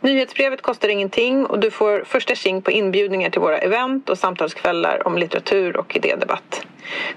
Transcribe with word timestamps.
Nyhetsbrevet 0.00 0.62
kostar 0.62 0.88
ingenting 0.88 1.46
och 1.46 1.58
du 1.58 1.70
får 1.70 2.04
första 2.04 2.34
tjing 2.34 2.62
på 2.62 2.70
inbjudningar 2.70 3.30
till 3.30 3.40
våra 3.40 3.58
event 3.58 4.08
och 4.08 4.18
samtalskvällar 4.18 5.06
om 5.06 5.18
litteratur 5.18 5.76
och 5.76 5.96
idédebatt. 5.96 6.62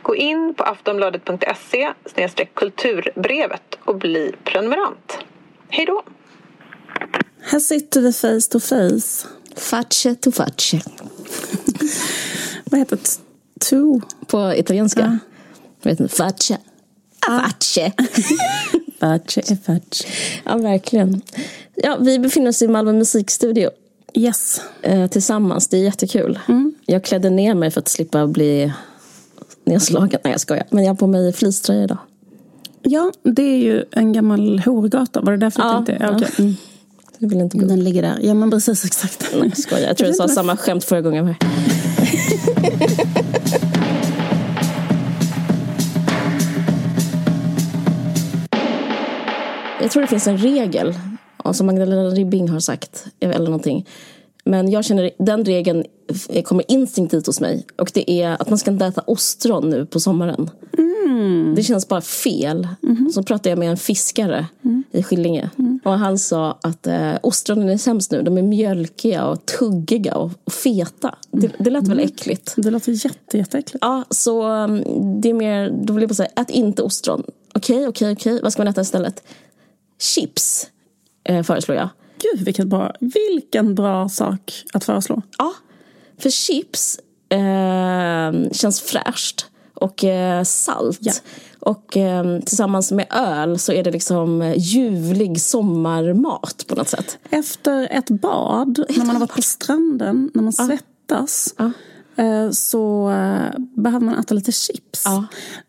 Gå 0.02 0.16
in 0.16 0.54
på 0.58 0.64
aftonbladet.se 0.64 1.94
kulturbrevet 2.54 3.78
och 3.86 3.96
bli 3.96 4.36
prenumerant. 4.44 5.18
Hej 5.70 5.86
då! 5.86 6.04
Här 7.42 7.60
sitter 7.60 8.02
vi 8.02 8.14
face 8.14 8.52
to 8.52 8.60
face. 8.60 9.28
Facce 9.56 10.16
to 10.16 10.32
facce. 10.32 10.78
Vad 12.66 12.80
heter 12.80 13.00
to? 13.70 14.02
På 14.28 14.54
italienska? 14.56 15.02
Ja. 15.02 15.18
Jag 15.82 15.92
vet 15.92 16.00
inte. 16.00 16.16
Facce. 16.16 16.58
Ah. 17.28 17.40
Facce. 17.40 17.92
facce 19.00 19.42
är 19.42 19.56
facce. 19.56 20.08
Ja, 20.44 20.58
verkligen. 20.58 21.22
Ja, 21.84 21.98
vi 22.00 22.20
befinner 22.20 22.50
oss 22.50 22.62
i 22.62 22.68
Malmö 22.68 22.94
musikstudio. 22.94 23.70
Yes. 24.14 24.62
Eh, 24.82 25.08
tillsammans. 25.08 25.68
Det 25.68 25.78
är 25.78 25.84
jättekul. 25.84 26.40
Mm. 26.48 26.74
Jag 26.86 27.04
klädde 27.04 27.30
ner 27.30 27.56
mig 27.56 27.72
för 27.72 27.80
att 27.80 27.88
slippa 27.88 28.28
bli 28.28 28.74
nedslagen. 29.66 30.20
Nej, 30.24 30.34
jag 30.34 30.42
skojar. 30.42 30.66
Men 30.70 30.84
jag 30.84 30.92
har 30.92 30.96
på 30.96 31.08
mig 31.08 31.34
fleecetröja 31.34 31.84
idag. 31.84 31.98
Ja, 32.82 33.12
det 33.24 33.42
är 33.42 33.58
ju 33.58 33.84
en 33.92 34.14
gammal 34.14 34.60
horgata. 34.60 35.22
Var 35.22 35.32
det 35.32 35.38
därför 35.38 35.62
ja, 35.62 35.80
du 35.80 35.86
tänkte? 35.86 36.06
Ja, 36.06 36.16
okay. 36.16 36.30
mm. 36.40 36.56
Jag 37.18 37.30
vill 37.30 37.40
inte 37.40 37.58
gå. 37.58 37.66
Den 37.66 37.84
ligger 37.84 38.02
där. 38.02 38.20
Ja, 38.22 38.34
men 38.34 38.52
precis 38.52 38.86
exakt. 38.86 39.30
Nej, 39.34 39.50
jag 39.50 39.58
skojar. 39.58 39.88
Jag 39.88 39.98
tror 39.98 40.08
jag 40.08 40.16
sa 40.16 40.28
samma 40.36 40.58
skämt 40.58 40.84
förra 40.84 41.02
gången 41.02 41.26
här. 41.26 41.38
jag 49.82 49.92
tror 49.92 50.02
det 50.02 50.08
finns 50.08 50.28
en 50.28 50.38
regel 50.38 50.96
som 51.52 51.68
Magdalena 51.68 52.10
Ribbing 52.10 52.50
har 52.50 52.60
sagt, 52.60 53.06
eller 53.20 53.46
någonting. 53.46 53.88
Men 54.44 54.72
jag 54.72 54.86
känner 54.86 55.12
den 55.18 55.46
regeln 55.46 55.86
kommer 56.44 56.72
instinktivt 56.72 57.28
hos 57.28 57.40
mig. 57.40 57.66
Och 57.78 57.92
det 57.94 58.12
är 58.12 58.42
att 58.42 58.50
man 58.50 58.58
ska 58.58 58.72
inte 58.72 58.86
äta 58.86 59.02
ostron 59.02 59.70
nu 59.70 59.86
på 59.86 60.00
sommaren. 60.00 60.50
Mm. 60.78 61.56
Det 61.56 61.64
känns 61.64 61.88
bara 61.88 62.02
fel. 62.02 62.68
Mm. 62.84 63.12
Så 63.12 63.24
pratade 63.24 63.50
jag 63.50 63.60
med 63.60 63.70
en 63.70 63.78
fiskare 63.78 64.46
mm. 64.66 64.84
i 64.92 65.04
Skillinge. 65.04 65.50
Mm. 65.60 65.80
Och 65.84 65.92
han 65.92 66.20
sa 66.20 66.58
att 66.62 66.88
eh, 66.88 67.14
ostronen 67.24 67.70
är 67.70 67.78
sämst 67.78 68.12
nu. 68.12 68.22
De 68.22 68.38
är 68.38 68.42
mjölkiga 68.42 69.26
och 69.26 69.46
tuggiga 69.46 70.16
och, 70.16 70.32
och 70.44 70.54
feta. 70.54 71.16
Det, 71.32 71.52
det 71.60 71.70
lät 71.70 71.84
väl 71.84 72.00
mm. 72.00 72.06
äckligt? 72.06 72.54
Det 72.58 72.72
låter 72.72 73.06
jätte, 73.06 73.38
jätteäckligt. 73.38 73.78
Ja, 73.82 74.04
så 74.10 74.48
um, 74.48 74.84
det 75.22 75.30
är 75.30 75.34
mer, 75.34 75.72
då 75.84 75.94
vill 75.94 76.02
jag 76.02 76.10
bara 76.10 76.16
säga, 76.16 76.30
ät 76.36 76.50
inte 76.50 76.84
ostron. 76.84 77.24
Okej, 77.54 77.76
okay, 77.76 77.88
okej, 77.88 77.90
okay, 77.90 78.14
okej. 78.14 78.34
Okay. 78.34 78.44
Vad 78.44 78.54
ska 78.54 78.60
man 78.62 78.68
äta 78.68 78.82
istället? 78.82 79.24
Chips 80.00 80.71
eh, 81.24 81.44
föreslår 81.44 81.78
jag. 81.78 81.90
Gud, 82.22 82.46
vilket 82.46 82.68
bra, 82.68 82.94
vilken 83.00 83.76
bra 83.76 84.10
sak 84.10 84.64
att 84.74 84.84
föreslå. 84.84 85.22
Ja, 85.38 85.54
för 86.18 86.30
chips 86.30 87.00
eh, 87.30 88.52
känns 88.52 88.82
fräscht 88.82 89.46
och 89.74 90.04
eh, 90.04 90.44
salt. 90.44 91.00
Ja. 91.02 91.14
Och 91.60 91.98
eh, 91.98 92.40
tillsammans 92.40 92.92
med 92.92 93.08
öl 93.10 93.60
så 93.60 93.72
är 93.72 93.84
det 93.84 93.92
liksom 93.92 94.54
ljuvlig 94.58 95.42
sommarmat 95.42 96.66
på 96.68 96.76
något 96.76 96.90
sätt. 96.90 97.18
Efter 97.30 97.88
ett 97.92 98.10
bad, 98.10 98.80
Efter 98.80 99.00
när 99.00 99.06
man 99.06 99.16
har 99.16 99.20
varit 99.20 99.36
på 99.36 99.42
stranden, 99.42 100.32
när 100.34 100.44
man 100.44 100.54
ja. 100.58 100.66
svettas. 100.68 101.54
Ja. 101.58 101.72
Eh, 102.16 102.50
så 102.52 103.10
eh, 103.10 103.60
behöver 103.76 104.06
man 104.06 104.20
äta 104.20 104.34
lite 104.34 104.52
chips. 104.52 105.02
Ja. 105.06 105.26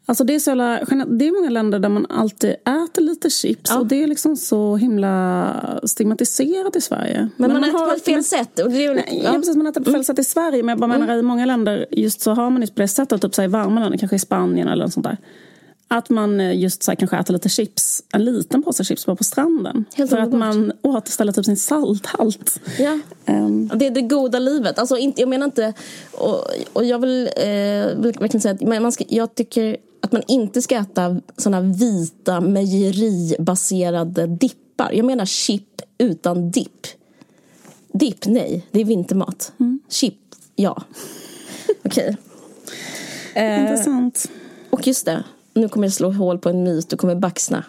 Alltså 0.07 0.25
det, 0.25 0.35
är 0.35 0.39
så 0.39 0.51
jävla, 0.51 0.81
det 1.07 1.29
är 1.29 1.41
många 1.41 1.51
länder 1.51 1.79
där 1.79 1.89
man 1.89 2.07
alltid 2.11 2.51
äter 2.51 3.03
lite 3.03 3.31
chips 3.31 3.71
ja. 3.71 3.79
och 3.79 3.87
det 3.87 4.03
är 4.03 4.07
liksom 4.07 4.37
så 4.37 4.77
himla 4.77 5.81
stigmatiserat 5.85 6.77
i 6.77 6.81
Sverige. 6.81 7.19
Men, 7.19 7.31
men 7.37 7.53
man, 7.53 7.61
man 7.61 7.71
äter 7.71 7.95
på 7.95 8.05
fel 8.05 8.25
sätt. 8.25 8.59
Och 8.59 8.71
det 8.71 8.85
är, 8.85 8.95
nej, 8.95 9.21
ja. 9.25 9.33
precis, 9.33 9.57
man 9.57 9.67
äter 9.67 9.81
på 9.81 9.85
fel 9.85 9.95
mm. 9.95 10.05
sätt 10.05 10.19
i 10.19 10.25
Sverige 10.25 10.63
men 10.63 10.69
jag 10.69 10.79
bara 10.79 10.87
menar 10.87 11.05
mm. 11.05 11.19
i 11.19 11.23
många 11.23 11.47
länder 11.47 11.87
just 11.91 12.21
så 12.21 12.35
har 12.35 12.51
man 12.51 12.61
det 12.61 12.75
på 12.75 12.81
det 12.81 12.89
sättet, 12.89 13.23
typ 13.23 13.35
så 13.35 13.43
i 13.43 13.47
varma 13.47 13.81
länder, 13.81 13.99
kanske 13.99 14.17
i 14.17 14.19
Spanien 14.19 14.69
eller 14.69 14.85
något 14.85 14.93
sånt 14.93 15.07
där. 15.07 15.19
Att 15.93 16.11
man 16.11 16.41
eh, 16.41 16.59
just 16.59 16.83
så 16.83 16.91
här, 16.91 16.97
kanske 16.97 17.17
äter 17.17 17.33
lite 17.33 17.49
chips, 17.49 18.03
en 18.13 18.25
liten 18.25 18.63
påse 18.63 18.85
chips 18.85 19.07
bara 19.07 19.17
på 19.17 19.25
stranden. 19.25 19.85
Helt 19.95 20.11
för 20.11 20.19
att 20.19 20.33
man 20.33 20.73
återställer 20.83 21.33
typ 21.33 21.45
sin 21.45 21.57
salthalt. 21.57 22.61
Ja. 22.79 22.99
Um. 23.27 23.71
Det 23.75 23.87
är 23.87 23.91
det 23.91 24.03
goda 24.03 24.39
livet. 24.39 24.79
Alltså, 24.79 24.97
inte, 24.97 25.21
jag 25.21 25.29
menar 25.29 25.45
inte... 25.45 25.75
Och, 26.13 26.47
och 26.73 26.85
jag 26.85 26.99
vill 26.99 27.27
eh, 27.37 27.43
verkligen 27.97 28.41
säga 28.41 28.55
att 28.55 28.83
man 28.83 28.93
ska, 28.93 29.05
jag 29.09 29.35
tycker 29.35 29.77
att 30.01 30.13
man 30.13 30.23
inte 30.29 30.63
ska 30.63 30.77
äta 30.77 31.21
såna 31.37 31.61
vita 31.61 32.41
mejeribaserade 32.41 34.27
dippar. 34.27 34.93
Jag 34.93 35.07
menar 35.07 35.25
chip 35.25 35.83
utan 35.99 36.51
dipp. 36.51 36.87
Dipp, 37.93 38.27
nej. 38.27 38.67
Det 38.71 38.81
är 38.81 38.85
vintermat. 38.85 39.53
Mm. 39.61 39.81
Chip, 39.89 40.19
ja. 40.57 40.83
Okej. 41.85 42.17
Okay. 43.31 43.61
Intressant. 43.61 44.31
Eh, 44.31 44.31
och 44.71 44.87
just 44.87 45.07
det, 45.07 45.25
nu 45.55 45.69
kommer 45.69 45.87
jag 45.87 45.93
slå 45.93 46.11
hål 46.11 46.39
på 46.39 46.49
en 46.49 46.65
myt 46.65 46.93
och 46.93 46.99
kommer 46.99 47.15
baxna. 47.15 47.65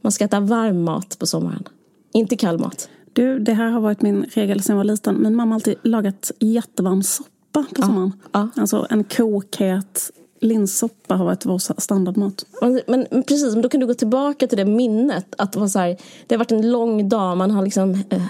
Man 0.00 0.12
ska 0.12 0.24
äta 0.24 0.40
varm 0.40 0.82
mat 0.84 1.18
på 1.18 1.26
sommaren, 1.26 1.68
inte 2.12 2.36
kall 2.36 2.58
mat. 2.58 2.88
Du, 3.12 3.38
det 3.38 3.52
här 3.52 3.70
har 3.70 3.80
varit 3.80 4.02
min 4.02 4.26
regel 4.34 4.62
sedan 4.62 4.76
jag 4.76 4.76
var 4.76 4.84
liten. 4.84 5.22
Min 5.22 5.36
mamma 5.36 5.50
har 5.50 5.54
alltid 5.54 5.74
lagat 5.82 6.30
jättevarm 6.38 7.02
soppa 7.02 7.30
på 7.52 7.64
ja, 7.76 7.86
sommaren. 7.86 8.12
Ja. 8.32 8.48
Alltså 8.56 8.86
en 8.90 9.04
kokhet 9.04 10.10
linssoppa 10.40 11.14
har 11.14 11.24
varit 11.24 11.46
vår 11.46 11.80
standardmat. 11.80 12.44
Men, 12.60 12.80
men, 12.86 13.06
precis, 13.10 13.52
men 13.52 13.62
då 13.62 13.68
kan 13.68 13.80
du 13.80 13.86
gå 13.86 13.94
tillbaka 13.94 14.46
till 14.46 14.58
det 14.58 14.64
minnet. 14.64 15.34
Att 15.38 15.52
det, 15.52 15.58
var 15.58 15.68
så 15.68 15.78
här, 15.78 15.96
det 16.26 16.34
har 16.34 16.38
varit 16.38 16.52
en 16.52 16.70
lång 16.70 17.08
dag, 17.08 17.36
man 17.36 17.50
har 17.50 17.62
liksom 17.64 18.02
eh, 18.10 18.22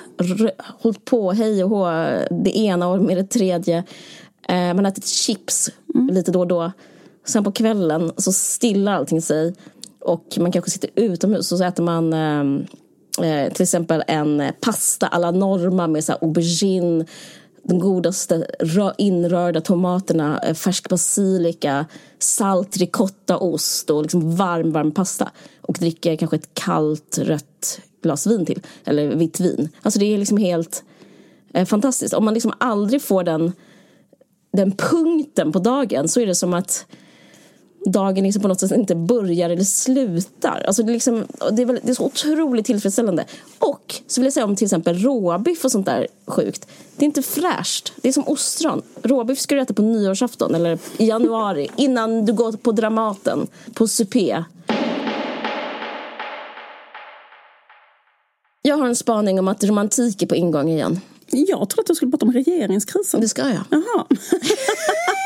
hållit 0.80 1.04
på 1.04 1.32
hej 1.32 1.64
och 1.64 1.70
hå, 1.70 1.86
det 2.30 2.58
ena 2.58 2.88
och 2.88 3.02
med 3.02 3.16
det 3.16 3.24
tredje. 3.24 3.84
Eh, 4.48 4.74
man 4.74 4.78
har 4.78 4.92
ätit 4.92 5.06
chips 5.06 5.70
mm. 5.94 6.14
lite 6.14 6.32
då 6.32 6.40
och 6.40 6.46
då. 6.46 6.72
Sen 7.28 7.44
på 7.44 7.52
kvällen 7.52 8.12
så 8.16 8.32
stillar 8.32 8.92
allting 8.92 9.22
sig 9.22 9.54
och 10.00 10.38
man 10.40 10.52
kanske 10.52 10.70
sitter 10.70 10.90
utomhus 10.94 11.52
och 11.52 11.58
så 11.58 11.64
äter 11.64 11.82
man 11.82 12.12
eh, 12.12 12.64
eh 13.28 13.52
till 13.52 13.62
exempel 13.62 14.04
en 14.06 14.42
pasta 14.60 15.06
alla 15.06 15.30
norma 15.30 15.86
med 15.86 16.04
så 16.04 16.12
här 16.12 16.18
aubergine 16.22 17.04
de 17.68 17.78
godaste 17.78 18.46
inrörda 18.98 19.60
tomaterna, 19.60 20.40
eh, 20.42 20.54
färsk 20.54 20.88
basilika, 20.88 21.86
salt 22.18 22.76
ricottaost 22.76 23.90
och 23.90 24.02
liksom 24.02 24.36
varm, 24.36 24.72
varm 24.72 24.92
pasta. 24.92 25.30
Och 25.60 25.76
dricker 25.80 26.16
kanske 26.16 26.36
ett 26.36 26.54
kallt 26.54 27.18
rött 27.18 27.80
glas 28.02 28.26
vin 28.26 28.46
till, 28.46 28.62
eller 28.84 29.08
vitt 29.08 29.40
vin. 29.40 29.68
Alltså 29.82 30.00
det 30.00 30.14
är 30.14 30.18
liksom 30.18 30.38
helt 30.38 30.82
eh, 31.54 31.66
fantastiskt. 31.66 32.14
Om 32.14 32.24
man 32.24 32.34
liksom 32.34 32.52
aldrig 32.58 33.02
får 33.02 33.24
den, 33.24 33.52
den 34.52 34.72
punkten 34.72 35.52
på 35.52 35.58
dagen 35.58 36.08
så 36.08 36.20
är 36.20 36.26
det 36.26 36.34
som 36.34 36.54
att 36.54 36.86
dagen 37.84 38.24
liksom 38.24 38.42
på 38.42 38.48
något 38.48 38.60
sätt 38.60 38.70
inte 38.70 38.94
börjar 38.94 39.50
eller 39.50 39.64
slutar. 39.64 40.64
Alltså 40.66 40.82
det, 40.82 40.92
är 40.92 40.94
liksom, 40.94 41.26
det, 41.52 41.62
är 41.62 41.66
väl, 41.66 41.80
det 41.82 41.90
är 41.90 41.94
så 41.94 42.04
otroligt 42.04 42.66
tillfredsställande. 42.66 43.24
Och 43.58 43.94
så 44.06 44.20
vill 44.20 44.26
jag 44.26 44.32
säga 44.32 44.44
om 44.44 44.56
till 44.56 44.64
exempel 44.64 44.98
råbiff 44.98 45.64
och 45.64 45.72
sånt 45.72 45.86
där 45.86 46.06
sjukt. 46.26 46.68
Det 46.96 47.04
är 47.04 47.06
inte 47.06 47.22
fräscht. 47.22 47.92
Det 47.96 48.08
är 48.08 48.12
som 48.12 48.28
ostron. 48.28 48.82
Råbiff 49.02 49.38
ska 49.38 49.54
du 49.54 49.60
äta 49.60 49.74
på 49.74 49.82
nyårsafton 49.82 50.54
eller 50.54 50.78
i 50.96 51.06
januari 51.06 51.68
innan 51.76 52.26
du 52.26 52.32
går 52.32 52.52
på 52.52 52.72
Dramaten, 52.72 53.46
på 53.74 53.88
supé. 53.88 54.44
Jag 58.62 58.76
har 58.76 58.86
en 58.86 58.96
spaning 58.96 59.38
om 59.38 59.48
att 59.48 59.64
romantik 59.64 60.22
är 60.22 60.26
på 60.26 60.36
ingång 60.36 60.68
igen. 60.68 61.00
Jag 61.30 61.68
tror 61.70 61.80
att 61.80 61.86
du 61.86 61.94
skulle 61.94 62.10
prata 62.10 62.26
om 62.26 62.32
regeringskrisen. 62.32 63.20
Det 63.20 63.28
ska 63.28 63.42
jag. 63.42 63.64
Jaha. 63.70 64.06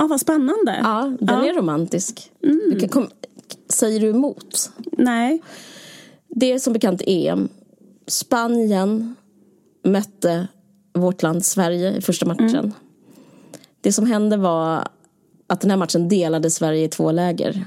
Ja, 0.00 0.06
vad 0.06 0.20
spännande. 0.20 0.80
Ja, 0.82 1.12
den 1.20 1.44
ja. 1.44 1.48
är 1.48 1.54
romantisk. 1.54 2.30
Mm. 2.42 2.88
Kom, 2.88 3.08
säger 3.68 4.00
du 4.00 4.10
emot? 4.10 4.70
Nej. 4.92 5.42
Det 6.28 6.52
är 6.52 6.58
som 6.58 6.72
bekant 6.72 7.02
EM. 7.06 7.48
Spanien 8.06 9.14
mötte 9.84 10.48
vårt 10.92 11.22
land 11.22 11.44
Sverige 11.44 11.96
i 11.96 12.00
första 12.00 12.26
matchen. 12.26 12.48
Mm. 12.48 12.72
Det 13.80 13.92
som 13.92 14.06
hände 14.06 14.36
var 14.36 14.88
att 15.46 15.60
den 15.60 15.70
här 15.70 15.78
matchen 15.78 16.08
delade 16.08 16.50
Sverige 16.50 16.84
i 16.84 16.88
två 16.88 17.12
läger. 17.12 17.64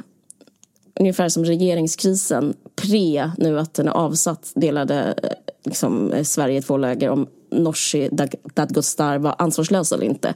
Ungefär 1.00 1.30
som 1.30 1.46
regeringskrisen 1.46 2.54
pre 2.76 3.32
nu 3.38 3.60
att 3.60 3.74
den 3.74 3.88
är 3.88 3.92
avsatt 3.92 4.52
delade 4.56 5.16
liksom, 5.64 6.14
Sverige 6.24 6.58
i 6.58 6.62
två 6.62 6.78
läger 6.78 7.10
om 7.10 7.28
Nooshi 7.52 8.10
Dadgostar 8.54 9.18
var 9.18 9.36
ansvarslös 9.38 9.92
eller 9.92 10.06
inte. 10.06 10.34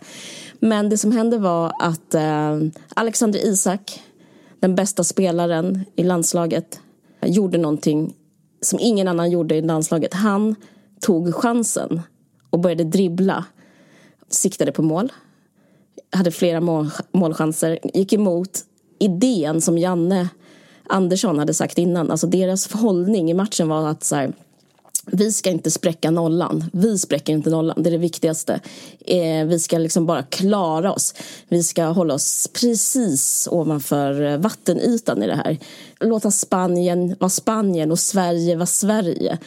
Men 0.60 0.90
det 0.90 0.98
som 0.98 1.12
hände 1.12 1.38
var 1.38 1.72
att 1.80 2.14
eh, 2.14 2.60
Alexander 2.96 3.46
Isak, 3.46 4.04
den 4.60 4.76
bästa 4.76 5.04
spelaren 5.04 5.86
i 5.96 6.04
landslaget, 6.04 6.80
gjorde 7.26 7.58
någonting 7.58 8.14
som 8.62 8.80
ingen 8.80 9.08
annan 9.08 9.32
gjorde 9.32 9.56
i 9.56 9.62
landslaget. 9.62 10.14
Han 10.14 10.56
tog 11.00 11.36
chansen 11.36 12.02
och 12.50 12.60
började 12.60 12.84
dribbla. 12.84 13.46
Siktade 14.30 14.72
på 14.72 14.82
mål. 14.82 15.12
Hade 16.12 16.32
flera 16.32 16.62
mål, 16.62 16.90
målchanser. 17.12 17.80
Gick 17.94 18.14
emot 18.14 18.60
idén 19.00 19.62
som 19.62 19.78
Janne 19.78 20.30
Andersson 20.90 21.40
hade 21.40 21.54
sagt 21.54 21.78
innan. 21.78 22.12
Alltså 22.12 22.28
deras 22.28 22.72
hållning 22.72 23.32
i 23.32 23.34
matchen 23.34 23.68
var 23.68 23.88
att 23.88 24.04
så 24.04 24.16
här, 24.16 24.34
vi 25.12 25.32
ska 25.32 25.50
inte 25.50 25.72
spräcka 25.72 26.12
nollan. 26.12 26.66
Vi 26.74 26.98
spräcker 26.98 27.34
inte 27.34 27.50
nollan. 27.50 27.84
Det 27.84 27.90
är 27.90 27.92
det 27.92 27.98
viktigaste. 27.98 28.60
Eh, 29.00 29.46
vi 29.46 29.60
ska 29.60 29.78
liksom 29.78 30.06
bara 30.06 30.24
klara 30.24 30.94
oss. 30.94 31.14
Vi 31.48 31.64
ska 31.64 31.84
hålla 31.84 32.14
oss 32.14 32.50
precis 32.54 33.48
ovanför 33.52 34.22
eh, 34.22 34.38
vattenytan 34.38 35.24
i 35.24 35.28
det 35.28 35.36
här. 35.36 35.58
Låta 36.00 36.32
Spanien 36.32 37.16
vara 37.20 37.30
Spanien 37.30 37.92
och 37.92 38.00
Sverige 38.00 38.56
vara 38.56 38.66
Sverige. 38.66 39.38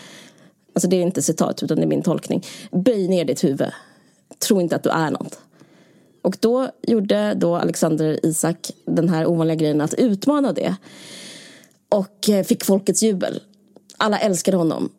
Alltså 0.75 0.89
det 0.89 0.97
är 0.97 1.03
inte 1.03 1.23
citat 1.23 1.62
utan 1.62 1.77
det 1.77 1.83
är 1.83 1.87
min 1.87 2.03
tolkning. 2.03 2.47
Böj 2.73 3.09
ner 3.09 3.25
ditt 3.25 3.45
huvud. 3.45 3.71
Tro 4.39 4.61
inte 4.61 4.77
att 4.77 4.83
du 4.83 4.91
är 4.91 5.11
något. 5.11 5.39
Och 6.23 6.37
då 6.41 6.69
gjorde 6.83 7.35
då 7.35 7.57
Alexander 7.57 8.27
Isak 8.27 8.71
den 8.85 9.09
här 9.09 9.27
ovanliga 9.27 9.57
grejen 9.57 9.81
att 9.81 9.95
utmana 9.95 10.53
det. 10.53 10.77
Och 11.89 12.29
eh, 12.29 12.45
fick 12.45 12.65
folkets 12.65 13.03
jubel. 13.03 13.41
Alla 13.97 14.19
älskade 14.19 14.57
honom 14.57 14.91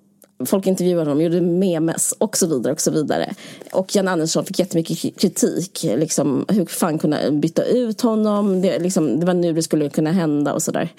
folk 0.46 0.68
intervjuade 0.68 1.10
honom, 1.10 1.24
gjorde 1.24 1.42
memes 1.42 2.14
och 2.18 2.38
så 2.38 2.48
vidare. 2.48 2.74
Och 2.74 2.82
så 2.82 2.92
vidare. 2.92 3.34
Och 3.72 3.96
Jan 3.96 4.08
Andersson 4.08 4.46
fick 4.46 4.60
jättemycket 4.60 5.22
kritik. 5.22 5.84
Liksom, 5.84 6.46
hur 6.48 6.66
fan 6.66 7.00
kunde 7.00 7.32
byta 7.32 7.64
ut 7.64 8.02
honom? 8.02 8.62
Det, 8.62 8.80
liksom, 8.80 9.20
det 9.20 9.26
var 9.26 9.34
nu 9.34 9.54
det 9.54 9.64
skulle 9.64 9.90
kunna 9.90 10.12
hända 10.12 10.54
och 10.54 10.62
sådär 10.62 10.90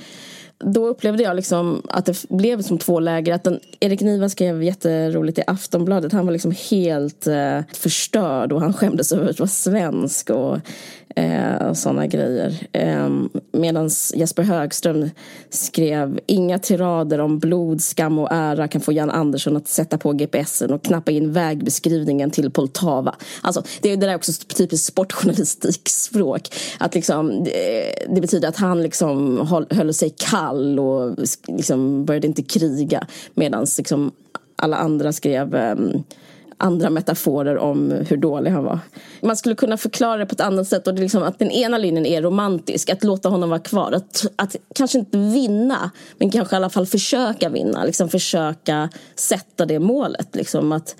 då 0.65 0.87
upplevde 0.87 1.23
jag 1.23 1.37
liksom 1.37 1.83
att 1.89 2.07
det 2.07 2.29
blev 2.29 2.63
som 2.63 2.79
två 2.79 3.01
läger. 3.01 3.35
Att 3.35 3.45
den, 3.45 3.61
Erik 3.81 4.01
Niva 4.01 4.29
skrev 4.29 4.63
jätteroligt 4.63 5.39
i 5.39 5.43
Aftonbladet. 5.47 6.13
Han 6.13 6.27
var 6.27 6.33
liksom 6.33 6.55
helt 6.71 7.27
eh, 7.27 7.61
förstörd 7.73 8.53
och 8.53 8.61
han 8.61 8.73
skämdes 8.73 9.13
över 9.13 9.31
att 9.31 9.39
vara 9.39 9.49
svensk 9.49 10.31
och, 10.31 10.59
eh, 11.17 11.69
och 11.69 11.77
sådana 11.77 12.07
grejer. 12.07 12.67
Eh, 12.73 13.11
Medan 13.53 13.91
Jesper 14.15 14.43
Högström 14.43 15.11
skrev 15.51 16.21
inga 16.27 16.59
tirader 16.59 17.19
om 17.19 17.39
blod, 17.39 17.83
skam 17.83 18.19
och 18.19 18.29
ära 18.31 18.69
kan 18.69 18.81
få 18.81 18.93
Jan 18.93 19.11
Andersson 19.11 19.57
att 19.57 19.69
sätta 19.69 19.99
på 19.99 20.13
GPSen 20.13 20.73
och 20.73 20.85
knappa 20.85 21.11
in 21.11 21.33
vägbeskrivningen 21.33 22.31
till 22.31 22.51
Poltava. 22.51 23.15
Alltså, 23.43 23.63
det, 23.81 23.89
det 23.91 23.97
där 23.97 24.09
är 24.09 24.17
också 24.17 24.33
typiskt 24.33 24.87
sportjournalistikspråk. 24.87 26.49
Att 26.79 26.95
liksom, 26.95 27.45
det, 27.45 27.95
det 28.15 28.21
betyder 28.21 28.49
att 28.49 28.57
han 28.57 28.83
liksom 28.83 29.47
höll, 29.47 29.67
höll 29.71 29.95
sig 29.95 30.15
kall 30.17 30.79
och 30.79 31.17
liksom 31.49 32.05
började 32.05 32.27
inte 32.27 32.43
kriga 32.43 33.07
medan 33.35 33.67
liksom 33.79 34.13
alla 34.57 34.77
andra 34.77 35.13
skrev 35.13 35.55
um, 35.55 36.05
andra 36.63 36.91
metaforer 36.91 37.59
om 37.59 37.91
hur 38.09 38.17
dålig 38.17 38.51
han 38.51 38.65
var. 38.65 38.79
Man 39.21 39.37
skulle 39.37 39.55
kunna 39.55 39.77
förklara 39.77 40.17
det 40.17 40.27
på 40.27 40.33
ett 40.33 40.41
annat 40.41 40.69
sätt 40.69 40.87
och 40.87 40.95
det 40.95 41.01
är 41.01 41.03
liksom 41.03 41.23
att 41.23 41.39
den 41.39 41.51
ena 41.51 41.79
linjen 41.79 42.07
är 42.07 42.23
romantisk, 42.23 42.91
att 42.91 43.05
låta 43.05 43.29
honom 43.29 43.51
vara 43.51 43.61
kvar. 43.61 43.93
Att, 43.93 44.27
att 44.37 44.57
kanske 44.75 44.99
inte 44.99 45.19
vinna, 45.19 45.91
men 46.19 46.31
kanske 46.31 46.55
i 46.55 46.57
alla 46.57 46.71
fall 46.71 46.87
försöka 46.87 47.49
vinna. 47.49 47.85
Liksom 47.85 48.09
försöka 48.09 48.89
sätta 49.15 49.67
det 49.67 49.79
målet. 49.79 50.35
Liksom 50.35 50.73
att, 50.73 50.97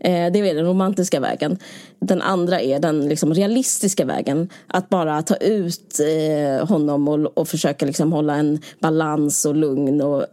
eh, 0.00 0.32
det 0.32 0.38
är 0.38 0.54
den 0.54 0.66
romantiska 0.66 1.20
vägen. 1.20 1.58
Den 2.00 2.22
andra 2.22 2.60
är 2.60 2.78
den 2.78 3.08
liksom 3.08 3.34
realistiska 3.34 4.04
vägen. 4.04 4.48
Att 4.66 4.88
bara 4.88 5.22
ta 5.22 5.36
ut 5.36 6.00
eh, 6.00 6.68
honom 6.68 7.08
och, 7.08 7.38
och 7.38 7.48
försöka 7.48 7.86
liksom 7.86 8.12
hålla 8.12 8.36
en 8.36 8.60
balans 8.80 9.44
och 9.44 9.54
lugn 9.54 10.00
och 10.00 10.26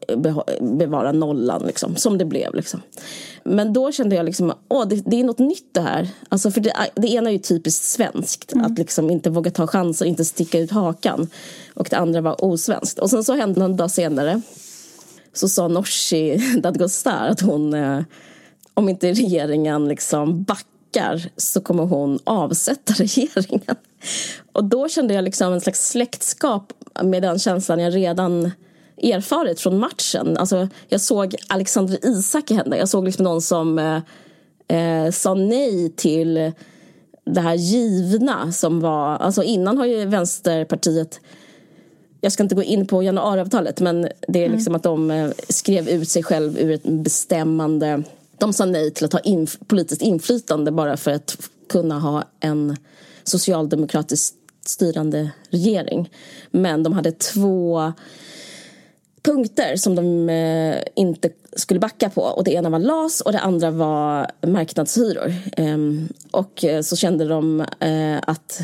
bevara 0.61 1.11
nollan, 1.11 1.63
liksom, 1.67 1.95
som 1.95 2.17
det 2.17 2.25
blev. 2.25 2.55
Liksom. 2.55 2.81
Men 3.43 3.73
då 3.73 3.91
kände 3.91 4.15
jag 4.15 4.25
liksom, 4.25 4.53
åh, 4.67 4.87
det, 4.87 4.95
det 5.05 5.19
är 5.19 5.23
något 5.23 5.39
nytt 5.39 5.73
det 5.73 5.81
här. 5.81 6.09
Alltså, 6.29 6.51
för 6.51 6.61
det, 6.61 6.73
det 6.95 7.07
ena 7.07 7.29
är 7.29 7.33
ju 7.33 7.39
typiskt 7.39 7.85
svenskt, 7.85 8.53
mm. 8.53 8.65
att 8.65 8.77
liksom 8.77 9.09
inte 9.09 9.29
våga 9.29 9.51
ta 9.51 9.67
chanser, 9.67 10.05
inte 10.05 10.25
sticka 10.25 10.59
ut 10.59 10.71
hakan. 10.71 11.27
Och 11.73 11.87
det 11.89 11.97
andra 11.97 12.21
var 12.21 12.45
osvenskt. 12.45 12.99
Och 12.99 13.09
sen 13.09 13.23
så 13.23 13.33
hände 13.33 13.59
någon 13.59 13.77
dag 13.77 13.91
senare 13.91 14.41
så 15.33 15.49
sa 15.49 15.67
Nooshi 15.67 16.37
Dadgostar 16.61 17.27
att 17.27 17.41
hon, 17.41 17.73
eh, 17.73 18.01
om 18.73 18.89
inte 18.89 19.13
regeringen 19.13 19.87
liksom 19.87 20.43
backar 20.43 21.29
så 21.37 21.61
kommer 21.61 21.83
hon 21.83 22.19
avsätta 22.23 22.93
regeringen. 22.97 23.75
Och 24.51 24.63
då 24.63 24.89
kände 24.89 25.13
jag 25.13 25.23
liksom 25.23 25.53
en 25.53 25.61
slags 25.61 25.89
släktskap 25.89 26.73
med 27.03 27.21
den 27.21 27.39
känslan 27.39 27.79
jag 27.79 27.95
redan 27.95 28.51
erfarit 29.03 29.59
från 29.59 29.79
matchen. 29.79 30.37
Alltså, 30.37 30.67
jag 30.87 31.01
såg 31.01 31.35
Alexander 31.47 32.05
Isak 32.05 32.51
hända. 32.51 32.77
Jag 32.77 32.89
såg 32.89 33.05
liksom 33.05 33.23
någon 33.23 33.41
som 33.41 33.79
eh, 33.79 34.01
eh, 34.77 35.11
sa 35.11 35.33
nej 35.33 35.89
till 35.95 36.51
det 37.25 37.41
här 37.41 37.55
givna 37.55 38.51
som 38.51 38.79
var... 38.79 39.17
Alltså 39.17 39.43
innan 39.43 39.77
har 39.77 39.85
ju 39.85 40.05
Vänsterpartiet 40.05 41.19
jag 42.21 42.31
ska 42.31 42.43
inte 42.43 42.55
gå 42.55 42.63
in 42.63 42.87
på 42.87 43.03
januariavtalet 43.03 43.79
men 43.81 44.01
det 44.27 44.39
är 44.39 44.45
mm. 44.45 44.57
liksom 44.57 44.71
mm. 44.71 44.75
att 44.75 44.83
de 44.83 45.11
eh, 45.11 45.29
skrev 45.49 45.89
ut 45.89 46.09
sig 46.09 46.23
själv 46.23 46.59
ur 46.59 46.71
ett 46.71 46.83
bestämmande... 46.83 48.03
De 48.37 48.53
sa 48.53 48.65
nej 48.65 48.91
till 48.91 49.05
att 49.05 49.13
ha 49.13 49.19
inf 49.19 49.57
politiskt 49.67 50.01
inflytande 50.01 50.71
bara 50.71 50.97
för 50.97 51.11
att 51.11 51.37
kunna 51.69 51.99
ha 51.99 52.23
en 52.39 52.77
socialdemokratiskt 53.23 54.35
styrande 54.65 55.31
regering. 55.49 56.09
Men 56.51 56.83
de 56.83 56.93
hade 56.93 57.11
två 57.11 57.93
punkter 59.21 59.75
som 59.75 59.95
de 59.95 60.29
eh, 60.29 60.83
inte 60.95 61.29
skulle 61.53 61.79
backa 61.79 62.09
på. 62.09 62.21
Och 62.21 62.43
Det 62.43 62.51
ena 62.51 62.69
var 62.69 62.79
LAS 62.79 63.21
och 63.21 63.31
det 63.31 63.39
andra 63.39 63.71
var 63.71 64.31
marknadshyror. 64.47 65.33
Ehm, 65.57 66.09
och 66.31 66.63
eh, 66.63 66.81
så 66.81 66.95
kände 66.95 67.25
de 67.25 67.61
eh, 67.79 68.17
att 68.21 68.61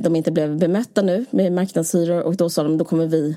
de 0.00 0.16
inte 0.16 0.32
blev 0.32 0.58
bemötta 0.58 1.02
nu 1.02 1.24
med 1.30 1.52
marknadshyror 1.52 2.22
och 2.22 2.36
då 2.36 2.50
sa 2.50 2.62
de 2.62 2.78
då 2.78 2.84
kommer 2.84 3.06
vi 3.06 3.36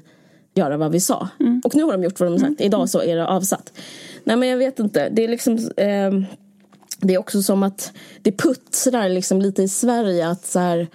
göra 0.56 0.78
vad 0.78 0.92
vi 0.92 1.00
sa. 1.00 1.30
Mm. 1.40 1.62
Och 1.66 1.76
nu 1.76 1.84
har 1.84 1.92
de 1.92 2.04
gjort 2.04 2.20
vad 2.20 2.32
de 2.32 2.40
sagt. 2.40 2.60
Mm. 2.60 2.68
Idag 2.68 2.90
så 2.90 3.02
är 3.02 3.16
det 3.16 3.28
avsatt. 3.28 3.74
Nej 4.24 4.38
men 4.38 4.50
jag 4.50 4.58
vet 4.58 4.80
inte. 4.80 5.10
Det 5.10 5.24
är 5.24 5.28
liksom 5.28 5.70
ehm, 5.78 6.26
Det 7.00 7.14
är 7.14 7.18
också 7.18 7.44
som 7.44 7.64
att 7.64 7.92
det 8.22 8.32
puttrar 8.32 9.10
liksom 9.10 9.42
lite 9.42 9.64
i 9.64 9.68
Sverige 9.68 10.28
att 10.28 10.46
så 10.46 10.60
här, 10.60 10.88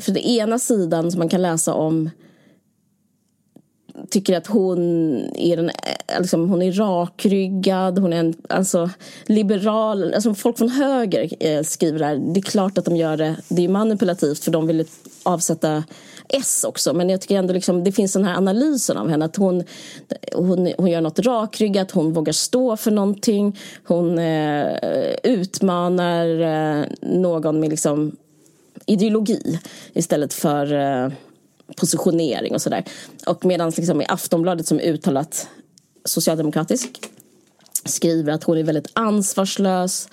för 0.00 0.12
det 0.12 0.28
ena 0.28 0.58
sidan 0.58 1.10
som 1.10 1.18
man 1.18 1.28
kan 1.28 1.42
läsa 1.42 1.74
om 1.74 2.10
tycker 4.12 4.36
att 4.36 4.46
hon 4.46 4.80
är, 5.34 5.58
en, 5.58 5.68
eh, 5.68 6.20
liksom, 6.20 6.48
hon 6.50 6.62
är 6.62 6.72
rakryggad, 6.72 7.98
hon 7.98 8.12
är 8.12 8.20
en 8.20 8.34
alltså, 8.48 8.90
liberal. 9.26 10.14
Alltså, 10.14 10.34
folk 10.34 10.58
från 10.58 10.68
höger 10.68 11.28
eh, 11.40 11.62
skriver 11.62 11.98
det 11.98 12.04
här. 12.04 12.16
Det 12.16 12.40
är 12.40 12.42
klart 12.42 12.78
att 12.78 12.84
de 12.84 12.96
gör 12.96 13.16
det. 13.16 13.36
Det 13.48 13.64
är 13.64 13.68
manipulativt 13.68 14.44
för 14.44 14.50
de 14.50 14.66
vill 14.66 14.84
avsätta 15.22 15.84
S 16.28 16.64
också. 16.68 16.94
Men 16.94 17.10
jag 17.10 17.20
tycker 17.20 17.38
ändå 17.38 17.54
liksom, 17.54 17.84
det 17.84 17.92
finns 17.92 18.12
den 18.12 18.24
här 18.24 18.36
analysen 18.36 18.96
av 18.96 19.08
henne. 19.08 19.24
Att 19.24 19.36
hon, 19.36 19.64
hon, 20.32 20.72
hon 20.78 20.90
gör 20.90 21.00
något 21.00 21.18
rakryggat, 21.18 21.90
hon 21.90 22.12
vågar 22.12 22.32
stå 22.32 22.76
för 22.76 22.90
någonting. 22.90 23.58
Hon 23.84 24.18
eh, 24.18 24.76
utmanar 25.22 26.40
eh, 26.40 26.84
någon 27.00 27.60
med 27.60 27.70
liksom 27.70 28.16
ideologi 28.86 29.60
istället 29.92 30.34
för 30.34 30.72
eh, 30.72 31.12
positionering 31.76 32.54
och 32.54 32.62
sådär. 32.62 32.84
Och 33.26 33.44
medan 33.44 33.72
liksom 33.76 34.00
i 34.00 34.06
Aftonbladet 34.08 34.66
som 34.66 34.80
är 34.80 34.82
uttalat 34.82 35.48
socialdemokratisk 36.04 37.10
skriver 37.84 38.32
att 38.32 38.44
hon 38.44 38.58
är 38.58 38.62
väldigt 38.62 38.90
ansvarslös. 38.92 40.08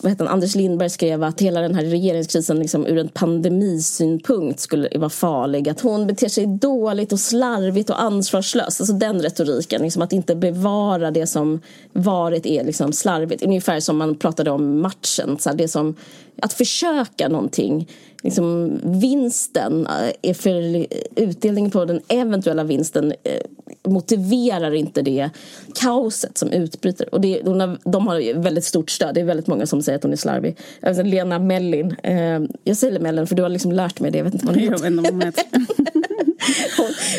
Vad 0.00 0.12
heter 0.12 0.24
han? 0.24 0.34
Anders 0.34 0.54
Lindberg 0.54 0.90
skrev 0.90 1.22
att 1.22 1.40
hela 1.40 1.60
den 1.60 1.74
här 1.74 1.84
regeringskrisen 1.84 2.58
liksom 2.58 2.86
ur 2.86 2.98
en 2.98 3.08
pandemisynpunkt 3.08 4.60
skulle 4.60 4.98
vara 4.98 5.10
farlig. 5.10 5.68
Att 5.68 5.80
hon 5.80 6.06
beter 6.06 6.28
sig 6.28 6.46
dåligt 6.46 7.12
och 7.12 7.20
slarvigt 7.20 7.90
och 7.90 8.02
ansvarslöst. 8.02 8.80
Alltså 8.80 8.94
den 8.94 9.22
retoriken, 9.22 9.82
liksom 9.82 10.02
att 10.02 10.12
inte 10.12 10.36
bevara 10.36 11.10
det 11.10 11.26
som 11.26 11.60
varit 11.92 12.46
är 12.46 12.64
liksom 12.64 12.92
slarvigt. 12.92 13.42
Ungefär 13.42 13.80
som 13.80 13.98
man 13.98 14.14
pratade 14.14 14.50
om 14.50 14.80
matchen. 14.80 15.36
Så 15.38 15.52
det 15.52 15.68
som, 15.68 15.94
att 16.42 16.52
försöka 16.52 17.28
någonting 17.28 17.88
liksom, 18.22 18.78
vinsten 18.84 19.86
eh, 19.86 20.30
är 20.30 20.34
för 20.34 20.86
utdelningen 21.16 21.70
på 21.70 21.84
den 21.84 22.00
eventuella 22.08 22.64
vinsten 22.64 23.12
eh, 23.22 23.42
motiverar 23.88 24.74
inte 24.74 25.02
det 25.02 25.30
kaoset 25.74 26.38
som 26.38 26.48
utbryter. 26.48 27.14
Och 27.14 27.20
det, 27.20 27.40
de, 27.42 27.60
har, 27.60 27.78
de 27.84 28.06
har 28.06 28.40
väldigt 28.40 28.64
stort 28.64 28.90
stöd. 28.90 29.14
Det 29.14 29.20
är 29.20 29.24
väldigt 29.24 29.46
många 29.46 29.66
som 29.66 29.82
säger 29.82 29.96
att 29.96 30.02
hon 30.02 30.12
är 30.12 30.16
slarvig. 30.16 30.56
Alltså, 30.82 31.02
Lena 31.02 31.38
Mellin. 31.38 31.96
Eh, 32.02 32.40
jag 32.64 32.76
säger 32.76 33.00
Mellin 33.00 33.26
för 33.26 33.34
du 33.34 33.42
har 33.42 33.48
liksom 33.48 33.72
lärt 33.72 34.00
mig 34.00 34.10
det. 34.10 34.18
Jag 34.18 34.24
vet 34.24 34.34
inte 34.34 34.46
vad 34.46 34.56
hon 34.56 35.22
heter. 35.22 35.44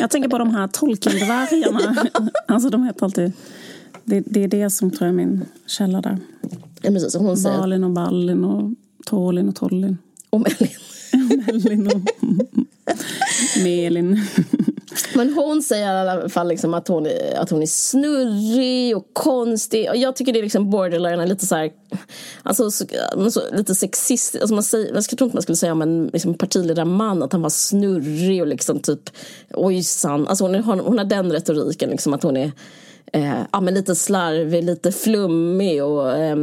jag 0.00 0.10
tänker 0.10 0.28
på 0.28 0.38
de 0.38 0.50
här 0.50 0.66
Tolkien-dvärgarna. 0.68 1.96
alltså 2.46 2.70
de 2.70 2.84
heter 2.84 3.04
alltid... 3.04 3.32
Det, 4.04 4.20
det, 4.26 4.44
är 4.44 4.48
det 4.48 4.70
som 4.70 4.90
tror 4.90 5.06
jag 5.06 5.08
är 5.08 5.26
min 5.26 5.44
källa 5.66 6.00
där. 6.00 6.18
Ja, 6.82 6.90
precis, 6.90 7.14
hon 7.16 7.36
säger... 7.36 7.58
Balin 7.58 7.84
och 7.84 7.90
Ballin 7.90 8.44
och 8.44 8.70
Tolin 9.06 9.48
och 9.48 9.54
Tollin. 9.54 9.98
Och 10.30 10.40
Mellin. 10.40 10.68
Mellin 11.46 11.86
och 11.86 12.00
Melin. 13.64 14.26
Men 15.14 15.32
hon 15.32 15.62
säger 15.62 15.94
i 15.94 16.08
alla 16.08 16.28
fall 16.28 16.48
liksom 16.48 16.74
att, 16.74 16.88
hon 16.88 17.06
är, 17.06 17.38
att 17.38 17.50
hon 17.50 17.62
är 17.62 17.66
snurrig 17.66 18.96
och 18.96 19.06
konstig. 19.12 19.90
Och 19.90 19.96
jag 19.96 20.16
tycker 20.16 20.32
det 20.32 20.38
är 20.38 20.42
liksom 20.42 20.70
borderline, 20.70 21.28
lite 21.28 21.46
så 21.46 21.54
här, 21.54 21.70
alltså, 22.42 22.70
så, 22.70 22.84
så, 23.30 23.40
lite 23.52 23.74
sexistiskt. 23.74 24.42
Alltså 24.42 24.54
man 24.54 24.62
säger, 24.62 24.94
jag 24.94 25.04
tror 25.04 25.26
inte 25.26 25.36
man 25.36 25.42
skulle 25.42 25.56
säga 25.56 25.72
om 25.72 25.82
en 25.82 26.10
liksom, 26.12 26.34
partiledarman 26.34 27.22
att 27.22 27.32
han 27.32 27.42
var 27.42 27.50
snurrig 27.50 28.40
och 28.40 28.46
liksom 28.46 28.80
typ 28.80 29.10
ojsan. 29.54 30.26
Alltså 30.26 30.44
hon, 30.44 30.54
hon, 30.54 30.80
hon 30.80 30.98
har 30.98 31.04
den 31.04 31.32
retoriken 31.32 31.90
liksom 31.90 32.14
att 32.14 32.22
hon 32.22 32.36
är 32.36 32.52
eh, 33.12 33.42
ja, 33.52 33.60
men 33.60 33.74
lite 33.74 33.94
slarvig, 33.94 34.64
lite 34.64 34.92
flummig 34.92 35.84
och 35.84 36.18
eh, 36.18 36.36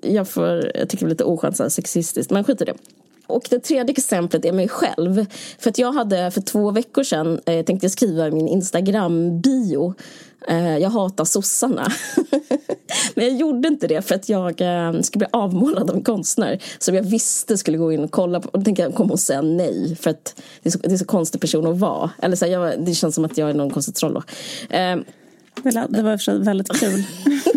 jag, 0.00 0.28
får, 0.28 0.70
jag 0.74 0.88
tycker 0.88 1.06
det 1.06 1.08
är 1.08 1.14
lite 1.14 1.24
oskönt 1.24 1.72
sexistiskt, 1.72 2.30
men 2.30 2.44
skit 2.44 2.62
i 2.62 2.64
det. 2.64 2.74
Och 3.26 3.46
det 3.50 3.58
tredje 3.58 3.92
exemplet 3.92 4.44
är 4.44 4.52
mig 4.52 4.68
själv. 4.68 5.26
För 5.58 5.70
att 5.70 5.78
jag 5.78 5.92
hade 5.92 6.30
för 6.30 6.40
två 6.40 6.70
veckor 6.70 7.02
sedan 7.02 7.40
eh, 7.46 7.64
tänkte 7.64 7.84
jag 7.84 7.90
skriva 7.90 8.30
min 8.30 8.48
Instagram-bio. 8.48 9.94
Eh, 10.48 10.78
jag 10.78 10.90
hatar 10.90 11.24
sossarna. 11.24 11.92
Men 13.14 13.24
jag 13.24 13.36
gjorde 13.36 13.68
inte 13.68 13.86
det 13.86 14.02
för 14.02 14.14
att 14.14 14.28
jag 14.28 14.60
eh, 14.60 15.00
skulle 15.00 15.18
bli 15.18 15.28
avmålad 15.32 15.90
av 15.90 15.96
en 15.96 16.02
konstnär 16.02 16.62
som 16.78 16.94
jag 16.94 17.02
visste 17.02 17.58
skulle 17.58 17.78
gå 17.78 17.92
in 17.92 18.04
och 18.04 18.10
kolla 18.10 18.40
på. 18.40 18.48
Och 18.48 18.58
då 18.58 18.64
tänkte 18.64 18.82
jag, 18.82 18.94
kommer 18.94 19.08
hon 19.08 19.18
säga 19.18 19.42
nej? 19.42 19.96
För 20.00 20.10
att 20.10 20.42
det 20.62 20.68
är 20.68 20.70
så, 20.70 20.78
det 20.78 20.92
är 20.92 20.96
så 20.96 21.04
konstig 21.04 21.40
person 21.40 21.66
att 21.66 21.78
vara. 21.78 22.10
Eller 22.22 22.36
så 22.36 22.44
här, 22.44 22.52
jag, 22.52 22.84
det 22.84 22.94
känns 22.94 23.14
som 23.14 23.24
att 23.24 23.38
jag 23.38 23.50
är 23.50 23.54
någon 23.54 23.70
konstig 23.70 23.94
troll 23.94 24.14
då. 24.14 24.22
Eh, 24.76 24.96
det 25.88 26.02
var 26.02 26.30
i 26.30 26.38
väldigt 26.38 26.80
kul. 26.80 27.04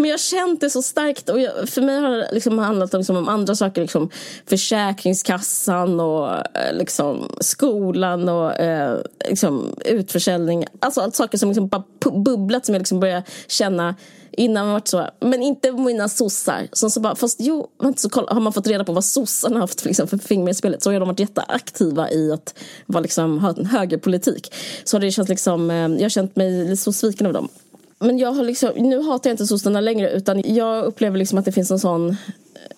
Men 0.00 0.10
jag 0.10 0.14
har 0.14 0.18
känt 0.18 0.60
det 0.60 0.70
så 0.70 0.82
starkt. 0.82 1.28
Och 1.28 1.40
jag, 1.40 1.68
för 1.68 1.82
mig 1.82 2.00
har 2.00 2.10
det 2.10 2.28
liksom 2.32 2.58
handlat 2.58 2.92
liksom 2.92 3.16
om 3.16 3.28
andra 3.28 3.54
saker. 3.54 3.80
Liksom 3.80 4.10
Försäkringskassan 4.46 6.00
och 6.00 6.28
eh, 6.34 6.72
liksom, 6.72 7.36
skolan 7.40 8.28
och 8.28 8.60
eh, 8.60 8.98
liksom, 9.28 9.76
utförsäljning. 9.84 10.64
Alltså 10.80 11.00
allt 11.00 11.14
saker 11.14 11.38
som 11.38 11.48
liksom 11.48 11.68
bara 11.68 11.84
bubblat 12.24 12.66
som 12.66 12.74
jag 12.74 12.80
liksom 12.80 13.00
börjar 13.00 13.22
känna 13.48 13.94
innan 14.32 14.64
man 14.64 14.72
varit 14.72 14.88
så. 14.88 15.06
Men 15.20 15.42
inte 15.42 15.72
mina 15.72 16.08
sossar. 16.08 16.68
Som 16.72 16.90
så 16.90 17.00
bara, 17.00 17.14
fast 17.14 17.40
jo, 17.40 17.70
så 17.96 18.08
kolla, 18.08 18.32
har 18.32 18.40
man 18.40 18.52
fått 18.52 18.66
reda 18.66 18.84
på 18.84 18.92
vad 18.92 19.04
sossarna 19.04 19.56
har 19.56 19.60
haft 19.60 19.84
liksom, 19.84 20.08
för 20.08 20.18
finger 20.18 20.50
i 20.50 20.54
spelet 20.54 20.82
så 20.82 20.92
har 20.92 21.00
de 21.00 21.08
varit 21.08 21.20
jätteaktiva 21.20 22.10
i 22.10 22.32
att 22.32 22.54
vara, 22.86 23.02
liksom, 23.02 23.38
ha 23.38 23.54
en 23.58 23.66
högerpolitik. 23.66 24.54
Så 24.84 24.98
det 24.98 25.10
känns 25.10 25.28
liksom, 25.28 25.70
eh, 25.70 25.76
jag 25.76 26.02
har 26.02 26.08
känt 26.08 26.36
mig 26.36 26.76
så 26.76 26.92
sviken 26.92 27.26
av 27.26 27.32
dem 27.32 27.48
men 28.00 28.18
jag 28.18 28.32
har 28.32 28.44
liksom, 28.44 28.70
nu 28.76 29.02
hatar 29.02 29.30
jag 29.30 29.34
inte 29.34 29.46
sossarna 29.46 29.80
längre 29.80 30.10
utan 30.10 30.42
jag 30.44 30.84
upplever 30.84 31.18
liksom 31.18 31.38
att 31.38 31.44
det 31.44 31.52
finns 31.52 31.70
en 31.70 31.78
sån 31.78 32.16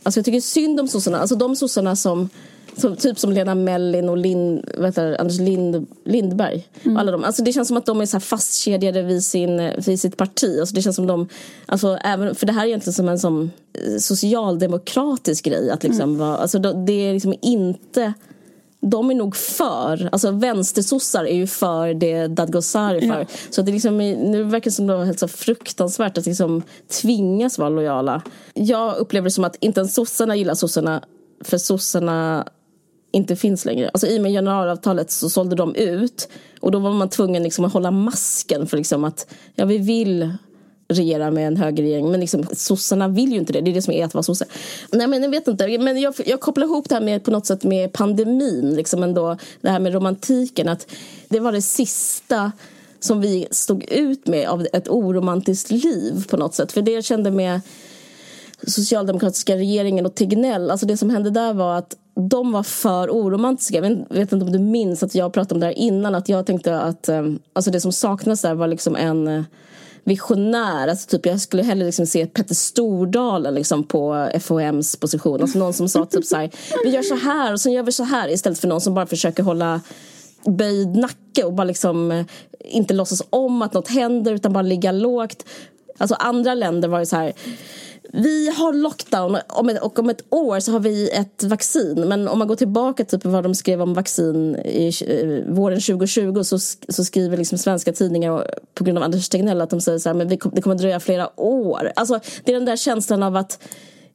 Alltså 0.02 0.18
jag 0.18 0.24
tycker 0.24 0.40
synd 0.40 0.80
om 0.80 0.88
sossarna, 0.88 1.18
alltså 1.18 1.36
de 1.36 1.56
sossarna 1.56 1.96
som 1.96 2.28
som, 2.76 2.96
typ 2.96 3.18
som 3.18 3.32
Lena 3.32 3.54
Mellin 3.54 4.08
och 4.08 4.16
Lind, 4.16 4.70
vet 4.78 4.94
du, 4.94 5.16
Anders 5.16 5.38
Lind, 5.38 5.86
Lindberg. 6.04 6.68
Mm. 6.82 6.96
alla 6.96 7.12
dem. 7.12 7.24
Alltså 7.24 7.42
det 7.42 7.52
känns 7.52 7.68
som 7.68 7.76
att 7.76 7.86
de 7.86 8.00
är 8.00 8.06
så 8.06 8.20
fastkedjade 8.20 9.02
vid, 9.02 9.24
sin, 9.24 9.72
vid 9.86 10.00
sitt 10.00 10.16
parti. 10.16 10.60
Alltså 10.60 10.74
det 10.74 10.82
känns 10.82 10.96
som 10.96 11.06
de, 11.06 11.28
alltså 11.66 11.98
även, 12.04 12.34
för 12.34 12.46
det 12.46 12.52
här 12.52 12.62
är 12.62 12.66
egentligen 12.66 12.94
som 12.94 13.08
en 13.08 13.18
som 13.18 13.50
eh, 13.72 13.98
socialdemokratisk 13.98 15.44
grej. 15.44 15.70
Att 15.70 15.82
liksom 15.82 16.02
mm. 16.02 16.18
vara, 16.18 16.36
alltså 16.36 16.58
det 16.58 16.92
är 16.92 17.12
liksom 17.12 17.34
inte 17.42 18.12
de 18.82 19.10
är 19.10 19.14
nog 19.14 19.36
för, 19.36 20.08
alltså 20.12 20.30
vänstersossar 20.30 21.24
är 21.24 21.34
ju 21.34 21.46
för 21.46 21.94
det 21.94 22.26
Dadgostar 22.26 22.94
är 22.94 23.00
för. 23.00 23.20
Ja. 23.20 23.26
Så 23.50 23.62
det 23.62 23.70
är 23.70 23.72
liksom, 23.72 23.98
nu 23.98 24.42
verkar 24.42 24.64
det 24.64 24.74
som 24.74 24.86
det 24.86 25.04
helt 25.04 25.18
så 25.18 25.28
fruktansvärt 25.28 26.18
att 26.18 26.26
liksom 26.26 26.62
tvingas 27.02 27.58
vara 27.58 27.68
lojala. 27.68 28.22
Jag 28.54 28.96
upplever 28.96 29.24
det 29.24 29.30
som 29.30 29.44
att 29.44 29.56
inte 29.60 29.80
ens 29.80 29.94
sossarna 29.94 30.36
gillar 30.36 30.54
sossarna 30.54 31.02
för 31.44 31.58
sossarna 31.58 32.46
inte 33.12 33.36
finns 33.36 33.64
längre. 33.64 33.90
Alltså 33.92 34.06
I 34.06 34.18
och 34.18 34.22
med 34.22 34.32
januariavtalet 34.32 35.10
så 35.10 35.30
sålde 35.30 35.56
de 35.56 35.74
ut 35.74 36.28
och 36.60 36.70
då 36.70 36.78
var 36.78 36.92
man 36.92 37.08
tvungen 37.08 37.42
liksom 37.42 37.64
att 37.64 37.72
hålla 37.72 37.90
masken 37.90 38.66
för 38.66 38.76
liksom 38.76 39.04
att 39.04 39.26
ja, 39.54 39.64
vi 39.64 39.78
vill 39.78 40.36
regera 40.94 41.30
med 41.30 41.46
en 41.46 41.56
högerregering. 41.56 42.10
Men 42.10 42.20
liksom, 42.20 42.46
sossarna 42.52 43.08
vill 43.08 43.32
ju 43.32 43.38
inte 43.38 43.52
det. 43.52 43.60
Det 43.60 43.70
är 43.70 43.74
det 43.74 43.82
som 43.82 43.94
är 43.94 44.04
att 44.04 44.14
vara 44.14 44.22
sosse. 44.22 44.44
Nej 44.90 45.06
men 45.06 45.22
jag 45.22 45.30
vet 45.30 45.48
inte. 45.48 45.78
Men 45.78 46.00
jag, 46.00 46.14
jag 46.26 46.40
kopplar 46.40 46.66
ihop 46.66 46.88
det 46.88 46.94
här 46.94 47.02
med 47.02 47.24
på 47.24 47.30
något 47.30 47.46
sätt 47.46 47.64
med 47.64 47.92
pandemin. 47.92 48.74
Liksom 48.74 49.02
ändå, 49.02 49.36
det 49.60 49.70
här 49.70 49.80
med 49.80 49.94
romantiken. 49.94 50.68
Att 50.68 50.86
det 51.28 51.40
var 51.40 51.52
det 51.52 51.62
sista 51.62 52.52
som 53.00 53.20
vi 53.20 53.46
stod 53.50 53.84
ut 53.84 54.26
med 54.26 54.48
av 54.48 54.66
ett 54.72 54.88
oromantiskt 54.88 55.70
liv 55.70 56.24
på 56.28 56.36
något 56.36 56.54
sätt. 56.54 56.72
För 56.72 56.82
det 56.82 56.92
jag 56.92 57.04
kände 57.04 57.30
med 57.30 57.60
socialdemokratiska 58.66 59.56
regeringen 59.56 60.06
och 60.06 60.14
Tegnell, 60.14 60.70
alltså 60.70 60.86
det 60.86 60.96
som 60.96 61.10
hände 61.10 61.30
där 61.30 61.54
var 61.54 61.78
att 61.78 61.96
de 62.14 62.52
var 62.52 62.62
för 62.62 63.10
oromantiska. 63.10 63.74
Jag 63.74 63.82
vet, 63.82 63.98
vet 64.10 64.32
inte 64.32 64.46
om 64.46 64.52
du 64.52 64.58
minns 64.58 65.02
att 65.02 65.14
jag 65.14 65.32
pratade 65.32 65.54
om 65.54 65.60
det 65.60 65.66
här 65.66 65.78
innan, 65.78 66.14
att 66.14 66.28
jag 66.28 66.46
tänkte 66.46 66.80
att 66.80 67.08
eh, 67.08 67.26
alltså 67.52 67.70
det 67.70 67.80
som 67.80 67.92
saknades 67.92 68.42
där 68.42 68.54
var 68.54 68.66
liksom 68.66 68.96
en 68.96 69.28
eh, 69.28 69.42
visionär. 70.04 70.88
Alltså 70.88 71.08
typ, 71.08 71.26
jag 71.26 71.40
skulle 71.40 71.62
hellre 71.62 71.86
liksom 71.86 72.06
se 72.06 72.26
Petter 72.26 72.54
Stordalen 72.54 73.54
liksom 73.54 73.84
på 73.84 74.30
FOMs 74.40 74.96
position. 74.96 75.42
Alltså 75.42 75.58
någon 75.58 75.72
som 75.72 75.88
sa 75.88 76.06
typ 76.06 76.24
så 76.24 76.36
här, 76.36 76.50
vi 76.84 76.90
gör 76.90 77.02
så 77.02 77.14
här 77.14 77.52
och 77.52 77.60
sen 77.60 77.72
gör 77.72 77.82
vi 77.82 77.92
så 77.92 78.04
här 78.04 78.28
istället 78.28 78.58
för 78.58 78.68
någon 78.68 78.80
som 78.80 78.94
bara 78.94 79.06
försöker 79.06 79.42
hålla 79.42 79.80
böjd 80.46 80.96
nacke 80.96 81.44
och 81.44 81.52
bara 81.52 81.64
liksom 81.64 82.12
eh, 82.12 82.26
inte 82.60 82.94
låtsas 82.94 83.22
om 83.30 83.62
att 83.62 83.72
något 83.72 83.88
händer 83.88 84.32
utan 84.32 84.52
bara 84.52 84.62
ligga 84.62 84.92
lågt. 84.92 85.44
Alltså 85.98 86.14
andra 86.14 86.54
länder 86.54 86.88
var 86.88 86.98
ju 86.98 87.06
så 87.06 87.16
här 87.16 87.32
vi 88.14 88.48
har 88.48 88.72
lockdown 88.72 89.38
och 89.80 89.98
om 89.98 90.10
ett 90.10 90.24
år 90.30 90.60
så 90.60 90.72
har 90.72 90.80
vi 90.80 91.10
ett 91.10 91.42
vaccin. 91.44 92.04
Men 92.08 92.28
om 92.28 92.38
man 92.38 92.48
går 92.48 92.56
tillbaka 92.56 93.04
till 93.04 93.18
vad 93.24 93.42
de 93.42 93.54
skrev 93.54 93.82
om 93.82 93.94
vaccin 93.94 94.56
i 94.56 94.92
eh, 95.06 95.54
våren 95.54 95.80
2020 95.80 96.42
så, 96.42 96.58
så 96.88 97.04
skriver 97.04 97.36
liksom 97.36 97.58
svenska 97.58 97.92
tidningar 97.92 98.54
på 98.74 98.84
grund 98.84 98.98
av 98.98 99.04
Anders 99.04 99.28
Tegnell 99.28 99.60
att 99.60 99.70
de 99.70 99.80
säger 99.80 99.98
så 99.98 100.08
här, 100.08 100.14
men 100.14 100.28
det 100.28 100.36
kommer 100.36 100.76
dröja 100.76 101.00
flera 101.00 101.40
år. 101.40 101.92
Alltså, 101.96 102.20
det 102.44 102.52
är 102.52 102.54
den 102.54 102.64
där 102.64 102.76
känslan 102.76 103.22
av 103.22 103.36
att 103.36 103.58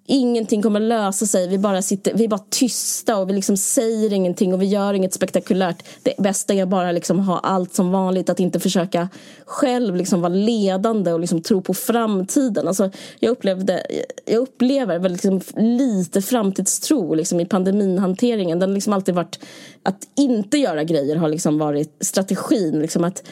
ingenting 0.07 0.61
kommer 0.61 0.79
lösa 0.79 1.25
sig. 1.25 1.47
Vi 1.47 1.57
bara, 1.57 1.81
sitter, 1.81 2.13
vi 2.13 2.23
är 2.23 2.27
bara 2.27 2.43
tysta 2.49 3.17
och 3.17 3.29
vi 3.29 3.33
liksom 3.33 3.57
säger 3.57 4.13
ingenting 4.13 4.53
och 4.53 4.61
vi 4.61 4.65
gör 4.65 4.93
inget 4.93 5.13
spektakulärt. 5.13 5.83
Det 6.03 6.13
bästa 6.17 6.53
är 6.53 6.65
bara 6.65 6.91
liksom 6.91 7.19
ha 7.19 7.39
allt 7.39 7.73
som 7.73 7.91
vanligt. 7.91 8.29
Att 8.29 8.39
inte 8.39 8.59
försöka 8.59 9.09
själv 9.45 9.95
liksom 9.95 10.21
vara 10.21 10.33
ledande 10.33 11.13
och 11.13 11.19
liksom 11.19 11.41
tro 11.41 11.61
på 11.61 11.73
framtiden. 11.73 12.67
Alltså, 12.67 12.91
jag, 13.19 13.31
upplevde, 13.31 13.83
jag 14.25 14.39
upplever 14.39 14.99
väldigt 14.99 15.23
liksom 15.23 15.63
lite 15.63 16.21
framtidstro 16.21 17.13
liksom 17.13 17.39
i 17.39 17.45
pandeminhanteringen. 17.45 18.59
Den 18.59 18.69
har 18.69 18.75
liksom 18.75 18.93
alltid 18.93 19.15
varit 19.15 19.39
att 19.83 20.07
inte 20.15 20.57
göra 20.57 20.83
grejer 20.83 21.15
har 21.15 21.29
liksom 21.29 21.57
varit 21.57 21.97
strategin. 21.99 22.79
Liksom 22.79 23.03
att 23.03 23.23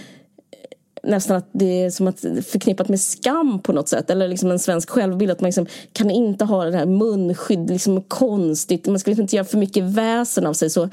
nästan 1.06 1.38
att 1.38 1.50
det 1.52 1.84
är 1.84 1.90
som 1.90 2.08
att 2.08 2.20
förknippat 2.46 2.90
med 2.90 3.00
skam 3.00 3.60
på 3.60 3.74
något 3.74 3.90
sätt. 3.90 4.10
Eller 4.10 4.28
liksom 4.28 4.52
en 4.52 4.60
svensk 4.60 4.90
självbild. 4.90 5.32
Att 5.32 5.42
man 5.42 5.48
liksom 5.48 5.66
kan 5.94 6.12
inte 6.12 6.46
ha 6.46 6.66
det 6.66 6.78
här 6.78 6.86
munskydd, 6.86 7.70
liksom 7.70 8.02
konstigt. 8.02 8.88
Man 8.88 9.00
ska 9.00 9.12
liksom 9.12 9.22
inte 9.22 9.36
göra 9.36 9.46
för 9.46 9.58
mycket 9.58 9.84
väsen 9.84 10.46
av 10.46 10.54
sig. 10.54 10.70
Så 10.70 10.90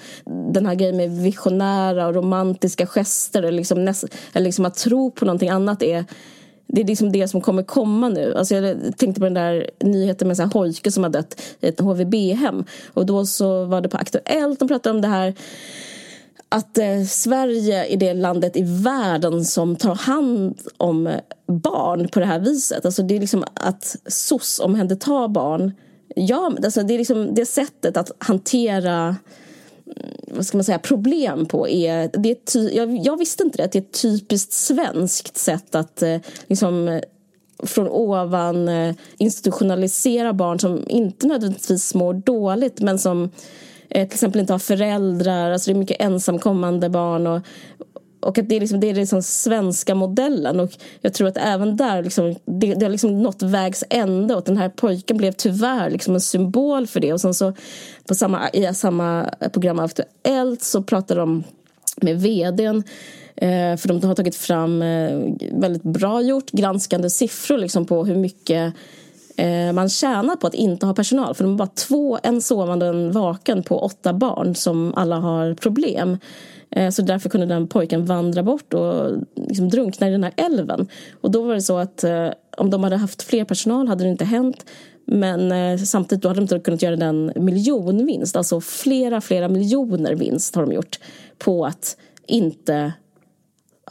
den 0.52 0.66
här 0.66 0.74
grejen 0.74 0.96
med 0.96 1.10
visionära 1.10 2.06
och 2.06 2.14
romantiska 2.14 2.86
gester. 2.86 3.42
Eller 3.42 3.58
liksom, 3.58 3.84
näst, 3.84 4.04
eller 4.32 4.44
liksom 4.44 4.64
att 4.64 4.74
tro 4.74 5.10
på 5.10 5.24
någonting 5.24 5.48
annat 5.48 5.82
är 5.82 6.04
det 6.66 6.80
är 6.80 6.84
liksom 6.84 7.12
det 7.12 7.28
som 7.28 7.40
kommer 7.40 7.62
komma 7.62 8.08
nu. 8.08 8.34
Alltså 8.34 8.54
jag 8.54 8.96
tänkte 8.96 9.20
på 9.20 9.24
den 9.24 9.34
där 9.34 9.70
nyheten 9.80 10.28
med 10.28 10.40
en 10.40 10.50
pojke 10.50 10.90
som 10.90 11.02
har 11.02 11.10
dött 11.10 11.42
i 11.60 11.68
ett 11.68 11.80
HVB-hem. 11.80 12.64
Och 12.94 13.06
då 13.06 13.26
så 13.26 13.64
var 13.64 13.80
det 13.80 13.88
på 13.88 13.96
Aktuellt, 13.96 14.58
de 14.58 14.68
pratade 14.68 14.94
om 14.94 15.02
det 15.02 15.08
här 15.08 15.34
att 16.52 16.78
eh, 16.78 17.02
Sverige 17.02 17.86
är 17.86 17.96
det 17.96 18.14
landet 18.14 18.56
i 18.56 18.62
världen 18.62 19.44
som 19.44 19.76
tar 19.76 19.94
hand 19.94 20.60
om 20.76 21.06
eh, 21.06 21.20
barn 21.46 22.08
på 22.08 22.20
det 22.20 22.26
här 22.26 22.38
viset. 22.38 22.84
Alltså 22.84 23.02
det 23.02 23.16
är 23.16 23.20
liksom 23.20 23.44
att 23.54 23.96
SOS 24.06 24.60
omhändertar 24.60 25.28
barn. 25.28 25.72
Ja, 26.16 26.52
alltså 26.64 26.82
det 26.82 26.94
är 26.94 26.98
liksom 26.98 27.34
det 27.34 27.46
sättet 27.46 27.96
att 27.96 28.10
hantera 28.18 29.16
mm, 29.86 30.08
vad 30.26 30.46
ska 30.46 30.56
man 30.56 30.64
säga, 30.64 30.78
problem 30.78 31.46
på 31.46 31.68
är, 31.68 32.10
det 32.12 32.30
är 32.30 32.34
ty, 32.34 32.68
jag, 32.68 32.96
jag, 32.96 33.18
visste 33.18 33.42
inte 33.42 33.56
det, 33.56 33.64
att 33.64 33.72
det 33.72 33.78
är 33.78 33.82
ett 33.82 34.02
typiskt 34.02 34.52
svenskt 34.52 35.36
sätt 35.36 35.74
att 35.74 36.02
eh, 36.02 36.16
liksom 36.46 36.88
eh, 36.88 37.00
från 37.62 37.88
ovan 37.88 38.68
eh, 38.68 38.94
institutionalisera 39.18 40.32
barn 40.32 40.58
som 40.58 40.84
inte 40.88 41.26
nödvändigtvis 41.26 41.94
mår 41.94 42.14
dåligt 42.14 42.80
men 42.80 42.98
som 42.98 43.30
Eh, 43.94 44.08
till 44.08 44.14
exempel 44.14 44.40
inte 44.40 44.52
har 44.52 44.58
föräldrar. 44.58 45.50
Alltså 45.50 45.70
det 45.70 45.76
är 45.76 45.78
mycket 45.78 46.00
ensamkommande 46.00 46.88
barn. 46.88 47.26
Och, 47.26 47.40
och 48.20 48.38
att 48.38 48.48
det 48.48 48.56
är, 48.56 48.60
liksom, 48.60 48.80
det 48.80 48.90
är 48.90 48.94
liksom 48.94 49.22
svenska 49.22 49.94
modellen. 49.94 50.60
Och 50.60 50.70
jag 51.00 51.14
tror 51.14 51.28
att 51.28 51.36
även 51.36 51.76
där, 51.76 52.02
liksom, 52.02 52.34
det, 52.44 52.74
det 52.74 52.84
har 52.84 52.90
liksom 52.90 53.22
nått 53.22 53.42
vägs 53.42 53.84
ände. 53.90 54.34
Och 54.34 54.44
den 54.44 54.56
här 54.56 54.68
pojken 54.68 55.16
blev 55.16 55.32
tyvärr 55.32 55.90
liksom 55.90 56.14
en 56.14 56.20
symbol 56.20 56.86
för 56.86 57.00
det. 57.00 57.12
Och 57.12 57.20
sen 57.20 57.34
så 57.34 57.52
på 58.08 58.14
samma, 58.14 58.50
i 58.50 58.74
samma 58.74 59.30
program 59.52 59.78
Aktuellt 59.78 60.62
så 60.62 60.82
pratade 60.82 61.20
de 61.20 61.44
med 61.96 62.20
vdn 62.20 62.82
eh, 63.36 63.76
för 63.76 63.88
de 63.88 64.04
har 64.04 64.14
tagit 64.14 64.36
fram 64.36 64.82
eh, 64.82 65.18
väldigt 65.52 65.82
bra 65.82 66.22
gjort 66.22 66.50
granskande 66.50 67.10
siffror 67.10 67.58
liksom 67.58 67.86
på 67.86 68.04
hur 68.04 68.16
mycket 68.16 68.74
Eh, 69.42 69.72
man 69.72 69.88
tjänar 69.88 70.36
på 70.36 70.46
att 70.46 70.54
inte 70.54 70.86
ha 70.86 70.94
personal. 70.94 71.34
För 71.34 71.44
de 71.44 71.52
är 71.52 71.56
bara 71.56 71.68
två, 71.68 72.18
en 72.22 72.42
sovande 72.42 72.88
och 72.88 72.94
en 72.94 73.12
vaken 73.12 73.62
på 73.62 73.78
åtta 73.78 74.12
barn 74.12 74.54
som 74.54 74.94
alla 74.94 75.16
har 75.16 75.54
problem. 75.54 76.18
Eh, 76.70 76.90
så 76.90 77.02
därför 77.02 77.28
kunde 77.28 77.46
den 77.46 77.68
pojken 77.68 78.06
vandra 78.06 78.42
bort 78.42 78.74
och 78.74 79.10
liksom 79.34 79.68
drunkna 79.68 80.08
i 80.08 80.10
den 80.10 80.24
här 80.24 80.32
älven. 80.36 80.88
Och 81.20 81.30
då 81.30 81.42
var 81.42 81.54
det 81.54 81.62
så 81.62 81.78
att 81.78 82.04
eh, 82.04 82.28
om 82.56 82.70
de 82.70 82.84
hade 82.84 82.96
haft 82.96 83.22
fler 83.22 83.44
personal 83.44 83.88
hade 83.88 84.04
det 84.04 84.10
inte 84.10 84.24
hänt. 84.24 84.66
Men 85.06 85.52
eh, 85.52 85.78
samtidigt 85.78 86.22
då 86.22 86.28
hade 86.28 86.40
de 86.40 86.42
inte 86.42 86.58
kunnat 86.58 86.82
göra 86.82 86.96
den 86.96 87.32
miljonvinst. 87.36 88.36
Alltså 88.36 88.60
flera, 88.60 89.20
flera 89.20 89.48
miljoner 89.48 90.14
vinst 90.14 90.54
har 90.54 90.62
de 90.62 90.72
gjort 90.72 90.98
på 91.38 91.66
att 91.66 91.96
inte 92.26 92.92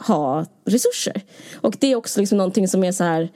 ha 0.06 0.46
resurser. 0.64 1.22
Och 1.54 1.76
det 1.78 1.92
är 1.92 1.96
också 1.96 2.20
liksom 2.20 2.38
någonting 2.38 2.68
som 2.68 2.84
är 2.84 2.92
så 2.92 3.04
här 3.04 3.28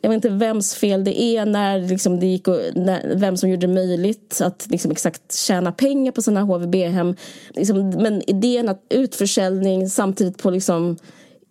jag 0.00 0.10
vet 0.10 0.14
inte 0.14 0.28
vems 0.28 0.74
fel 0.74 1.04
det 1.04 1.20
är 1.20 1.46
när 1.46 1.80
liksom 1.80 2.20
det 2.20 2.26
gick 2.26 2.48
och, 2.48 2.60
när, 2.74 3.14
vem 3.16 3.36
som 3.36 3.48
gjorde 3.50 3.66
det 3.66 3.72
möjligt 3.72 4.40
att 4.40 4.66
liksom 4.70 4.90
exakt 4.90 5.34
tjäna 5.34 5.72
pengar 5.72 6.12
på 6.12 6.22
sina 6.22 6.42
HVB-hem. 6.42 7.16
Liksom, 7.50 7.90
men 7.90 8.30
idén 8.30 8.68
att 8.68 8.82
utförsäljning 8.88 9.88
samtidigt 9.88 10.38
på 10.38 10.50
liksom 10.50 10.96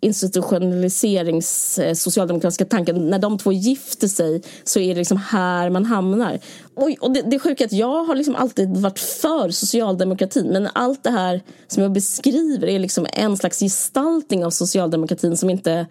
institutionaliserings 0.00 1.78
eh, 1.78 1.94
socialdemokratiska 1.94 2.64
tanken. 2.64 3.10
När 3.10 3.18
de 3.18 3.38
två 3.38 3.52
gifter 3.52 4.08
sig 4.08 4.42
så 4.64 4.80
är 4.80 4.88
det 4.94 4.98
liksom 4.98 5.16
här 5.16 5.70
man 5.70 5.84
hamnar. 5.84 6.38
Och, 6.74 6.90
och 7.00 7.10
det, 7.10 7.22
det 7.22 7.36
är 7.36 7.64
att 7.64 7.72
jag 7.72 8.04
har 8.04 8.14
liksom 8.14 8.36
alltid 8.36 8.76
varit 8.76 8.98
för 8.98 9.50
socialdemokratin 9.50 10.46
men 10.46 10.68
allt 10.72 11.04
det 11.04 11.10
här 11.10 11.42
som 11.68 11.82
jag 11.82 11.92
beskriver 11.92 12.68
är 12.68 12.78
liksom 12.78 13.06
en 13.12 13.36
slags 13.36 13.60
gestaltning 13.60 14.44
av 14.44 14.50
socialdemokratin 14.50 15.36
som 15.36 15.50
inte 15.50 15.86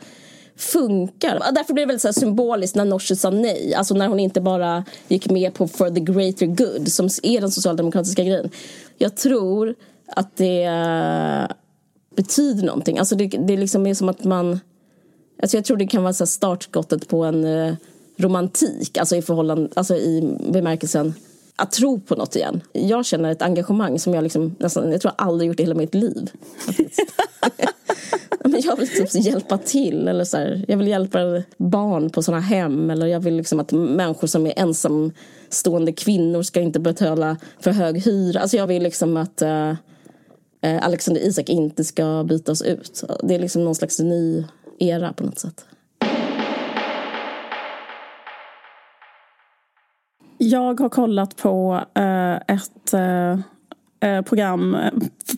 funkar. 0.58 1.52
Därför 1.52 1.74
blir 1.74 1.86
det 1.86 1.88
väldigt 1.88 2.02
så 2.02 2.14
symboliskt 2.14 2.76
när 2.76 2.86
Nooshi 2.86 3.16
sa 3.16 3.30
nej. 3.30 3.74
Alltså 3.74 3.94
när 3.94 4.08
hon 4.08 4.20
inte 4.20 4.42
bara 4.42 4.86
gick 5.08 5.30
med 5.30 5.54
på 5.54 5.68
for 5.68 5.90
the 5.90 6.00
greater 6.00 6.46
good 6.46 6.92
som 6.92 7.10
är 7.24 7.42
den 7.42 7.52
socialdemokratiska 7.52 8.24
grejen. 8.24 8.50
Jag 8.98 9.16
tror 9.16 9.76
att 10.08 10.38
det 10.38 10.70
betyder 12.16 12.64
någonting. 12.64 12.98
Alltså 12.98 13.16
det, 13.16 13.28
det 13.28 13.58
liksom 13.58 13.88
är 13.88 13.94
som 13.94 14.10
att 14.10 14.24
man... 14.24 14.60
Alltså 15.42 15.58
jag 15.58 15.66
tror 15.66 15.78
det 15.78 15.88
kan 15.88 16.04
vara 16.04 16.14
så 16.14 16.26
startskottet 16.26 17.08
på 17.08 17.24
en 17.24 17.46
eh, 17.46 17.74
romantik, 18.18 18.98
alltså 18.98 19.16
i, 19.16 19.22
förhållande, 19.22 19.70
alltså 19.74 19.96
i 19.96 20.38
bemärkelsen 20.50 21.14
att 21.56 21.72
tro 21.72 22.00
på 22.00 22.16
något 22.16 22.36
igen. 22.36 22.62
Jag 22.72 23.06
känner 23.06 23.32
ett 23.32 23.42
engagemang 23.42 24.00
som 24.00 24.14
jag 24.14 24.24
liksom, 24.24 24.56
nästan, 24.60 24.92
jag 24.92 25.02
tror 25.02 25.14
jag 25.18 25.28
aldrig 25.28 25.48
gjort 25.48 25.60
i 25.60 25.64
hela 25.64 25.76
mitt 25.76 25.96
liv. 25.96 26.32
Men 28.48 28.62
jag 28.66 28.76
vill 28.76 28.88
typ 28.88 29.26
hjälpa 29.26 29.58
till. 29.58 30.08
Eller 30.08 30.24
så 30.24 30.38
här, 30.38 30.66
jag 30.68 30.78
vill 30.78 30.88
hjälpa 30.88 31.20
barn 31.58 32.10
på 32.10 32.24
såna 32.24 32.40
hem. 32.40 32.90
Eller 32.90 33.08
jag 33.08 33.20
vill 33.20 33.36
liksom 33.36 33.60
att 33.60 33.72
människor 33.72 34.28
som 34.28 34.48
är 34.48 34.54
ensamstående 34.60 35.92
kvinnor 35.92 36.42
ska 36.42 36.62
inte 36.62 36.80
betala 36.80 37.38
för 37.60 37.72
hög 37.72 38.02
hyra. 38.02 38.40
Alltså 38.40 38.58
jag 38.58 38.68
vill 38.68 38.84
liksom 38.84 39.18
att 39.18 39.42
uh, 39.42 39.74
Alexander 40.82 41.22
Isak 41.22 41.50
inte 41.50 41.84
ska 41.84 42.26
bytas 42.30 42.62
ut. 42.62 43.04
Det 43.24 43.36
är 43.36 43.40
liksom 43.40 43.64
någon 43.64 43.76
slags 43.76 44.00
ny 44.00 44.46
era 44.80 45.14
på 45.14 45.24
något 45.24 45.40
sätt. 45.40 45.66
Jag 50.38 50.80
har 50.80 50.90
kollat 50.90 51.36
på 51.36 51.82
uh, 52.00 52.56
ett 52.56 52.94
Eh, 52.94 53.40
program 54.00 54.76
eh, 54.76 54.92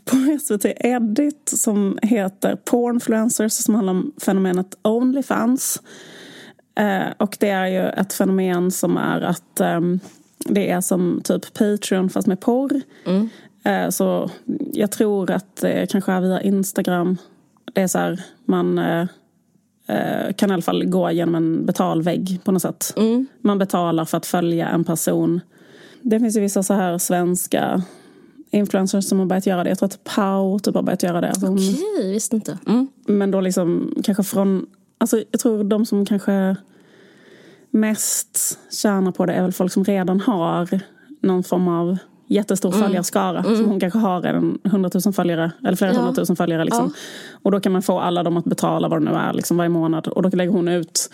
på 0.06 0.38
SVT 0.42 0.66
Edit 0.66 1.52
som 1.56 2.00
heter 2.02 2.56
Pornfluencers 2.56 3.54
som 3.54 3.76
handlar 3.76 3.94
om 3.94 4.12
fenomenet 4.18 4.78
Onlyfans. 4.82 5.82
Eh, 6.76 7.08
och 7.18 7.38
det 7.40 7.50
är 7.50 7.68
ju 7.68 7.90
ett 7.90 8.14
fenomen 8.14 8.72
som 8.72 8.98
är 8.98 9.22
att 9.22 9.60
ehm, 9.60 10.00
det 10.46 10.72
är 10.72 10.82
som 10.82 11.22
typ 11.24 11.54
Patreon 11.54 12.10
fast 12.10 12.28
med 12.28 12.40
porr. 12.40 12.82
Mm. 13.06 13.30
Så 13.92 14.30
jag 14.74 14.92
tror 14.92 15.32
att 15.32 15.56
det 15.56 15.92
kanske 15.92 16.12
är 16.12 16.22
via 16.22 16.42
Instagram. 16.42 17.18
Det 17.74 17.82
är 17.82 17.88
så 17.88 17.98
här, 17.98 18.22
man 18.46 18.82
kan 20.36 20.50
i 20.50 20.54
alla 20.54 20.62
fall 20.62 20.86
gå 20.86 21.12
genom 21.12 21.36
en 21.36 21.66
betalvägg 21.66 22.40
på 22.44 22.52
något 22.52 22.62
sätt. 22.62 22.94
Mm. 22.98 23.28
Man 23.42 23.58
betalar 23.58 24.06
för 24.06 24.18
att 24.18 24.26
följa 24.26 24.68
en 24.68 24.84
person. 24.84 25.42
Det 26.02 26.20
finns 26.20 26.38
ju 26.38 26.42
vissa 26.42 26.64
så 26.64 26.74
här 26.74 26.98
svenska 26.98 27.84
influencers 28.52 29.06
som 29.06 29.20
har 29.20 29.26
börjat 29.26 29.46
göra 29.46 29.64
det. 29.64 29.70
Jag 29.70 29.80
tror 29.80 29.88
att 29.88 30.04
Pau 30.04 30.60
typ 30.60 30.76
har 30.76 30.82
börjat 30.82 31.04
göra 31.04 31.22
det. 31.22 31.30
Alltså 31.30 31.48
Okej, 31.48 31.76
okay, 31.96 32.12
visste 32.12 32.36
inte. 32.36 32.58
Mm. 32.68 32.88
Men 33.08 33.32
då 33.32 33.42
liksom 33.42 33.94
kanske 34.04 34.24
från, 34.24 34.66
alltså 34.98 35.24
jag 35.32 35.42
tror 35.42 35.64
de 35.64 35.86
som 35.86 36.06
kanske 36.06 36.56
mest 37.72 38.60
tjänar 38.72 39.12
på 39.12 39.26
det 39.26 39.34
är 39.34 39.42
väl 39.42 39.52
folk 39.52 39.72
som 39.72 39.84
redan 39.84 40.20
har 40.20 40.80
någon 41.22 41.44
form 41.44 41.68
av 41.68 41.98
jättestor 42.30 42.70
mm. 42.74 42.82
följarskara. 42.82 43.40
Mm. 43.40 43.56
Som 43.56 43.66
hon 43.66 43.80
kanske 43.80 44.00
har 44.00 44.24
en 44.24 44.60
hundratusen 44.64 45.14
följare, 45.14 45.52
eller 45.66 45.78
flera 45.78 45.94
ja. 45.94 45.98
hundratusen 45.98 46.36
följare. 46.36 46.64
Liksom. 46.64 46.94
Ja. 46.96 47.40
Och 47.44 47.52
då 47.52 47.60
kan 47.60 47.72
man 47.72 47.82
få 47.82 48.00
alla 48.00 48.24
dem 48.24 48.38
att 48.38 48.46
betala 48.46 48.88
vad 48.88 49.02
det 49.02 49.12
nu 49.12 49.18
är 49.18 49.34
liksom, 49.34 49.58
varje 49.58 49.70
månad. 49.70 50.08
Och 50.08 50.24
då 50.24 50.30
lägger 50.30 50.52
hon 50.52 50.68
ut 50.68 51.10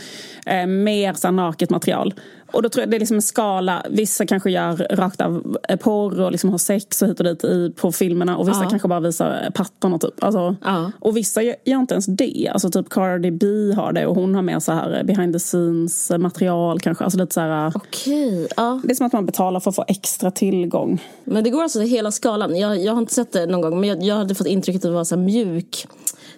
eh, 0.46 0.66
mer 0.66 1.14
så 1.14 1.32
naket 1.32 1.70
material. 1.70 2.14
Och 2.56 2.62
då 2.62 2.70
tror 2.70 2.82
jag 2.82 2.90
det 2.90 2.98
är 2.98 3.00
liksom 3.00 3.16
en 3.16 3.22
skala. 3.22 3.86
Vissa 3.90 4.26
kanske 4.26 4.52
gör 4.52 4.88
rakt 4.92 5.22
av 5.22 5.58
eh, 5.70 5.78
porr 5.78 6.22
och 6.22 6.32
liksom 6.32 6.50
har 6.50 6.58
sex 6.58 7.02
och 7.02 7.08
hit 7.08 7.20
och 7.20 7.26
dit 7.26 7.44
i, 7.44 7.74
på 7.76 7.92
filmerna. 7.92 8.38
Och 8.38 8.50
vissa 8.50 8.64
ja. 8.64 8.70
kanske 8.70 8.88
bara 8.88 9.00
visar 9.00 9.52
pattarna 9.54 10.00
typ. 10.00 10.24
Alltså, 10.24 10.56
ja. 10.64 10.92
Och 11.00 11.18
vissa 11.18 11.42
gör, 11.42 11.56
inte 11.66 11.94
ens 11.94 12.06
det. 12.06 12.50
Alltså 12.54 12.70
typ 12.70 12.90
Cardi 12.90 13.32
B 13.32 13.46
har 13.76 13.94
det 13.94 14.06
och 14.06 14.16
hon 14.16 14.36
har 14.36 14.42
mer 14.42 14.60
så 14.60 14.72
här 14.72 15.04
behind 15.04 15.34
the 15.34 15.40
scenes 15.40 16.12
material 16.18 16.80
kanske. 16.80 17.04
Alltså 17.04 17.20
lite 17.20 17.34
så 17.34 17.40
här, 17.40 17.72
okay. 17.76 18.48
ja. 18.58 18.82
Det 18.84 18.94
är 18.94 18.96
som 18.96 19.06
att 19.06 19.14
man 19.14 19.26
betalar 19.26 19.60
för 19.60 19.70
att 19.70 19.76
få 19.76 19.86
extra 19.88 20.32
tillgång. 20.32 21.04
Men 21.24 21.44
det 21.44 21.50
går 21.50 21.64
alltså 21.64 21.80
hela 21.80 22.12
skalan. 22.12 22.56
Jag, 22.56 22.78
jag 22.84 22.94
har 22.94 23.00
inte 23.00 23.14
sett 23.14 23.32
det 23.32 23.46
någon 23.46 23.62
gång 23.62 23.80
men 23.80 23.90
jag, 23.90 24.04
jag 24.04 24.16
hade 24.16 24.36
fått 24.36 24.48
intrycket 24.48 24.80
att 24.80 24.90
det 24.90 24.96
var 24.96 25.04
så 25.04 25.18
mjuk 25.18 25.88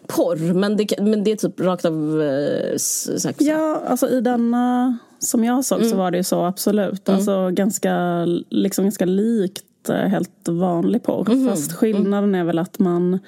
porr. 0.08 0.54
Men 0.54 0.78
det, 0.78 1.00
men 1.00 1.24
det 1.24 1.32
är 1.32 1.36
typ 1.36 1.60
rakt 1.60 1.86
av 1.86 2.22
eh, 2.22 2.78
sex. 2.78 3.42
Ja, 3.42 3.84
alltså 3.88 4.10
i 4.10 4.22
denna 4.22 4.98
som 5.20 5.44
jag 5.44 5.66
såg 5.66 5.80
mm. 5.80 5.90
så 5.90 5.98
var 5.98 6.12
det 6.12 6.18
ju 6.18 6.24
så 6.24 6.46
absolut. 6.46 7.08
Mm. 7.08 7.18
Alltså 7.18 7.50
ganska, 7.50 8.26
liksom 8.50 8.86
ganska 8.86 9.06
likt 9.06 9.90
eh, 9.90 9.96
helt 9.96 10.48
vanlig 10.48 11.04
porr. 11.04 11.30
Mm. 11.30 11.50
Fast 11.50 11.74
skillnaden 11.74 12.36
är 12.36 12.44
väl 12.44 12.60
att 12.60 12.80
man 12.80 13.20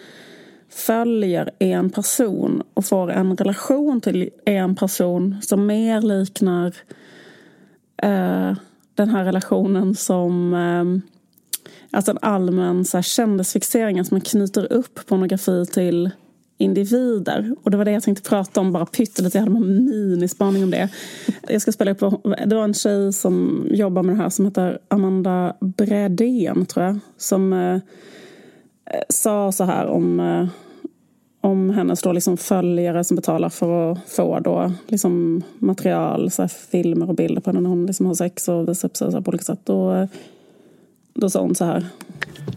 följer 0.70 1.52
en 1.60 1.89
person 1.89 2.63
och 2.74 2.86
får 2.86 3.12
en 3.12 3.38
relation 3.38 4.02
till 4.02 4.30
en 4.46 4.76
person 4.76 5.36
som 5.42 5.65
mer 5.65 6.02
liknar 6.02 6.76
eh, 8.02 8.54
den 8.96 9.10
här 9.10 9.24
relationen 9.24 9.96
som 9.96 10.56
Alltså 11.92 12.12
en 12.12 12.18
allmän 12.22 12.86
så 12.86 12.98
här, 12.98 13.02
kändisfixering, 13.02 14.00
att 14.00 14.12
man 14.12 14.22
knyter 14.22 14.74
upp 14.74 15.06
pornografi 15.08 15.65
till 15.65 16.10
individer. 16.60 17.56
Och 17.63 17.72
det 17.72 17.78
var 17.78 17.86
det 17.86 17.91
jag 17.91 18.04
tänkte 18.04 18.30
prata 18.30 18.62
om 18.62 18.72
bara 18.72 18.86
pyttelite. 18.86 19.38
Jag 19.38 19.45
hade 19.45 19.58
en 19.58 19.86
minispaning 19.86 20.63
om 20.63 20.72
det. 20.72 20.89
Jag 21.48 21.62
ska 21.62 21.72
spela 21.72 21.91
upp, 21.91 22.00
det 22.48 22.56
var 22.56 22.63
en 22.63 22.74
tjej 22.74 23.13
som 23.13 23.65
jobbar 23.72 24.04
med 24.04 24.15
det 24.15 24.22
här 24.22 24.30
som 24.30 24.45
heter 24.45 24.80
Amanda 24.88 25.56
Bredén 25.60 26.65
tror 26.65 26.86
jag. 26.86 27.00
Som 27.17 27.54
eh, 27.54 27.82
sa 29.10 29.52
så 29.52 29.63
här 29.63 29.88
om, 29.88 30.19
eh, 30.19 30.48
om 31.41 31.69
hennes 31.69 32.02
då 32.02 32.12
liksom 32.12 32.38
följare 32.38 33.04
som 33.04 33.15
betalar 33.15 33.50
för 33.50 33.91
att 33.91 34.10
få 34.10 34.39
då 34.39 34.72
liksom 34.88 35.43
material, 35.60 36.32
så 36.32 36.48
filmer 36.48 37.10
och 37.10 37.15
bilder 37.15 37.41
på 37.41 37.50
henne 37.50 37.62
när 37.62 37.69
hon 37.69 37.86
liksom 37.86 38.06
har 38.06 38.13
sex 38.13 38.48
och 38.48 38.69
visar 38.69 38.88
upp 38.88 38.98
sig 38.98 39.24
på 39.24 39.30
olika 39.30 39.43
sätt. 39.43 39.62
Då, 39.63 40.08
då 41.20 41.30
sa 41.30 41.42
hon 41.42 41.56
så 41.56 41.66
här 41.66 41.90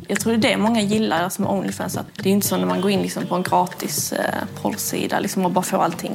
jag 0.09 0.21
tror 0.21 0.37
det 0.37 0.49
är 0.49 0.51
det 0.51 0.63
många 0.63 0.81
gillar 0.81 1.29
som 1.29 1.47
Onlyfans. 1.47 1.97
Att 1.97 2.07
det 2.23 2.29
är 2.29 2.33
inte 2.33 2.47
så 2.47 2.57
när 2.57 2.67
man 2.67 2.81
går 2.81 2.91
in 2.91 3.03
liksom 3.03 3.27
på 3.27 3.35
en 3.35 3.43
gratis 3.43 4.13
eh, 4.13 4.35
porrsida 4.63 5.21
liksom 5.21 5.45
och 5.45 5.51
bara 5.51 5.63
får 5.63 5.79
allting. 5.79 6.13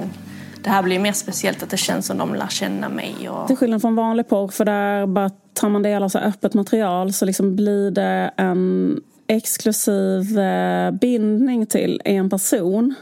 Det 0.63 0.69
här 0.69 0.83
blir 0.83 0.99
mer 0.99 1.11
speciellt 1.11 1.63
att 1.63 1.69
det 1.69 1.77
känns 1.77 2.05
som 2.05 2.17
de 2.17 2.35
lär 2.35 2.47
känna 2.47 2.89
mig. 2.89 3.29
Och... 3.29 3.47
Till 3.47 3.55
skillnad 3.55 3.81
från 3.81 3.95
vanlig 3.95 4.27
porr, 4.27 4.47
för 4.47 4.65
där 4.65 5.05
bara 5.05 5.29
tar 5.53 5.69
man 5.69 5.83
del 5.83 6.03
av 6.03 6.09
så 6.09 6.19
öppet 6.19 6.53
material 6.53 7.13
så 7.13 7.25
liksom 7.25 7.55
blir 7.55 7.91
det 7.91 8.31
en 8.37 9.01
exklusiv 9.27 10.39
eh, 10.39 10.91
bindning 10.91 11.65
till 11.65 12.01
en 12.05 12.29
person. 12.29 12.95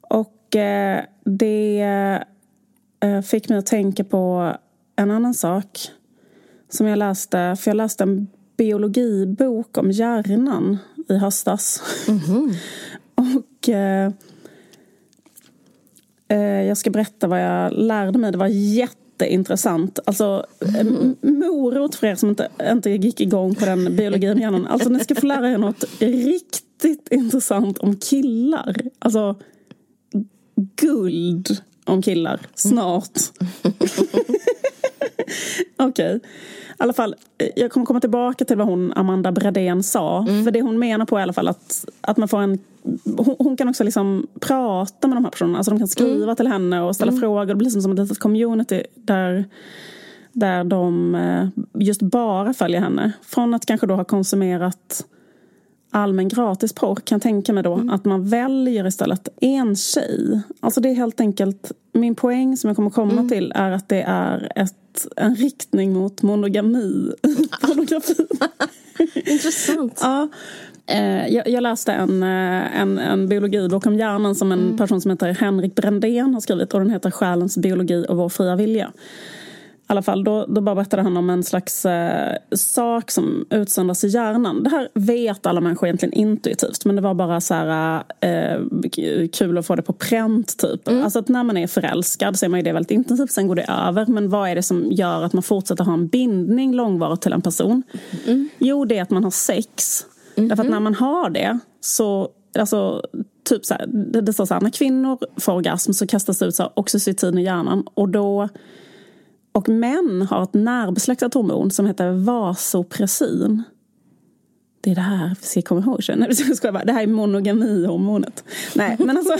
Och 0.00 0.56
eh, 0.56 1.00
det 1.24 1.82
eh, 3.00 3.20
fick 3.20 3.48
mig 3.48 3.58
att 3.58 3.66
tänka 3.66 4.04
på 4.04 4.52
en 4.96 5.10
annan 5.10 5.34
sak 5.34 5.68
som 6.74 6.86
jag 6.86 6.98
läste. 6.98 7.56
För 7.58 7.70
jag 7.70 7.76
läste 7.76 8.04
en 8.04 8.28
biologibok 8.56 9.78
om 9.78 9.90
hjärnan 9.90 10.78
i 11.08 11.14
höstas. 11.14 11.82
Mm 12.08 12.20
-hmm. 12.20 12.54
och 13.14 13.68
eh, 13.68 14.12
eh, 16.28 16.62
jag 16.66 16.76
ska 16.76 16.90
berätta 16.90 17.26
vad 17.26 17.42
jag 17.42 17.72
lärde 17.72 18.18
mig. 18.18 18.32
Det 18.32 18.38
var 18.38 18.46
jätteintressant. 18.46 19.98
Alltså, 20.04 20.46
mm. 20.78 21.16
morot 21.22 21.94
för 21.94 22.06
er 22.06 22.14
som 22.14 22.28
inte, 22.28 22.48
inte 22.70 22.90
gick 22.90 23.20
igång 23.20 23.54
på 23.54 23.64
den 23.64 23.96
biologin 23.96 24.38
hjärnan. 24.38 24.66
Alltså, 24.66 24.88
ni 24.88 25.00
ska 25.00 25.14
få 25.14 25.26
lära 25.26 25.50
er 25.50 25.58
något 25.58 25.84
riktigt 25.98 27.08
intressant 27.10 27.78
om 27.78 27.96
killar. 27.96 28.76
Alltså, 28.98 29.36
guld. 30.76 31.58
om 31.84 32.02
killar 32.02 32.40
snart. 32.54 33.18
Okej. 35.76 36.16
Okay. 36.16 36.20
I 36.78 36.82
alla 36.82 36.92
fall, 36.92 37.14
jag 37.56 37.72
kommer 37.72 37.86
komma 37.86 38.00
tillbaka 38.00 38.44
till 38.44 38.56
vad 38.56 38.66
hon, 38.66 38.92
Amanda 38.92 39.32
Bradén 39.32 39.82
sa. 39.82 40.18
Mm. 40.28 40.44
För 40.44 40.50
det 40.50 40.62
hon 40.62 40.78
menar 40.78 41.06
på 41.06 41.16
är 41.16 41.20
i 41.20 41.22
alla 41.22 41.32
fall 41.32 41.48
att, 41.48 41.84
att 42.00 42.16
man 42.16 42.28
får 42.28 42.38
en... 42.38 42.58
Hon, 43.16 43.36
hon 43.38 43.56
kan 43.56 43.68
också 43.68 43.84
liksom 43.84 44.26
prata 44.40 45.08
med 45.08 45.16
de 45.16 45.24
här 45.24 45.30
personerna. 45.30 45.58
Alltså 45.58 45.70
de 45.70 45.78
kan 45.78 45.88
skriva 45.88 46.22
mm. 46.22 46.36
till 46.36 46.46
henne 46.46 46.80
och 46.80 46.94
ställa 46.94 47.12
mm. 47.12 47.20
frågor. 47.20 47.46
Det 47.46 47.54
blir 47.54 47.64
liksom 47.64 47.82
som 47.82 47.92
ett 47.92 47.98
litet 47.98 48.18
community 48.18 48.82
där, 48.94 49.44
där 50.32 50.64
de 50.64 51.14
eh, 51.14 51.48
just 51.74 52.02
bara 52.02 52.54
följer 52.54 52.80
henne. 52.80 53.12
Från 53.22 53.54
att 53.54 53.66
kanske 53.66 53.86
då 53.86 53.94
ha 53.94 54.04
konsumerat 54.04 55.04
allmän 55.94 56.28
gratisporr 56.28 56.96
kan 56.96 57.16
jag 57.16 57.22
tänka 57.22 57.52
mig 57.52 57.62
då 57.62 57.74
mm. 57.74 57.90
att 57.90 58.04
man 58.04 58.28
väljer 58.28 58.86
istället 58.86 59.28
en 59.40 59.76
tjej. 59.76 60.40
Alltså 60.60 60.80
det 60.80 60.88
är 60.88 60.94
helt 60.94 61.20
enkelt, 61.20 61.72
min 61.92 62.14
poäng 62.14 62.56
som 62.56 62.68
jag 62.68 62.76
kommer 62.76 62.90
komma 62.90 63.12
mm. 63.12 63.28
till 63.28 63.52
är 63.54 63.70
att 63.70 63.88
det 63.88 64.02
är 64.02 64.52
ett, 64.56 64.74
en 65.16 65.34
riktning 65.34 65.92
mot 65.92 66.22
monogami 66.22 67.12
pornografin. 67.60 68.28
Intressant. 69.14 69.98
ja. 70.02 70.28
Eh, 70.86 71.26
jag, 71.28 71.48
jag, 71.48 71.62
läste 71.62 71.92
en, 71.92 72.22
eh, 72.22 72.80
en, 72.80 72.98
en 72.98 73.28
biologibok 73.28 73.86
om 73.86 73.98
hjärnan 73.98 74.34
som 74.34 74.52
en 74.52 74.60
mm. 74.60 74.76
person 74.76 75.00
som 75.00 75.10
heter 75.10 75.32
Henrik 75.32 75.74
Brändén 75.74 76.34
har 76.34 76.40
skrivit 76.40 76.74
och 76.74 76.80
den 76.80 76.90
heter 76.90 77.10
Själens 77.10 77.58
biologi 77.58 78.06
och 78.08 78.16
vår 78.16 78.28
fria 78.28 78.56
vilja 78.56 78.92
alla 79.86 80.02
fall, 80.02 80.24
då, 80.24 80.46
då 80.48 80.60
bara 80.60 80.74
berättade 80.74 81.02
han 81.02 81.16
om 81.16 81.30
en 81.30 81.42
slags 81.42 81.86
eh, 81.86 82.36
sak 82.52 83.10
som 83.10 83.46
utsöndras 83.50 84.04
i 84.04 84.08
hjärnan. 84.08 84.62
Det 84.62 84.70
här 84.70 84.88
vet 84.94 85.46
alla 85.46 85.60
människor 85.60 85.86
egentligen 85.88 86.12
intuitivt 86.12 86.84
men 86.84 86.96
det 86.96 87.02
var 87.02 87.14
bara 87.14 87.40
så 87.40 87.54
här, 87.54 88.02
eh, 88.20 88.60
kul 89.32 89.58
att 89.58 89.66
få 89.66 89.74
det 89.74 89.82
på 89.82 89.92
pränt 89.92 90.58
typ. 90.58 90.88
Mm. 90.88 91.04
Alltså 91.04 91.18
att 91.18 91.28
när 91.28 91.44
man 91.44 91.56
är 91.56 91.66
förälskad 91.66 92.38
så 92.38 92.46
är 92.46 92.50
man 92.50 92.60
ju 92.60 92.64
det 92.64 92.72
väldigt 92.72 92.90
intensivt, 92.90 93.30
sen 93.30 93.48
går 93.48 93.54
det 93.54 93.70
över. 93.86 94.06
Men 94.06 94.30
vad 94.30 94.48
är 94.48 94.54
det 94.54 94.62
som 94.62 94.92
gör 94.92 95.22
att 95.22 95.32
man 95.32 95.42
fortsätter 95.42 95.84
ha 95.84 95.92
en 95.92 96.08
bindning 96.08 96.74
långvarigt 96.74 97.22
till 97.22 97.32
en 97.32 97.42
person? 97.42 97.82
Mm. 98.26 98.48
Jo, 98.58 98.84
det 98.84 98.98
är 98.98 99.02
att 99.02 99.10
man 99.10 99.24
har 99.24 99.30
sex. 99.30 100.06
Mm. 100.36 100.48
Därför 100.48 100.64
att 100.64 100.70
när 100.70 100.80
man 100.80 100.94
har 100.94 101.30
det 101.30 101.58
så 101.80 102.28
Alltså, 102.58 103.02
typ 103.44 103.66
så 103.66 103.74
här, 103.74 103.86
det, 103.86 104.20
det 104.20 104.32
står 104.32 104.46
så 104.46 104.54
här, 104.54 104.60
när 104.60 104.70
kvinnor 104.70 105.18
får 105.40 105.52
orgasm 105.52 105.92
så 105.92 106.06
kastas 106.06 106.38
det 106.38 106.46
ut 106.46 106.54
så 106.54 106.62
här, 106.62 106.72
oxytocin 106.74 107.38
i 107.38 107.42
hjärnan 107.42 107.84
och 107.94 108.08
då 108.08 108.48
och 109.54 109.68
män 109.68 110.22
har 110.30 110.42
ett 110.42 110.54
närbesläktat 110.54 111.34
hormon 111.34 111.70
som 111.70 111.86
heter 111.86 112.10
vasopressin. 112.10 113.62
Det 114.80 114.90
är 114.90 114.94
det 114.94 115.00
här 115.00 115.36
vi 115.40 115.46
ska 115.46 115.62
komma 115.62 115.80
ihåg. 115.80 116.00
Nej, 116.16 116.28
det 116.84 116.92
här 116.92 117.02
är 117.02 117.06
monogamihormonet. 117.06 118.44
Nej, 118.74 118.96
men 118.98 119.16
alltså. 119.16 119.32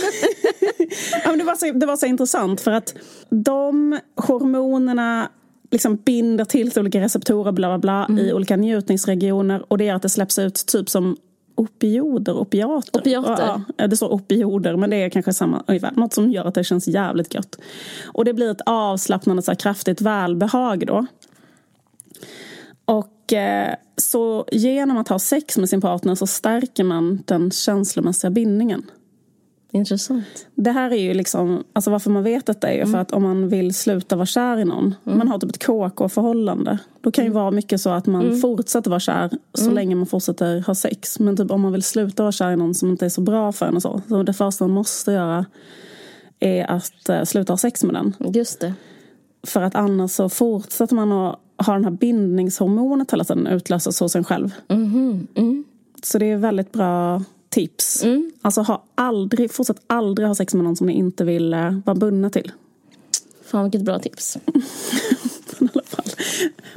ja, 1.23 1.29
men 1.29 1.39
det, 1.39 1.45
var 1.45 1.55
så, 1.55 1.71
det 1.71 1.85
var 1.85 1.97
så 1.97 2.05
intressant 2.05 2.61
för 2.61 2.71
att 2.71 2.95
de 3.29 3.99
hormonerna 4.15 5.29
liksom 5.71 5.95
binder 5.95 6.45
till 6.45 6.71
olika 6.77 7.01
receptorer 7.01 7.51
bla 7.51 7.67
bla 7.67 7.77
bla 7.77 8.05
mm. 8.05 8.25
i 8.25 8.33
olika 8.33 8.55
njutningsregioner 8.55 9.65
och 9.67 9.77
det 9.77 9.83
gör 9.83 9.95
att 9.95 10.01
det 10.01 10.09
släpps 10.09 10.39
ut 10.39 10.65
typ 10.65 10.89
som 10.89 11.17
opioder, 11.55 12.33
opiater. 12.37 12.99
Opiater. 12.99 13.61
Ja, 13.77 13.87
det 13.87 13.97
står 13.97 14.13
opioder 14.13 14.75
men 14.75 14.89
det 14.89 14.95
är 14.95 15.09
kanske 15.09 15.33
samma 15.33 15.63
ungefär. 15.67 15.91
Något 15.91 16.13
som 16.13 16.31
gör 16.31 16.45
att 16.45 16.55
det 16.55 16.63
känns 16.63 16.87
jävligt 16.87 17.33
gött. 17.33 17.57
Och 18.05 18.25
det 18.25 18.33
blir 18.33 18.51
ett 18.51 18.61
avslappnande 18.65 19.41
så 19.41 19.51
här, 19.51 19.55
kraftigt 19.55 20.01
välbehag 20.01 20.87
då. 20.87 21.05
Och 22.85 23.33
eh, 23.33 23.75
så 23.97 24.45
genom 24.51 24.97
att 24.97 25.07
ha 25.07 25.19
sex 25.19 25.57
med 25.57 25.69
sin 25.69 25.81
partner 25.81 26.15
så 26.15 26.27
stärker 26.27 26.83
man 26.83 27.23
den 27.25 27.51
känslomässiga 27.51 28.31
bindningen. 28.31 28.83
Intressant. 29.75 30.47
Det 30.55 30.71
här 30.71 30.91
är 30.91 31.01
ju 31.01 31.13
liksom, 31.13 31.63
alltså 31.73 31.91
varför 31.91 32.09
man 32.09 32.23
vet 32.23 32.45
detta 32.45 32.67
är 32.67 32.73
ju 32.73 32.79
mm. 32.79 32.91
för 32.91 32.99
att 32.99 33.11
om 33.11 33.23
man 33.23 33.49
vill 33.49 33.73
sluta 33.73 34.15
vara 34.15 34.25
kär 34.25 34.57
i 34.57 34.65
någon, 34.65 34.95
mm. 35.05 35.17
man 35.17 35.27
har 35.27 35.39
typ 35.39 35.49
ett 35.49 35.65
KK-förhållande. 35.65 36.77
Då 37.01 37.11
kan 37.11 37.23
ju 37.23 37.31
mm. 37.31 37.41
vara 37.41 37.51
mycket 37.51 37.81
så 37.81 37.89
att 37.89 38.05
man 38.05 38.25
mm. 38.25 38.39
fortsätter 38.39 38.89
vara 38.89 38.99
kär 38.99 39.29
så 39.53 39.63
mm. 39.63 39.75
länge 39.75 39.95
man 39.95 40.05
fortsätter 40.05 40.61
ha 40.61 40.75
sex. 40.75 41.19
Men 41.19 41.37
typ 41.37 41.51
om 41.51 41.61
man 41.61 41.71
vill 41.71 41.83
sluta 41.83 42.23
vara 42.23 42.31
kär 42.31 42.51
i 42.51 42.55
någon 42.55 42.75
som 42.75 42.89
inte 42.89 43.05
är 43.05 43.09
så 43.09 43.21
bra 43.21 43.51
för 43.51 43.65
en 43.65 43.75
och 43.75 43.81
så. 43.81 44.01
Så 44.09 44.23
det 44.23 44.33
första 44.33 44.63
man 44.63 44.75
måste 44.75 45.11
göra 45.11 45.45
är 46.39 46.71
att 46.71 47.09
uh, 47.09 47.23
sluta 47.23 47.53
ha 47.53 47.57
sex 47.57 47.83
med 47.83 47.95
den. 47.95 48.33
Just 48.33 48.59
det. 48.59 48.73
För 49.43 49.61
att 49.61 49.75
annars 49.75 50.11
så 50.11 50.29
fortsätter 50.29 50.95
man 50.95 51.11
att 51.11 51.39
ha 51.65 51.73
den 51.73 51.83
här 51.83 51.91
bindningshormonet 51.91 53.11
hela 53.11 53.23
tiden 53.23 53.47
utlösas 53.47 53.99
hos 53.99 54.15
en 54.15 54.23
själv. 54.23 54.53
Mm-hmm. 54.67 55.27
Mm. 55.35 55.63
Så 56.03 56.17
det 56.17 56.31
är 56.31 56.37
väldigt 56.37 56.71
bra 56.71 57.21
tips. 57.55 58.03
Mm. 58.03 58.31
Alltså 58.41 58.61
ha 58.61 58.83
aldrig, 58.95 59.51
fortsätt 59.51 59.81
aldrig 59.87 60.27
ha 60.27 60.35
sex 60.35 60.53
med 60.53 60.63
någon 60.63 60.75
som 60.75 60.87
ni 60.87 60.93
inte 60.93 61.23
vill 61.23 61.53
uh, 61.53 61.79
vara 61.85 61.95
bundna 61.95 62.29
till. 62.29 62.51
Fan 63.45 63.63
vilket 63.63 63.81
bra 63.81 63.99
tips. 63.99 64.37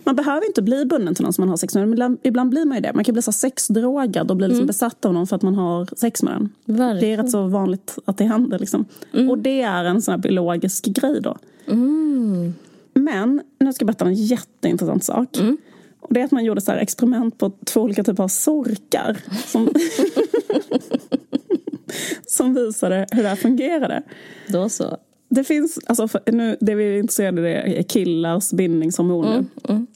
Man 0.04 0.16
behöver 0.16 0.46
inte 0.46 0.62
bli 0.62 0.84
bunden 0.84 1.14
till 1.14 1.24
någon 1.24 1.32
som 1.32 1.42
man 1.42 1.48
har 1.48 1.56
sex 1.56 1.74
med. 1.74 1.88
Men 1.88 2.18
ibland 2.22 2.50
blir 2.50 2.64
man 2.64 2.76
ju 2.76 2.80
det. 2.80 2.92
Man 2.92 3.04
kan 3.04 3.12
bli 3.12 3.22
så 3.22 3.32
sexdrogad 3.32 4.30
och 4.30 4.36
bli 4.36 4.46
liksom 4.46 4.60
mm. 4.60 4.66
besatt 4.66 5.04
av 5.04 5.14
någon 5.14 5.26
för 5.26 5.36
att 5.36 5.42
man 5.42 5.54
har 5.54 5.88
sex 5.96 6.22
med 6.22 6.32
den. 6.32 6.48
Verkligen. 6.64 7.00
Det 7.00 7.12
är 7.12 7.22
rätt 7.22 7.30
så 7.30 7.46
vanligt 7.46 7.98
att 8.04 8.18
det 8.18 8.24
händer. 8.24 8.58
Liksom. 8.58 8.84
Mm. 9.12 9.30
Och 9.30 9.38
det 9.38 9.62
är 9.62 9.84
en 9.84 10.02
sån 10.02 10.12
här 10.12 10.18
biologisk 10.18 10.84
grej 10.84 11.20
då. 11.20 11.36
Mm. 11.66 12.54
Men 12.94 13.42
nu 13.58 13.72
ska 13.72 13.82
jag 13.82 13.86
berätta 13.86 14.04
en 14.04 14.14
jätteintressant 14.14 15.04
sak. 15.04 15.38
Mm. 15.38 15.56
Och 16.00 16.14
det 16.14 16.20
är 16.20 16.24
att 16.24 16.30
man 16.30 16.44
gjorde 16.44 16.60
så 16.60 16.72
experiment 16.72 17.38
på 17.38 17.52
två 17.64 17.80
olika 17.80 18.04
typer 18.04 18.22
av 18.22 18.28
sorkar. 18.28 19.18
Som, 19.46 19.68
som 22.26 22.54
visade 22.54 23.06
hur 23.11 23.22
det 23.22 23.28
här 23.28 23.37
fungerade. 23.37 24.02
Då 24.48 24.68
så. 24.68 24.96
Det 25.28 25.44
finns, 25.44 25.78
alltså 25.87 26.20
nu, 26.26 26.56
det 26.61 26.74
vi 26.74 26.84
är 26.84 26.98
intresserade 26.98 27.40
av 27.40 27.46
är 27.46 27.82
killars 27.82 28.52
bindningshormoner. 28.52 29.32
Mm, 29.32 29.48
mm. 29.68 29.87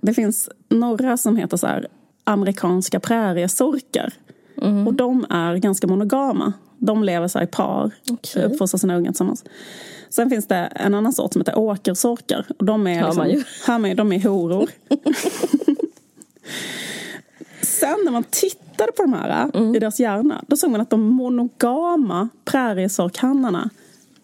Det 0.00 0.14
finns 0.14 0.48
några 0.68 1.16
som 1.16 1.36
heter 1.36 1.56
så 1.56 1.66
här, 1.66 1.88
amerikanska 2.24 3.00
präriesorkar. 3.00 4.12
Mm. 4.62 4.86
Och 4.86 4.94
de 4.94 5.26
är 5.30 5.56
ganska 5.56 5.86
monogama. 5.86 6.52
De 6.78 7.04
lever 7.04 7.28
så 7.28 7.42
i 7.42 7.46
par, 7.46 7.90
okay. 8.10 8.42
uppfostrar 8.42 8.78
sina 8.78 8.96
ungar 8.96 9.10
tillsammans. 9.10 9.44
Sen 10.10 10.30
finns 10.30 10.48
det 10.48 10.56
en 10.56 10.94
annan 10.94 11.12
sort 11.12 11.32
som 11.32 11.40
heter 11.40 11.58
åkersorkar. 11.58 12.46
Och 12.58 12.64
de 12.64 12.86
är, 12.86 13.04
liksom, 13.04 13.16
man 13.16 13.30
ju. 13.30 13.42
Hör 13.66 13.86
ju, 13.86 13.94
de 13.94 14.12
är 14.12 14.28
horor. 14.28 14.68
Sen 17.62 17.96
när 18.04 18.12
man 18.12 18.24
tittade 18.24 18.92
på 18.92 19.02
de 19.02 19.12
här 19.12 19.50
mm. 19.54 19.74
i 19.74 19.78
deras 19.78 20.00
hjärna, 20.00 20.44
då 20.46 20.56
såg 20.56 20.70
man 20.70 20.80
att 20.80 20.90
de 20.90 21.00
monogama 21.00 22.28
präriesorkhannarna 22.44 23.70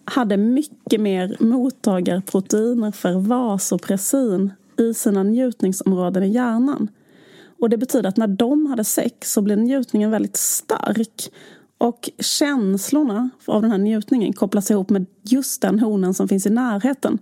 hade 0.05 0.37
mycket 0.37 1.01
mer 1.01 1.37
mottagarproteiner 1.39 2.91
för 2.91 3.13
vasopressin 3.13 4.53
i 4.79 4.93
sina 4.93 5.23
njutningsområden 5.23 6.23
i 6.23 6.29
hjärnan. 6.29 6.87
Och 7.59 7.69
det 7.69 7.77
betyder 7.77 8.09
att 8.09 8.17
när 8.17 8.27
de 8.27 8.65
hade 8.65 8.83
sex 8.83 9.33
så 9.33 9.41
blev 9.41 9.57
njutningen 9.57 10.11
väldigt 10.11 10.37
stark. 10.37 11.29
Och 11.77 12.09
känslorna 12.19 13.29
av 13.45 13.61
den 13.61 13.71
här 13.71 13.77
njutningen 13.77 14.33
kopplas 14.33 14.71
ihop 14.71 14.89
med 14.89 15.05
just 15.21 15.61
den 15.61 15.79
honen 15.79 16.13
som 16.13 16.27
finns 16.27 16.45
i 16.45 16.49
närheten. 16.49 17.19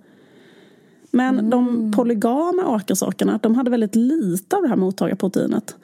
Men 1.15 1.39
mm. 1.39 1.49
de 1.49 1.91
polygama 1.91 2.67
åkersorkarna, 2.67 3.39
de 3.41 3.55
hade 3.55 3.71
väldigt 3.71 3.95
lite 3.95 4.55
av 4.55 4.61
det 4.61 4.69
här 4.69 4.75
mottagarproteinet. 4.75 5.75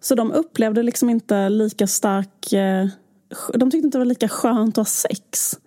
Så 0.00 0.14
de 0.14 0.32
upplevde 0.32 0.82
liksom 0.82 1.10
inte 1.10 1.48
lika 1.48 1.86
stark... 1.86 2.52
Eh, 2.52 2.86
de 3.54 3.70
tyckte 3.70 3.86
inte 3.86 3.98
det 3.98 4.00
var 4.00 4.04
lika 4.04 4.28
skönt 4.28 4.68
att 4.68 4.76
ha 4.76 4.84
sex. 4.84 5.58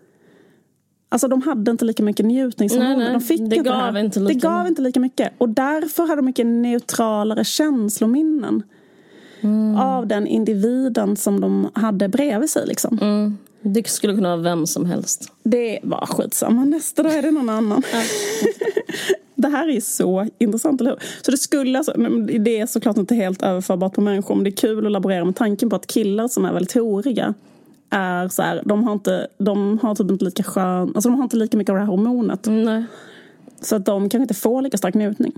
Alltså 1.09 1.27
de 1.27 1.41
hade 1.41 1.71
inte 1.71 1.85
lika 1.85 2.03
mycket 2.03 2.25
njutningshormoner. 2.25 3.13
De 3.13 3.21
fick 3.21 3.39
det, 3.39 3.43
inte 3.43 3.69
gav 3.69 3.93
det, 3.93 3.99
inte 3.99 4.19
lika 4.19 4.33
det 4.33 4.39
gav 4.39 4.67
inte 4.67 4.81
lika 4.81 4.99
mycket. 4.99 5.33
Och 5.37 5.49
därför 5.49 6.03
hade 6.03 6.15
de 6.15 6.25
mycket 6.25 6.45
neutralare 6.45 7.43
känslominnen. 7.43 8.63
Mm. 9.41 9.75
Av 9.75 10.07
den 10.07 10.27
individen 10.27 11.15
som 11.15 11.41
de 11.41 11.69
hade 11.73 12.09
bredvid 12.09 12.49
sig. 12.49 12.67
Liksom. 12.67 12.99
Mm. 13.01 13.37
Det 13.67 13.89
skulle 13.89 14.15
kunna 14.15 14.29
vara 14.29 14.41
vem 14.41 14.67
som 14.67 14.85
helst. 14.85 15.31
Det 15.43 15.79
var 15.83 16.05
skitsamma. 16.05 16.65
Nästa 16.65 17.03
dag 17.03 17.13
är 17.13 17.21
det 17.21 17.31
någon 17.31 17.49
annan. 17.49 17.83
det 19.35 19.47
här 19.47 19.69
är 19.69 19.79
så 19.79 20.27
intressant, 20.37 20.81
eller 20.81 20.91
hur? 20.91 20.99
Så 21.21 21.31
det 21.31 21.37
skulle 21.37 21.77
alltså, 21.77 21.91
det 22.39 22.59
är 22.59 22.65
såklart 22.65 22.97
inte 22.97 23.15
helt 23.15 23.41
överförbart 23.41 23.93
på 23.93 24.01
människor 24.01 24.35
men 24.35 24.43
det 24.43 24.49
är 24.49 24.55
kul 24.55 24.85
att 24.85 24.91
laborera 24.91 25.25
med 25.25 25.35
tanken 25.35 25.69
på 25.69 25.75
att 25.75 25.87
killar 25.87 26.27
som 26.27 26.45
är 26.45 26.53
väldigt 26.53 26.73
horiga 26.73 27.33
är 27.89 28.27
så 28.27 28.41
här, 28.41 28.61
de 28.65 28.83
har 28.83 28.93
inte, 28.93 29.27
de 29.37 29.79
har 29.79 29.95
typ 29.95 30.11
inte 30.11 30.25
lika 30.25 30.43
skön, 30.43 30.91
alltså 30.95 31.09
de 31.09 31.15
har 31.15 31.23
inte 31.23 31.37
lika 31.37 31.57
mycket 31.57 31.69
av 31.69 31.75
det 31.75 31.81
här 31.81 31.89
hormonet. 31.89 32.45
Nej. 32.45 32.83
Så 33.61 33.75
att 33.75 33.85
de 33.85 34.09
kanske 34.09 34.23
inte 34.23 34.33
får 34.33 34.61
lika 34.61 34.77
stark 34.77 34.93
njutning. 34.93 35.33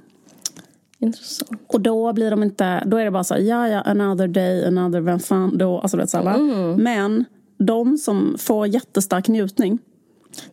Intressant. 1.00 1.62
Och 1.68 1.82
då 1.82 2.14
blir 2.14 2.32
de 2.32 2.44
inte, 2.44 2.84
då 2.86 2.98
är 2.98 3.06
det 3.06 3.12
bara 3.12 3.24
så 3.24 3.34
här, 3.34 3.42
ja 3.42 3.68
ja, 3.68 3.82
another 3.82 4.28
day, 4.28 4.66
another, 4.66 5.00
vem 5.00 5.20
fan 5.20 5.58
då, 5.58 5.80
alltså 5.80 5.98
vet 5.98 6.10
så 6.10 6.18
här, 6.18 6.36
mm. 6.36 6.84
Men 6.84 7.26
de 7.58 7.98
som 7.98 8.36
får 8.38 8.68
jättestark 8.68 9.28
njutning. 9.28 9.80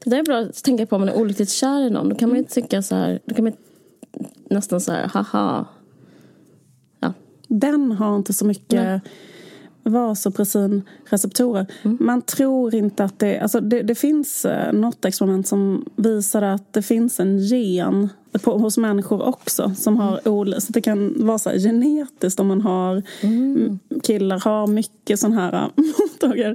Det 0.04 0.10
där 0.10 0.18
är 0.18 0.22
bra 0.22 0.38
att 0.38 0.64
tänka 0.64 0.86
på 0.86 0.96
om 0.96 1.02
man 1.02 1.08
är 1.08 1.16
olyckligt 1.16 1.50
kär 1.50 1.80
i 1.80 1.90
någon. 1.90 2.08
Då 2.08 2.14
kan 2.14 2.28
man 2.28 2.38
ju 2.38 2.44
tycka 2.44 2.82
så 2.82 2.94
här, 2.94 3.20
då 3.24 3.34
kan 3.34 3.44
man 3.44 3.52
nästan 4.50 4.80
så 4.80 4.92
här, 4.92 5.06
haha. 5.06 5.66
Ja. 7.00 7.12
Den 7.48 7.92
har 7.92 8.16
inte 8.16 8.32
så 8.32 8.46
mycket 8.46 8.82
Nej 8.82 9.00
vasopressinreceptorer. 9.84 11.66
Mm. 11.82 11.98
Man 12.00 12.22
tror 12.22 12.74
inte 12.74 13.04
att 13.04 13.18
det... 13.18 13.38
Alltså 13.38 13.60
det, 13.60 13.82
det 13.82 13.94
finns 13.94 14.44
eh, 14.44 14.72
något 14.72 15.04
experiment 15.04 15.48
som 15.48 15.84
visar 15.96 16.42
att 16.42 16.72
det 16.72 16.82
finns 16.82 17.20
en 17.20 17.38
gen 17.38 18.08
på, 18.42 18.58
hos 18.58 18.78
människor 18.78 19.22
också. 19.22 19.72
Som 19.76 19.96
har 19.96 20.20
mm. 20.24 20.60
Så 20.60 20.72
det 20.72 20.80
kan 20.80 21.26
vara 21.26 21.38
så 21.38 21.50
här, 21.50 21.58
genetiskt 21.58 22.40
om 22.40 22.46
man 22.46 22.60
har 22.60 23.02
mm. 23.22 23.78
killar 24.02 24.40
har 24.40 24.66
mycket 24.66 25.20
sån 25.20 25.32
här 25.32 25.70
mottagare. 25.98 26.54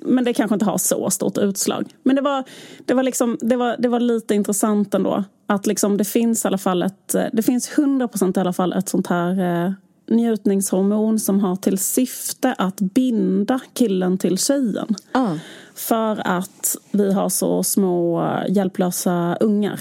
Men 0.00 0.24
det 0.24 0.32
kanske 0.32 0.54
inte 0.54 0.64
har 0.64 0.78
så 0.78 1.10
stort 1.10 1.38
utslag. 1.38 1.94
Men 2.02 2.16
det 2.16 2.22
var, 2.22 2.44
det 2.84 2.94
var, 2.94 3.02
liksom, 3.02 3.38
det 3.40 3.56
var, 3.56 3.76
det 3.78 3.88
var 3.88 4.00
lite 4.00 4.34
intressant 4.34 4.94
ändå. 4.94 5.24
Att 5.46 5.66
liksom 5.66 5.96
det 5.96 6.04
finns 6.04 6.44
i 6.44 6.48
alla 6.48 6.58
fall 6.58 6.82
ett, 6.82 7.16
det 7.32 7.42
finns 7.42 7.70
100% 7.70 8.38
i 8.38 8.40
alla 8.40 8.52
fall 8.52 8.72
ett 8.72 8.88
sånt 8.88 9.06
här 9.06 9.64
eh, 9.64 9.72
njutningshormon 10.06 11.18
som 11.18 11.40
har 11.40 11.56
till 11.56 11.78
syfte 11.78 12.54
att 12.58 12.80
binda 12.80 13.60
killen 13.72 14.18
till 14.18 14.38
tjejen. 14.38 14.94
Ah. 15.12 15.34
För 15.74 16.22
att 16.24 16.76
vi 16.90 17.12
har 17.12 17.28
så 17.28 17.62
små 17.62 18.22
eh, 18.24 18.42
hjälplösa 18.48 19.36
ungar. 19.40 19.80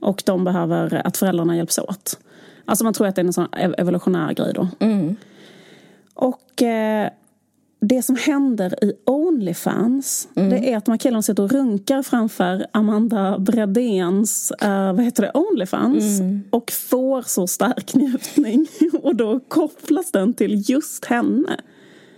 Och 0.00 0.22
de 0.26 0.44
behöver 0.44 1.06
att 1.06 1.16
föräldrarna 1.16 1.56
hjälps 1.56 1.78
åt. 1.78 2.18
Alltså 2.64 2.84
man 2.84 2.94
tror 2.94 3.06
att 3.06 3.14
det 3.14 3.20
är 3.20 3.24
en 3.24 3.32
sån 3.32 3.48
evolutionär 3.54 4.32
grej 4.32 4.52
då. 4.54 4.68
Mm. 4.78 5.16
Och 6.14 6.62
eh, 6.62 7.10
det 7.80 8.02
som 8.02 8.16
händer 8.16 8.84
i 8.84 8.92
Onlyfans 9.04 10.28
mm. 10.34 10.50
det 10.50 10.72
är 10.72 10.76
att 10.76 10.84
de 10.84 10.90
här 10.90 10.98
killarna 10.98 11.22
sitter 11.22 11.42
och 11.42 11.52
runkar 11.52 12.02
framför 12.02 12.66
Amanda 12.72 13.38
Bredéns 13.38 14.52
uh, 14.64 14.92
vad 14.92 15.04
heter 15.04 15.22
det, 15.22 15.30
Onlyfans 15.34 16.20
mm. 16.20 16.42
och 16.50 16.70
får 16.70 17.22
så 17.22 17.46
stark 17.46 17.94
njutning. 17.94 18.66
och 19.02 19.16
då 19.16 19.40
kopplas 19.48 20.12
den 20.12 20.34
till 20.34 20.70
just 20.70 21.04
henne. 21.04 21.60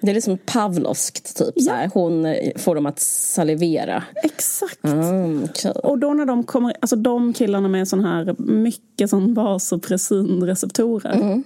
Det 0.01 0.11
är 0.11 0.15
liksom 0.15 0.39
Pavlovskt, 0.39 1.37
typ. 1.39 1.53
Ja. 1.55 1.63
Så 1.63 1.71
här. 1.71 1.91
Hon 1.95 2.27
eh, 2.27 2.53
får 2.57 2.75
dem 2.75 2.87
att 2.87 3.01
salivera. 3.01 4.03
Exakt. 4.23 4.85
Mm, 4.85 5.45
okay. 5.45 5.73
Och 5.73 5.99
då 5.99 6.15
när 6.15 6.27
de 6.27 6.45
kommer, 6.45 6.75
alltså 6.81 6.97
de 6.97 7.33
killarna 7.33 7.69
med 7.69 7.89
sån 7.89 8.05
här 8.05 8.35
mycket 8.39 9.11
sån 9.11 9.35
vasopressinreceptorer. 9.35 11.13
Mm. 11.13 11.45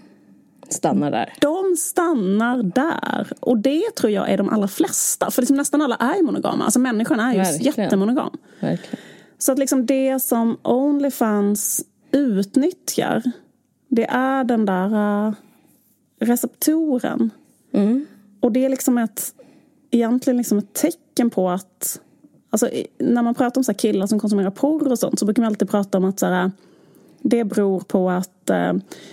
Stannar 0.68 1.10
där. 1.10 1.32
De 1.40 1.76
stannar 1.76 2.62
där. 2.62 3.32
Och 3.40 3.58
det 3.58 3.94
tror 3.96 4.12
jag 4.12 4.30
är 4.30 4.36
de 4.38 4.48
allra 4.48 4.68
flesta. 4.68 5.30
För 5.30 5.42
liksom 5.42 5.56
nästan 5.56 5.82
alla 5.82 5.96
är 5.96 6.22
monogama. 6.22 6.64
Alltså 6.64 6.78
människan 6.78 7.20
är 7.20 7.32
ju 7.32 7.38
Verkligen. 7.38 7.84
jättemonogam. 7.84 8.30
Verkligen. 8.60 9.04
Så 9.38 9.52
att 9.52 9.58
liksom 9.58 9.86
det 9.86 10.22
som 10.22 10.58
Onlyfans 10.62 11.84
utnyttjar. 12.12 13.22
Det 13.88 14.04
är 14.04 14.44
den 14.44 14.66
där 14.66 15.26
uh, 15.26 15.34
receptoren. 16.20 17.30
Mm. 17.72 18.06
Och 18.40 18.52
det 18.52 18.64
är 18.64 18.68
liksom 18.68 18.98
ett, 18.98 19.34
egentligen 19.90 20.36
liksom 20.36 20.58
ett 20.58 20.72
tecken 20.72 21.30
på 21.30 21.50
att 21.50 22.00
Alltså, 22.50 22.70
när 22.98 23.22
man 23.22 23.34
pratar 23.34 23.60
om 23.60 23.64
så 23.64 23.74
killar 23.74 24.06
som 24.06 24.20
konsumerar 24.20 24.50
porr 24.50 24.92
och 24.92 24.98
sånt 24.98 25.18
så 25.18 25.24
brukar 25.24 25.42
man 25.42 25.46
alltid 25.46 25.70
prata 25.70 25.98
om 25.98 26.04
att 26.04 26.18
så 26.18 26.26
här, 26.26 26.50
det 27.26 27.44
beror 27.44 27.80
på 27.80 28.10
att 28.10 28.50
eh, 28.50 28.72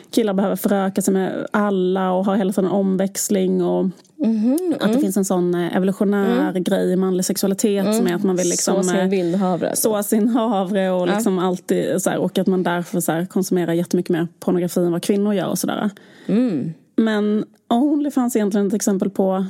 killar 0.10 0.34
behöver 0.34 0.56
föröka 0.56 1.02
sig 1.02 1.14
med 1.14 1.48
alla 1.52 2.12
och 2.12 2.26
ha 2.26 2.36
hela 2.36 2.54
tiden 2.54 2.72
omväxling 2.72 3.64
och 3.64 3.90
mm, 4.24 4.74
att 4.74 4.80
det 4.80 4.86
mm. 4.86 5.02
finns 5.02 5.18
en 5.18 5.26
sån 5.26 5.56
eh, 5.56 5.76
evolutionär 5.76 6.50
mm. 6.50 6.64
grej 6.64 6.92
i 6.92 6.96
manlig 6.96 7.26
sexualitet 7.26 7.86
mm. 7.86 7.98
som 7.98 8.08
är 8.08 8.16
att 8.16 8.24
man 8.24 8.36
vill 8.36 8.50
liksom 8.50 8.84
så 8.84 8.90
sin 8.90 9.00
eh, 9.00 9.08
vildhavre. 9.08 9.76
Så 9.76 10.04
sin 10.04 10.28
havre 10.28 10.92
och 10.92 11.08
liksom 11.08 11.38
ja. 11.38 11.44
alltid 11.44 12.02
så 12.02 12.10
här, 12.10 12.18
och 12.18 12.38
att 12.38 12.48
man 12.48 12.64
därför 12.64 13.00
så 13.00 13.12
här, 13.12 13.26
konsumerar 13.26 13.74
jättemycket 13.74 14.10
mer 14.10 14.28
pornografi 14.40 14.80
än 14.80 14.92
vad 14.92 15.04
kvinnor 15.04 15.34
gör 15.34 15.48
och 15.48 15.60
sådär. 15.60 15.90
Mm. 16.28 16.74
Men 16.96 17.46
Onlyfans 17.70 18.36
är 18.36 18.40
egentligen 18.40 18.68
ett 18.68 18.74
exempel 18.74 19.10
på 19.10 19.46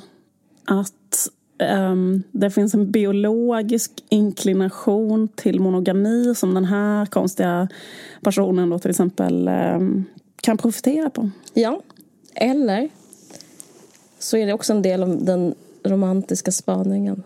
att 0.66 1.28
um, 1.62 2.24
det 2.32 2.52
finns 2.52 2.74
en 2.74 2.92
biologisk 2.92 3.92
inklination 4.10 5.28
till 5.28 5.60
monogami 5.60 6.36
som 6.36 6.54
den 6.54 6.66
här 6.66 7.06
konstiga 7.06 7.68
personen 8.22 8.70
då 8.70 8.80
till 8.80 8.90
exempel 8.90 9.48
um, 9.48 10.06
kan 10.42 10.58
profitera 10.58 11.10
på. 11.10 11.30
Ja, 11.54 11.82
eller 12.36 12.90
så 14.20 14.38
är 14.38 14.46
det 14.46 14.54
också 14.54 14.74
en 14.74 14.82
del 14.82 15.04
av 15.04 15.26
den 15.26 15.56
romantiska 15.84 16.52
spaningen. 16.52 17.24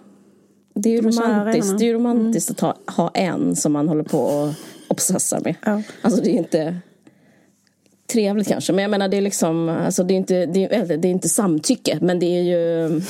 Det 0.74 0.90
är 0.90 0.94
ju 0.94 1.02
romantiskt, 1.02 1.80
det 1.80 1.90
är 1.90 1.94
romantiskt 1.94 2.62
mm. 2.62 2.72
att 2.72 2.88
ha, 2.88 3.04
ha 3.04 3.12
en 3.14 3.56
som 3.56 3.74
man 3.74 3.88
håller 3.88 4.04
på 4.04 4.20
och 4.20 4.54
obsessar 4.88 5.42
med. 5.44 5.56
Ja. 5.66 5.82
Alltså 6.02 6.22
det 6.22 6.30
är 6.30 6.38
inte 6.38 6.78
trevligt 8.14 8.48
kanske. 8.48 8.74
Men 8.74 8.82
jag 8.82 8.92
menar 8.92 9.08
det 9.08 9.18
är 9.18 9.22
liksom, 9.22 9.70
alltså 9.70 10.04
det 10.04 10.14
är 10.14 10.16
inte, 10.16 10.46
det 10.46 10.64
är, 10.64 10.98
det 10.98 11.08
är 11.08 11.12
inte 11.12 11.30
samtycke 11.30 11.98
men 12.02 12.20
det 12.20 12.26
är 12.26 12.42
ju 12.42 12.88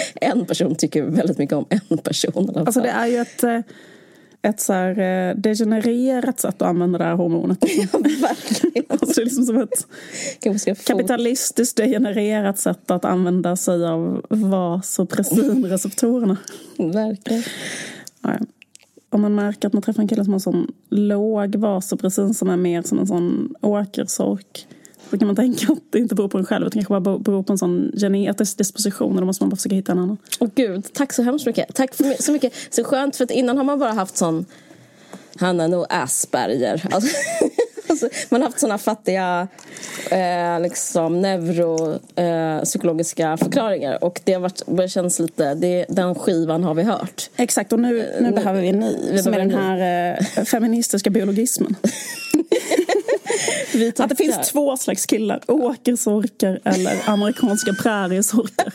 en 0.14 0.46
person 0.46 0.74
tycker 0.74 1.02
väldigt 1.02 1.38
mycket 1.38 1.56
om 1.56 1.66
en 1.70 1.98
person. 1.98 2.56
Alltså 2.56 2.80
det 2.80 2.88
är 2.88 3.06
ju 3.06 3.18
ett, 3.18 3.44
eh, 3.44 3.60
ett 4.42 4.60
så 4.60 4.72
här 4.72 4.98
eh, 4.98 5.34
degenererat 5.36 6.40
sätt 6.40 6.62
att 6.62 6.68
använda 6.68 6.98
det 6.98 7.04
här 7.04 7.14
hormonet. 7.14 7.58
ja, 7.60 7.98
verkligen. 7.98 8.84
Alltså 8.88 9.06
det 9.06 9.20
är 9.20 9.24
liksom 9.24 9.44
som 9.44 9.58
ett 9.58 9.86
kapitalistiskt 10.84 11.76
degenererat 11.76 12.58
sätt 12.58 12.90
att 12.90 13.04
använda 13.04 13.56
sig 13.56 13.86
av 13.86 14.26
vasopressinreceptorerna. 14.28 16.36
verkligen. 16.76 17.42
Ja, 18.22 18.38
om 19.10 19.20
man 19.20 19.34
märker 19.34 19.68
att 19.68 19.72
man 19.72 19.82
träffar 19.82 20.02
en 20.02 20.08
kille 20.08 20.24
som 20.24 20.32
har 20.32 20.36
en 20.36 20.40
sån 20.40 20.72
låg 20.90 21.56
vasopressin 21.56 22.34
som 22.34 22.50
är 22.50 22.56
mer 22.56 22.82
som 22.82 22.98
en 22.98 23.06
sån 23.06 23.54
åkersork 23.60 24.66
då 25.10 25.18
kan 25.18 25.26
man 25.26 25.36
tänka 25.36 25.72
att 25.72 25.78
det 25.90 25.98
inte 25.98 26.14
beror 26.14 26.28
på 26.28 26.38
en 26.38 26.44
själv 26.44 26.66
utan 26.66 26.82
kanske 26.82 27.00
bara 27.00 27.18
beror 27.18 27.42
på 27.42 27.52
en 27.52 27.58
sån 27.58 27.92
genetisk 27.96 28.58
disposition 28.58 29.14
och 29.14 29.20
då 29.20 29.26
måste 29.26 29.44
man 29.44 29.50
bara 29.50 29.56
försöka 29.56 29.74
hitta 29.74 29.92
en 29.92 29.98
annan. 29.98 30.16
Åh 30.40 30.48
gud, 30.54 30.86
tack 30.92 31.12
så 31.12 31.22
hemskt 31.22 31.46
mycket. 31.46 31.74
Tack 31.74 31.94
för, 31.94 32.22
så 32.22 32.32
mycket. 32.32 32.52
Så 32.70 32.84
skönt 32.84 33.16
för 33.16 33.24
att 33.24 33.30
innan 33.30 33.56
har 33.56 33.64
man 33.64 33.78
bara 33.78 33.92
haft 33.92 34.16
sån 34.16 34.44
han 35.38 35.60
är 35.60 35.68
nog 35.68 35.86
Asperger. 35.88 36.82
Alltså, 36.90 37.16
alltså, 37.88 38.08
man 38.28 38.40
har 38.40 38.48
haft 38.48 38.60
såna 38.60 38.78
fattiga 38.78 39.48
eh, 40.10 40.60
liksom, 40.60 41.20
neuropsykologiska 41.20 43.30
eh, 43.30 43.36
förklaringar 43.36 44.04
och 44.04 44.20
det 44.24 44.32
har 44.32 44.40
varit, 44.40 44.62
kännas 44.90 45.18
lite, 45.18 45.54
det, 45.54 45.86
den 45.88 46.14
skivan 46.14 46.64
har 46.64 46.74
vi 46.74 46.82
hört. 46.82 47.30
Exakt 47.36 47.72
och 47.72 47.80
nu, 47.80 47.94
nu, 47.94 48.16
nu 48.20 48.30
behöver 48.30 48.60
vi 48.60 48.68
en 48.68 48.80
ny 48.80 48.96
vi 49.12 49.22
som 49.22 49.34
är 49.34 49.38
den 49.38 49.50
här 49.50 50.16
eh, 50.36 50.44
feministiska 50.44 51.10
biologismen. 51.10 51.74
att 53.98 54.08
det 54.08 54.16
finns 54.16 54.50
två 54.50 54.76
slags 54.76 55.06
killar, 55.06 55.40
åkersorkar 55.48 56.60
eller 56.64 57.08
amerikanska 57.08 57.72
präriesorkar. 57.72 58.72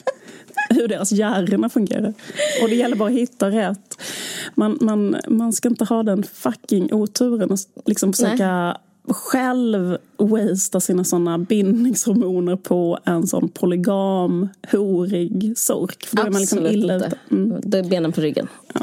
Hur 0.69 0.87
deras 0.87 1.11
hjärnor 1.11 1.69
fungerar. 1.69 2.13
Och 2.61 2.69
det 2.69 2.75
gäller 2.75 2.95
bara 2.95 3.09
att 3.09 3.15
hitta 3.15 3.49
rätt. 3.49 3.97
Man, 4.55 4.77
man, 4.81 5.15
man 5.27 5.53
ska 5.53 5.69
inte 5.69 5.85
ha 5.85 6.03
den 6.03 6.23
fucking 6.23 6.93
oturen 6.93 7.53
att 7.53 7.59
liksom 7.85 8.13
försöka 8.13 8.47
Nej 8.47 8.75
själv 9.07 9.97
wastea 10.17 10.81
sina 10.81 11.03
såna 11.03 11.37
bindningshormoner 11.37 12.55
på 12.55 12.99
en 13.05 13.27
sån 13.27 13.49
polygam, 13.49 14.49
horig 14.71 15.53
sork. 15.57 16.05
För 16.05 16.17
då 16.17 16.23
är 16.23 16.29
man 16.29 16.41
liksom 16.41 16.65
illa 16.65 16.95
inte. 16.95 17.17
Mm. 17.31 17.61
Det 17.63 17.79
är 17.79 17.83
benen 17.83 18.11
på 18.11 18.21
ryggen. 18.21 18.47
Ja. 18.73 18.81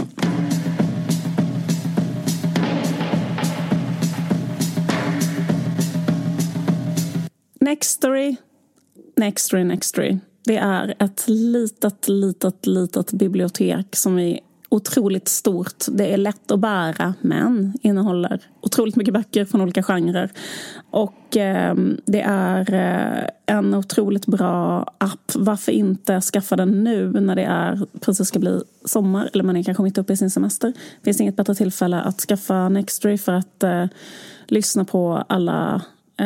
Nextory, 7.68 8.36
Nextory, 9.16 9.64
Nextory. 9.64 10.18
Det 10.44 10.56
är 10.56 10.94
ett 10.98 11.24
litet, 11.28 12.08
litet, 12.08 12.66
litet 12.66 13.12
bibliotek 13.12 13.96
som 13.96 14.18
är 14.18 14.40
otroligt 14.68 15.28
stort. 15.28 15.84
Det 15.88 16.12
är 16.12 16.16
lätt 16.16 16.50
att 16.50 16.60
bära 16.60 17.14
men 17.20 17.72
innehåller 17.82 18.40
otroligt 18.60 18.96
mycket 18.96 19.14
böcker 19.14 19.44
från 19.44 19.60
olika 19.60 19.82
genrer. 19.82 20.30
Och 20.90 21.36
eh, 21.36 21.74
det 22.06 22.20
är 22.20 22.74
eh, 22.74 23.56
en 23.56 23.74
otroligt 23.74 24.26
bra 24.26 24.86
app. 24.98 25.32
Varför 25.34 25.72
inte 25.72 26.20
skaffa 26.20 26.56
den 26.56 26.84
nu 26.84 27.10
när 27.10 27.36
det 27.36 27.44
är 27.44 27.86
precis 28.00 28.28
ska 28.28 28.38
bli 28.38 28.60
sommar 28.84 29.30
eller 29.32 29.44
man 29.44 29.56
är 29.56 29.62
kanske 29.62 29.82
mitt 29.82 29.98
uppe 29.98 30.12
i 30.12 30.16
sin 30.16 30.30
semester. 30.30 30.68
Det 30.68 31.04
Finns 31.04 31.20
inget 31.20 31.36
bättre 31.36 31.54
tillfälle 31.54 32.00
att 32.00 32.20
skaffa 32.20 32.68
Nextory 32.68 33.18
för 33.18 33.32
att 33.32 33.62
eh, 33.62 33.86
lyssna 34.46 34.84
på 34.84 35.24
alla 35.28 35.82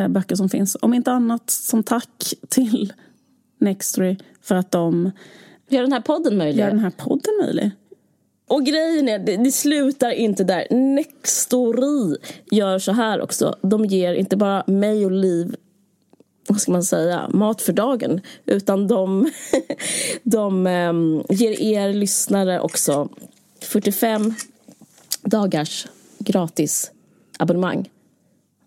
böcker 0.09 0.35
som 0.35 0.49
finns. 0.49 0.77
Om 0.81 0.93
inte 0.93 1.11
annat 1.11 1.49
som 1.49 1.83
tack 1.83 2.33
till 2.49 2.93
Nextory 3.57 4.17
för 4.41 4.55
att 4.55 4.71
de 4.71 5.11
gör 5.69 5.81
den 5.81 5.93
här 5.93 6.01
podden 6.01 6.37
möjlig. 6.37 6.61
Gör 6.61 6.69
den 6.69 6.79
här 6.79 6.93
podden 6.97 7.33
möjlig. 7.41 7.71
Och 8.47 8.65
grejen 8.65 9.09
är, 9.09 9.19
det, 9.19 9.37
det 9.37 9.51
slutar 9.51 10.11
inte 10.11 10.43
där. 10.43 10.67
Nextory 10.69 12.17
gör 12.51 12.79
så 12.79 12.91
här 12.91 13.21
också. 13.21 13.55
De 13.61 13.85
ger 13.85 14.13
inte 14.13 14.37
bara 14.37 14.63
mig 14.67 15.05
och 15.05 15.11
Liv 15.11 15.55
vad 16.47 16.61
ska 16.61 16.71
man 16.71 16.83
säga, 16.83 17.29
mat 17.29 17.61
för 17.61 17.73
dagen. 17.73 18.21
Utan 18.45 18.87
de, 18.87 19.31
de 20.23 20.67
um, 20.67 21.23
ger 21.29 21.61
er 21.61 21.93
lyssnare 21.93 22.59
också 22.59 23.09
45 23.61 24.33
dagars 25.21 25.87
gratis 26.19 26.91
abonnemang. 27.39 27.89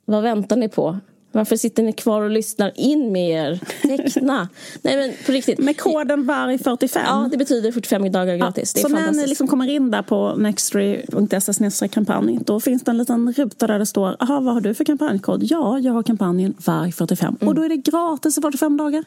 Vad 0.05 0.23
väntar 0.23 0.57
ni 0.57 0.69
på? 0.69 0.99
Varför 1.37 1.57
sitter 1.57 1.83
ni 1.83 1.93
kvar 1.93 2.23
och 2.23 2.31
lyssnar 2.31 2.73
in 2.75 3.13
med 3.13 3.31
er? 3.31 3.61
Teckna! 3.83 4.49
Nej 4.83 4.97
men 4.97 5.13
på 5.27 5.33
riktigt. 5.33 5.59
Med 5.59 5.81
koden 5.81 6.31
VARG45? 6.31 6.99
Ja, 7.07 7.29
det 7.31 7.37
betyder 7.37 7.73
45 7.73 8.13
dagar 8.13 8.37
gratis. 8.37 8.73
Ja, 8.77 8.83
så 8.83 8.89
när 8.89 9.13
ni 9.13 9.27
liksom 9.27 9.49
kommer 9.49 9.71
in 9.71 9.91
där 9.91 10.03
på 10.03 10.35
nextory.se 10.37 11.89
kampanj 11.89 12.39
då 12.47 12.61
finns 12.61 12.83
det 12.83 12.91
en 12.91 12.99
liten 12.99 13.33
ruta 13.33 13.67
där 13.67 13.79
det 13.79 13.87
står 13.87 14.17
Aha, 14.21 14.41
vad 14.41 14.55
har 14.55 14.61
du 14.61 14.75
för 14.75 14.85
kampanjkod? 14.85 15.43
Ja, 15.43 15.79
jag 15.79 15.93
har 15.93 16.03
kampanjen 16.03 16.55
VARG45 16.59 17.23
mm. 17.23 17.49
och 17.49 17.55
då 17.55 17.63
är 17.63 17.69
det 17.69 17.77
gratis 17.77 18.39
i 18.39 18.41
45 18.41 18.77
dagar. 18.77 19.05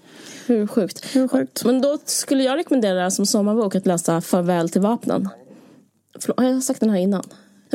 Hur 0.47 0.67
sjukt? 0.67 1.15
Hur 1.15 1.27
sjukt? 1.27 1.65
Men 1.65 1.81
då 1.81 1.97
skulle 2.05 2.43
jag 2.43 2.57
rekommendera 2.57 3.11
som 3.11 3.25
sommarbok 3.25 3.75
att 3.75 3.85
läsa 3.85 4.21
Farväl 4.21 4.69
till 4.69 4.81
vapnen. 4.81 5.29
Har 6.37 6.43
jag 6.43 6.63
sagt 6.63 6.79
den 6.79 6.89
här 6.89 6.97
innan? 6.97 7.23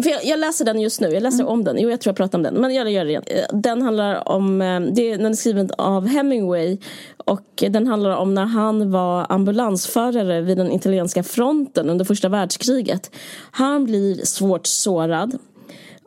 För 0.03 0.11
jag, 0.11 0.25
jag, 0.25 0.39
läser 0.39 0.65
den 0.65 0.81
just 0.81 1.01
nu, 1.01 1.09
jag 1.09 1.23
läser 1.23 1.41
mm. 1.41 1.53
om 1.53 1.65
den. 1.65 1.79
Jo, 1.79 1.91
jag 1.91 2.01
tror 2.01 2.11
jag 2.11 2.17
pratar 2.17 2.39
om 2.39 2.43
den. 2.43 2.55
Men 2.55 2.75
jag 2.75 2.91
gör 2.91 3.05
det 3.05 3.11
igen. 3.11 3.23
Den 3.53 3.83
handlar 3.83 4.29
om, 4.29 4.63
eh, 4.63 4.81
det, 4.81 5.17
den 5.17 5.27
är 5.27 5.35
skriven 5.35 5.71
av 5.79 6.07
Hemingway. 6.07 6.79
Och 7.17 7.65
den 7.69 7.87
handlar 7.87 8.17
om 8.17 8.35
när 8.35 8.45
han 8.45 8.91
var 8.91 9.27
ambulansförare 9.29 10.41
vid 10.41 10.57
den 10.57 10.73
italienska 10.73 11.23
fronten 11.23 11.91
under 11.91 12.05
första 12.05 12.29
världskriget. 12.29 13.11
Han 13.51 13.85
blir 13.85 14.25
svårt 14.25 14.67
sårad. 14.67 15.39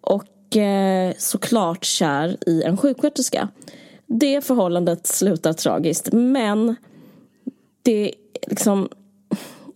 Och 0.02 0.58
eh, 0.58 1.14
såklart 1.18 1.84
kär 1.84 2.38
i 2.46 2.64
en 2.64 2.78
sjuksköterska. 2.78 3.50
Det 4.08 4.46
förhållandet 4.46 5.08
slutar 5.08 5.54
tragiskt. 5.54 6.10
Men 6.12 6.76
det 7.84 8.14
liksom 8.48 8.90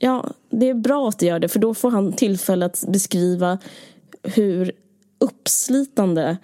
ja, 0.02 0.26
det 0.50 0.70
är 0.70 0.74
bra 0.74 1.10
att 1.10 1.20
det 1.20 1.26
gör 1.26 1.40
det 1.40 1.48
för 1.48 1.60
då 1.60 1.74
får 1.74 1.92
han 1.92 2.14
tillfälle 2.14 2.66
att 2.66 2.84
beskriva 2.88 3.58
hur 4.24 4.72
uppslitande 5.20 6.38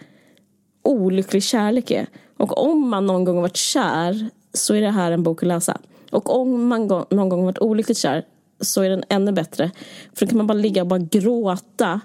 olycklig 0.83 1.43
kärlek 1.43 1.91
är. 1.91 2.07
Och 2.37 2.57
om 2.57 2.89
man 2.89 3.05
någon 3.05 3.23
gång 3.23 3.35
har 3.35 3.41
varit 3.41 3.57
kär 3.57 4.29
så 4.53 4.73
är 4.73 4.81
det 4.81 4.91
här 4.91 5.11
en 5.11 5.23
bok 5.23 5.43
att 5.43 5.47
läsa. 5.47 5.77
Och 6.11 6.39
om 6.39 6.67
man 6.67 6.87
någon 6.87 7.29
gång 7.29 7.39
har 7.39 7.45
varit 7.45 7.59
olyckligt 7.59 7.97
kär 7.97 8.25
så 8.61 8.81
är 8.81 8.89
den 8.89 9.03
ännu 9.09 9.31
bättre. 9.31 9.71
För 10.13 10.25
då 10.25 10.29
kan 10.29 10.37
man 10.37 10.47
bara 10.47 10.53
ligga 10.53 10.81
och 10.81 10.87
bara 10.87 10.99
gråta 10.99 12.01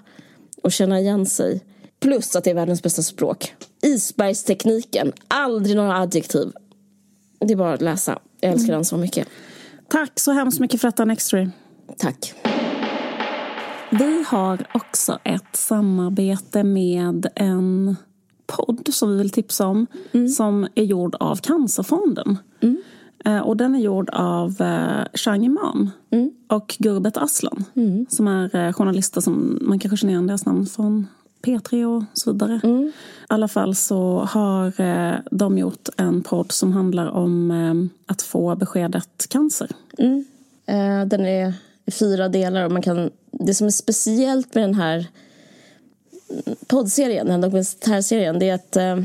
och 0.63 0.71
känna 0.71 0.99
igen 0.99 1.25
sig. 1.25 1.61
Plus 1.99 2.35
att 2.35 2.43
det 2.43 2.49
är 2.49 2.55
världens 2.55 2.83
bästa 2.83 3.01
språk. 3.01 3.55
Isbergstekniken, 3.81 5.13
aldrig 5.27 5.75
några 5.75 5.97
adjektiv. 5.97 6.51
Det 7.39 7.53
är 7.53 7.57
bara 7.57 7.73
att 7.73 7.81
läsa. 7.81 8.19
Jag 8.41 8.51
älskar 8.51 8.69
mm. 8.69 8.77
den 8.77 8.85
så 8.85 8.97
mycket. 8.97 9.27
Tack 9.87 10.19
så 10.19 10.31
hemskt 10.31 10.59
mycket 10.59 10.81
för 10.81 10.87
detta 10.87 11.05
Nextory. 11.05 11.49
Tack. 11.97 12.33
Vi 13.99 14.23
har 14.27 14.65
också 14.73 15.19
ett 15.23 15.55
samarbete 15.55 16.63
med 16.63 17.27
en 17.35 17.95
podd 18.45 18.89
som 18.93 19.11
vi 19.11 19.17
vill 19.17 19.29
tipsa 19.29 19.67
om 19.67 19.87
mm. 20.11 20.27
som 20.27 20.67
är 20.75 20.83
gjord 20.83 21.15
av 21.19 21.35
Cancerfonden. 21.35 22.37
Mm. 22.61 22.83
Eh, 23.25 23.39
och 23.39 23.57
den 23.57 23.75
är 23.75 23.79
gjord 23.79 24.09
av 24.09 24.61
eh, 24.61 25.05
Shang 25.13 25.45
Imam 25.45 25.89
mm. 26.09 26.31
och 26.47 26.75
Gurbet 26.79 27.17
Aslan 27.17 27.63
mm. 27.75 28.05
som 28.09 28.27
är 28.27 28.55
eh, 28.55 28.73
journalister 28.73 29.21
som 29.21 29.59
man 29.61 29.79
kanske 29.79 29.97
känner 29.97 30.13
igen 30.13 30.27
deras 30.27 30.45
namn 30.45 30.65
från 30.65 31.07
P3 31.45 31.85
och 31.85 32.03
så 32.13 32.31
vidare. 32.31 32.59
Mm. 32.63 32.83
I 32.87 32.91
alla 33.27 33.47
fall 33.47 33.75
så 33.75 34.19
har 34.19 34.81
eh, 34.81 35.15
de 35.31 35.57
gjort 35.57 35.89
en 35.97 36.23
podd 36.23 36.51
som 36.51 36.71
handlar 36.71 37.07
om 37.07 37.51
eh, 37.51 38.11
att 38.11 38.21
få 38.21 38.55
beskedet 38.55 39.27
cancer. 39.29 39.69
Mm. 39.97 40.25
Eh, 40.65 41.07
den 41.07 41.25
är 41.25 41.53
i 41.85 41.91
fyra 41.91 42.29
delar 42.29 42.65
och 42.65 42.71
man 42.71 42.81
kan, 42.81 43.11
det 43.31 43.53
som 43.53 43.67
är 43.67 43.71
speciellt 43.71 44.55
med 44.55 44.63
den 44.63 44.73
här 44.73 45.07
poddserien, 46.67 47.25
den 47.25 47.35
här 47.35 47.41
dokumentärserien, 47.41 48.39
det 48.39 48.49
är 48.49 48.53
att 48.53 48.75
eh, 48.75 48.99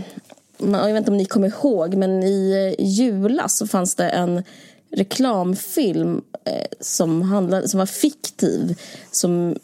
jag 0.59 0.87
vet 0.87 0.97
inte 0.97 1.11
om 1.11 1.17
ni 1.17 1.25
kommer 1.25 1.49
ihåg, 1.49 1.95
men 1.95 2.23
i 2.23 2.75
eh, 2.79 2.85
julas 2.87 3.57
så 3.57 3.67
fanns 3.67 3.95
det 3.95 4.09
en 4.09 4.43
reklamfilm 4.91 6.23
eh, 6.45 6.67
som, 6.81 7.23
handlade, 7.23 7.69
som 7.69 7.79
var 7.79 7.87
fiktiv 7.87 8.81
som, 9.11 9.57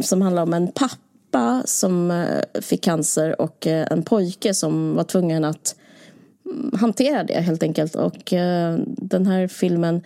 som 0.00 0.22
handlade 0.22 0.46
om 0.46 0.54
en 0.54 0.72
pappa 0.72 1.62
som 1.64 2.26
fick 2.60 2.84
cancer 2.84 3.40
och 3.40 3.66
en 3.66 4.02
pojke 4.02 4.54
som 4.54 4.94
var 4.94 5.04
tvungen 5.04 5.44
att 5.44 5.76
mm, 6.46 6.72
hantera 6.80 7.24
det 7.24 7.40
helt 7.40 7.62
enkelt. 7.62 7.94
Och 7.94 8.32
den 8.86 9.26
här 9.26 9.48
filmen 9.48 10.02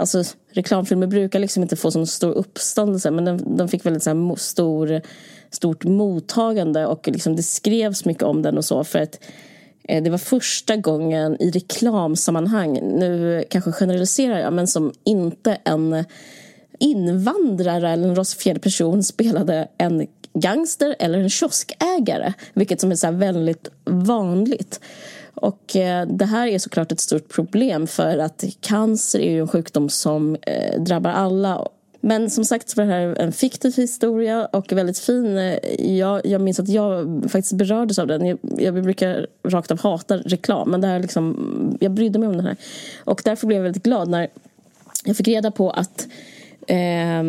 Alltså 0.00 0.24
reklamfilmer 0.52 1.06
brukar 1.06 1.38
liksom 1.38 1.62
inte 1.62 1.76
få 1.76 1.90
så 1.90 2.06
stor 2.06 2.32
uppståndelse 2.32 3.10
men 3.10 3.24
den, 3.24 3.56
den 3.56 3.68
fick 3.68 3.86
väldigt 3.86 4.02
så 4.02 4.10
här, 4.10 4.36
stor, 4.36 5.00
stort 5.50 5.84
mottagande 5.84 6.86
och 6.86 7.08
liksom 7.08 7.36
det 7.36 7.42
skrevs 7.42 8.04
mycket 8.04 8.22
om 8.22 8.42
den 8.42 8.58
och 8.58 8.64
så 8.64 8.84
för 8.84 8.98
att 8.98 9.20
eh, 9.88 10.02
det 10.02 10.10
var 10.10 10.18
första 10.18 10.76
gången 10.76 11.42
i 11.42 11.50
reklamsammanhang, 11.50 12.72
nu 12.72 13.44
kanske 13.50 13.72
generaliserar 13.72 14.38
jag, 14.38 14.52
men 14.52 14.66
som 14.66 14.92
inte 15.04 15.58
en 15.64 16.04
invandrare 16.78 17.90
eller 17.90 18.08
en 18.08 18.16
rasifierad 18.16 18.62
person 18.62 19.02
spelade 19.02 19.68
en 19.78 20.06
gangster 20.34 20.96
eller 20.98 21.18
en 21.18 21.30
kioskägare, 21.30 22.32
vilket 22.54 22.80
som 22.80 22.90
är 22.90 22.96
så 22.96 23.10
väldigt 23.10 23.68
vanligt. 23.84 24.80
Och 25.40 25.76
eh, 25.76 26.06
det 26.06 26.24
här 26.24 26.46
är 26.46 26.58
såklart 26.58 26.92
ett 26.92 27.00
stort 27.00 27.28
problem 27.28 27.86
för 27.86 28.18
att 28.18 28.44
cancer 28.60 29.18
är 29.18 29.30
ju 29.30 29.40
en 29.40 29.48
sjukdom 29.48 29.88
som 29.88 30.36
eh, 30.42 30.82
drabbar 30.82 31.10
alla. 31.10 31.68
Men 32.00 32.30
som 32.30 32.44
sagt 32.44 32.76
var 32.76 32.84
det 32.84 32.90
här 32.90 33.20
en 33.20 33.32
fiktiv 33.32 33.76
historia 33.76 34.46
och 34.46 34.72
väldigt 34.72 34.98
fin. 34.98 35.38
Eh, 35.38 35.96
jag, 35.96 36.26
jag 36.26 36.40
minns 36.40 36.60
att 36.60 36.68
jag 36.68 37.22
faktiskt 37.22 37.52
berördes 37.52 37.98
av 37.98 38.06
den. 38.06 38.26
Jag, 38.26 38.38
jag 38.58 38.82
brukar 38.82 39.26
rakt 39.44 39.70
av 39.70 39.80
hata 39.80 40.16
reklam 40.16 40.70
men 40.70 40.80
det 40.80 40.86
här 40.86 41.00
liksom, 41.00 41.76
jag 41.80 41.92
brydde 41.92 42.18
mig 42.18 42.28
om 42.28 42.36
den 42.36 42.46
här. 42.46 42.56
Och 43.04 43.22
därför 43.24 43.46
blev 43.46 43.56
jag 43.56 43.64
väldigt 43.64 43.82
glad 43.82 44.08
när 44.08 44.28
jag 45.04 45.16
fick 45.16 45.28
reda 45.28 45.50
på 45.50 45.70
att 45.70 46.06
eh, 46.66 47.22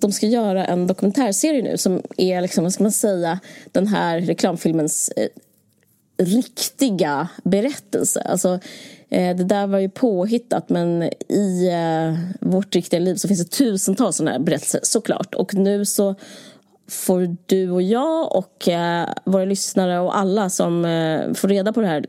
de 0.00 0.12
ska 0.12 0.26
göra 0.26 0.64
en 0.64 0.86
dokumentärserie 0.86 1.62
nu 1.62 1.78
som 1.78 2.02
är, 2.16 2.40
liksom, 2.40 2.64
vad 2.64 2.72
ska 2.72 2.82
man 2.82 2.92
säga, 2.92 3.40
den 3.72 3.86
här 3.86 4.20
reklamfilmens 4.20 5.12
riktiga 6.16 7.28
berättelse. 7.44 8.20
Alltså, 8.20 8.58
eh, 9.08 9.36
det 9.36 9.44
där 9.44 9.66
var 9.66 9.78
ju 9.78 9.88
påhittat 9.88 10.68
men 10.68 11.02
i 11.28 11.68
eh, 11.72 12.18
vårt 12.40 12.74
riktiga 12.74 13.00
liv 13.00 13.14
så 13.14 13.28
finns 13.28 13.40
det 13.40 13.56
tusentals 13.56 14.16
sådana 14.16 14.30
här 14.30 14.38
berättelser 14.38 14.80
såklart. 14.82 15.34
Och 15.34 15.54
nu 15.54 15.84
så 15.84 16.14
får 16.88 17.36
du 17.46 17.70
och 17.70 17.82
jag 17.82 18.36
och 18.36 18.68
eh, 18.68 19.08
våra 19.24 19.44
lyssnare 19.44 20.00
och 20.00 20.18
alla 20.18 20.50
som 20.50 20.82
får 21.36 21.48
reda 21.48 21.72
på 21.72 21.80
det 21.80 21.86
här 21.86 22.06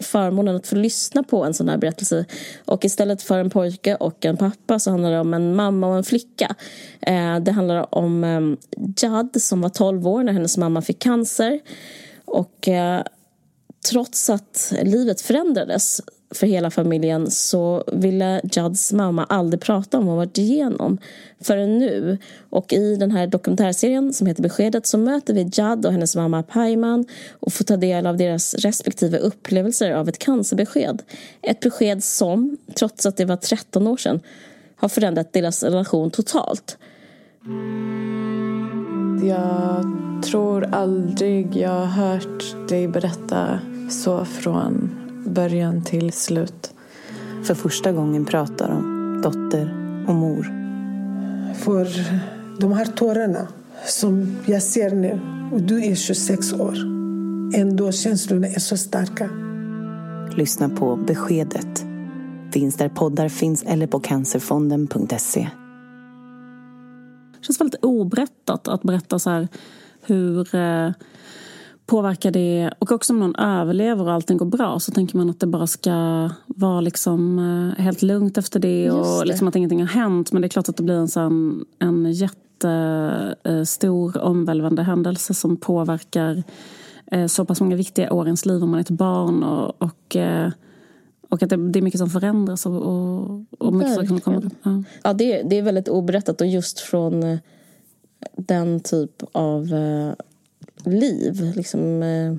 förmånen 0.00 0.56
att 0.56 0.66
få 0.66 0.76
lyssna 0.76 1.22
på 1.22 1.44
en 1.44 1.54
sån 1.54 1.68
här 1.68 1.76
berättelse. 1.76 2.24
Och 2.64 2.84
istället 2.84 3.22
för 3.22 3.38
en 3.38 3.50
pojke 3.50 3.94
och 3.94 4.24
en 4.24 4.36
pappa 4.36 4.78
så 4.78 4.90
handlar 4.90 5.10
det 5.10 5.20
om 5.20 5.34
en 5.34 5.54
mamma 5.54 5.88
och 5.88 5.96
en 5.96 6.04
flicka. 6.04 6.54
Det 7.40 7.52
handlar 7.52 7.94
om 7.94 8.24
eh, 8.24 8.40
Jad 8.96 9.42
som 9.42 9.60
var 9.60 9.68
12 9.68 10.08
år 10.08 10.22
när 10.22 10.32
hennes 10.32 10.56
mamma 10.56 10.82
fick 10.82 10.98
cancer. 10.98 11.60
Och 12.24 12.68
trots 13.90 14.30
att 14.30 14.72
livet 14.82 15.20
förändrades 15.20 16.00
för 16.30 16.46
hela 16.46 16.70
familjen 16.70 17.30
så 17.30 17.84
ville 17.92 18.40
Juds 18.44 18.92
mamma 18.92 19.24
aldrig 19.24 19.60
prata 19.60 19.98
om 19.98 20.06
vad 20.06 20.10
hon 20.10 20.18
varit 20.18 20.38
igenom 20.38 20.98
förrän 21.40 21.78
nu. 21.78 22.18
Och 22.50 22.72
i 22.72 22.96
den 22.96 23.10
här 23.10 23.26
dokumentärserien 23.26 24.12
som 24.12 24.26
heter 24.26 24.42
Beskedet 24.42 24.86
så 24.86 24.98
möter 24.98 25.34
vi 25.34 25.40
Judd 25.40 25.86
och 25.86 25.92
hennes 25.92 26.16
mamma 26.16 26.42
Paiman 26.42 27.04
och 27.40 27.52
får 27.52 27.64
ta 27.64 27.76
del 27.76 28.06
av 28.06 28.16
deras 28.16 28.54
respektive 28.54 29.18
upplevelser 29.18 29.92
av 29.92 30.08
ett 30.08 30.18
cancerbesked. 30.18 31.02
Ett 31.42 31.60
besked 31.60 32.04
som, 32.04 32.56
trots 32.74 33.06
att 33.06 33.16
det 33.16 33.24
var 33.24 33.36
13 33.36 33.86
år 33.86 33.96
sedan, 33.96 34.20
har 34.76 34.88
förändrat 34.88 35.32
deras 35.32 35.62
relation 35.62 36.10
totalt. 36.10 36.78
Jag 39.22 39.84
tror 40.24 40.64
aldrig 40.64 41.56
jag 41.56 41.70
har 41.70 41.86
hört 41.86 42.68
dig 42.68 42.88
berätta 42.88 43.60
så 43.88 44.24
från 44.24 44.90
början 45.26 45.84
till 45.84 46.12
slut. 46.12 46.72
För 47.44 47.54
första 47.54 47.92
gången 47.92 48.24
pratar 48.24 48.68
de 48.68 49.20
dotter 49.22 49.74
och 50.08 50.14
mor. 50.14 50.42
För 51.54 51.88
de 52.60 52.72
här 52.72 52.84
tårarna 52.86 53.48
som 53.86 54.36
jag 54.46 54.62
ser 54.62 54.90
nu, 54.90 55.20
och 55.52 55.60
du 55.60 55.84
är 55.84 55.94
26 55.94 56.52
år, 56.52 56.74
ändå 57.54 57.92
känslorna 57.92 58.46
är 58.46 58.60
så 58.60 58.76
starka. 58.76 59.30
Lyssna 60.36 60.68
på 60.68 60.96
Beskedet. 60.96 61.84
Finns 62.52 62.76
där 62.76 62.88
poddar 62.88 63.28
finns 63.28 63.62
eller 63.62 63.86
på 63.86 64.00
cancerfonden.se. 64.00 65.48
Det 67.38 67.46
känns 67.46 67.60
väldigt 67.60 67.84
oberättat 67.84 68.68
att 68.68 68.82
berätta 68.82 69.18
så 69.18 69.30
här 69.30 69.48
hur 70.06 70.54
eh, 70.54 70.90
påverkar 71.88 72.30
det, 72.30 72.70
och 72.78 72.92
också 72.92 73.12
om 73.12 73.18
någon 73.18 73.36
överlever 73.36 74.04
och 74.04 74.12
allting 74.12 74.36
går 74.36 74.46
bra 74.46 74.80
så 74.80 74.92
tänker 74.92 75.16
man 75.16 75.30
att 75.30 75.40
det 75.40 75.46
bara 75.46 75.66
ska 75.66 76.30
vara 76.46 76.80
liksom 76.80 77.38
eh, 77.38 77.82
helt 77.82 78.02
lugnt 78.02 78.38
efter 78.38 78.60
det 78.60 78.90
och 78.90 79.26
liksom 79.26 79.48
att 79.48 79.56
ingenting 79.56 79.80
har 79.80 79.88
hänt. 79.88 80.32
Men 80.32 80.42
det 80.42 80.46
är 80.46 80.50
klart 80.50 80.68
att 80.68 80.76
det 80.76 80.82
blir 80.82 80.94
en, 80.94 81.08
sån, 81.08 81.64
en 81.78 82.12
jättestor 82.12 84.18
omvälvande 84.18 84.82
händelse 84.82 85.34
som 85.34 85.56
påverkar 85.56 86.42
eh, 87.06 87.26
så 87.26 87.44
pass 87.44 87.60
många 87.60 87.76
viktiga 87.76 88.12
år 88.12 88.26
i 88.26 88.28
ens 88.28 88.46
liv 88.46 88.62
om 88.62 88.70
man 88.70 88.78
är 88.78 88.84
ett 88.84 88.90
barn. 88.90 89.42
Och, 89.42 89.82
och, 89.82 90.16
eh, 90.16 90.50
och 91.28 91.42
att 91.42 91.50
det, 91.50 91.56
det, 91.56 91.78
är 91.78 91.82
mycket 91.82 92.00
som 92.00 92.10
förändras 92.10 92.66
och, 92.66 92.82
och, 92.82 93.44
och 93.58 93.74
mycket 93.74 93.94
saker 93.94 94.08
som 94.08 94.20
kommer. 94.20 94.50
Ja, 94.62 94.82
ja 95.02 95.12
det, 95.12 95.42
det 95.42 95.58
är 95.58 95.62
väldigt 95.62 95.88
oberättat 95.88 96.40
och 96.40 96.46
just 96.46 96.80
från 96.80 97.22
eh, 97.22 97.38
den 98.36 98.80
typ 98.80 99.22
av 99.32 99.74
eh, 99.74 100.12
liv. 100.84 101.52
Liksom, 101.56 102.02
eh, 102.02 102.34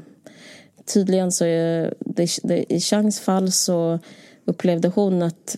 tydligen 0.85 1.31
så 1.31 1.45
är 1.45 1.93
det, 1.99 2.39
det, 2.43 2.73
i 2.73 2.79
Changs 2.79 3.19
fall 3.19 3.51
så 3.51 3.99
upplevde 4.45 4.87
hon 4.87 5.21
att 5.21 5.57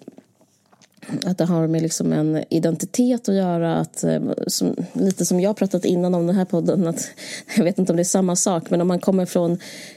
att 1.26 1.38
det 1.38 1.46
har 1.46 1.68
med 1.68 1.82
liksom 1.82 2.14
en 2.14 2.44
identitet 2.50 3.30
att 3.30 3.36
göra. 3.36 3.76
Att, 3.76 4.04
eh, 4.04 4.22
som, 4.48 4.76
lite 4.94 5.26
som 5.26 5.40
jag 5.40 5.58
pratat 5.58 5.86
innan 5.86 6.16
om 6.16 6.28
den 6.28 6.36
här 6.36 6.46
podden. 6.46 6.88
Att, 6.88 7.08
jag 7.58 7.64
vet 7.64 7.80
inte 7.80 7.92
om 7.92 7.96
det 7.96 8.02
är 8.02 8.04
samma 8.04 8.36
sak, 8.36 8.70
men 8.70 8.82
om 8.82 8.88
man 8.88 9.00
kommer 9.00 9.26
från 9.26 9.52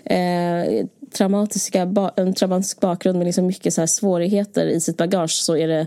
eh, 0.04 0.86
traumatiska, 1.12 1.94
en 2.16 2.34
traumatisk 2.34 2.80
bakgrund 2.80 3.18
med 3.18 3.26
liksom 3.26 3.46
mycket 3.46 3.74
så 3.74 3.86
svårigheter 3.86 4.66
i 4.66 4.80
sitt 4.80 4.96
bagage 4.96 5.30
så 5.30 5.56
är 5.56 5.68
det 5.68 5.86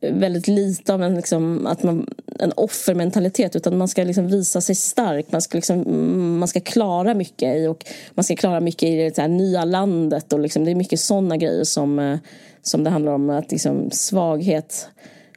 väldigt 0.00 0.48
lite 0.48 0.94
av 0.94 1.02
en, 1.02 1.14
liksom, 1.14 1.66
att 1.66 1.82
man, 1.82 2.06
en 2.38 2.52
offermentalitet 2.56 3.56
utan 3.56 3.78
man 3.78 3.88
ska 3.88 4.04
liksom 4.04 4.28
visa 4.28 4.60
sig 4.60 4.74
stark. 4.74 5.32
Man 5.32 5.42
ska, 5.42 5.58
liksom, 5.58 6.38
man 6.38 6.48
ska 6.48 6.60
klara 6.60 7.14
mycket 7.14 7.56
i, 7.56 7.66
och 7.66 7.84
man 8.14 8.24
ska 8.24 8.36
klara 8.36 8.60
mycket 8.60 8.88
i 8.88 8.96
det 8.96 9.18
här 9.18 9.28
nya 9.28 9.64
landet. 9.64 10.32
Och 10.32 10.40
liksom, 10.40 10.64
det 10.64 10.70
är 10.70 10.74
mycket 10.74 11.00
sådana 11.00 11.36
grejer 11.36 11.64
som, 11.64 11.98
eh, 11.98 12.18
som 12.62 12.84
det 12.84 12.90
handlar 12.90 13.12
om. 13.12 13.30
Att 13.30 13.52
liksom, 13.52 13.90
svaghet 13.90 14.88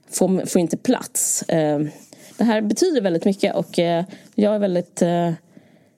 får, 0.09 0.45
får 0.45 0.61
inte 0.61 0.77
plats. 0.77 1.43
Eh, 1.43 1.79
det 2.37 2.43
här 2.43 2.61
betyder 2.61 3.01
väldigt 3.01 3.25
mycket 3.25 3.55
och 3.55 3.79
eh, 3.79 4.05
jag 4.35 4.55
är 4.55 4.59
väldigt 4.59 5.01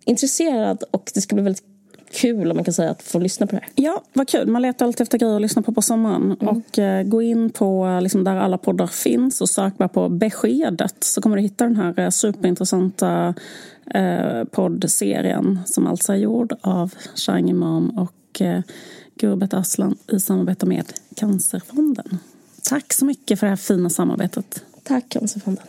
intresserad 0.05 0.83
och 0.91 1.11
det 1.13 1.21
ska 1.21 1.35
bli 1.35 1.43
väldigt 1.43 1.74
kul 2.11 2.51
om 2.51 2.57
man 2.57 2.63
kan 2.63 2.73
säga 2.73 2.91
att 2.91 3.01
få 3.01 3.19
lyssna 3.19 3.47
på 3.47 3.55
det 3.55 3.61
här. 3.61 3.71
Ja, 3.75 4.03
vad 4.13 4.29
kul. 4.29 4.47
Man 4.47 4.61
letar 4.61 4.85
alltid 4.85 5.01
efter 5.01 5.17
grejer 5.17 5.35
att 5.35 5.41
lyssna 5.41 5.61
på 5.61 5.73
på 5.73 5.81
sommaren. 5.81 6.37
Mm. 6.41 6.47
Och 6.47 6.79
eh, 6.79 7.03
gå 7.03 7.21
in 7.21 7.49
på 7.49 7.99
liksom, 8.01 8.23
där 8.23 8.35
alla 8.35 8.57
poddar 8.57 8.87
finns 8.87 9.41
och 9.41 9.49
sök 9.49 9.77
bara 9.77 9.89
på 9.89 10.09
Beskedet 10.09 10.95
så 10.99 11.21
kommer 11.21 11.35
du 11.35 11.41
hitta 11.41 11.63
den 11.63 11.75
här 11.75 11.99
eh, 11.99 12.09
superintressanta 12.09 13.33
eh, 13.93 14.43
poddserien 14.43 15.59
som 15.65 15.87
alltså 15.87 16.13
är 16.13 16.17
gjord 16.17 16.53
av 16.61 16.93
Shang 17.15 17.49
Imam 17.49 17.89
och 17.89 18.41
eh, 18.41 18.61
Gurbet 19.15 19.53
Aslan 19.53 19.95
i 20.07 20.19
samarbete 20.19 20.65
med 20.65 20.85
Cancerfonden. 21.15 22.17
Tack 22.61 22.93
så 22.93 23.05
mycket 23.05 23.39
för 23.39 23.47
det 23.47 23.51
här 23.51 23.57
fina 23.57 23.89
samarbetet. 23.89 24.63
Tack 24.83 25.09
Cancerfonden. 25.09 25.63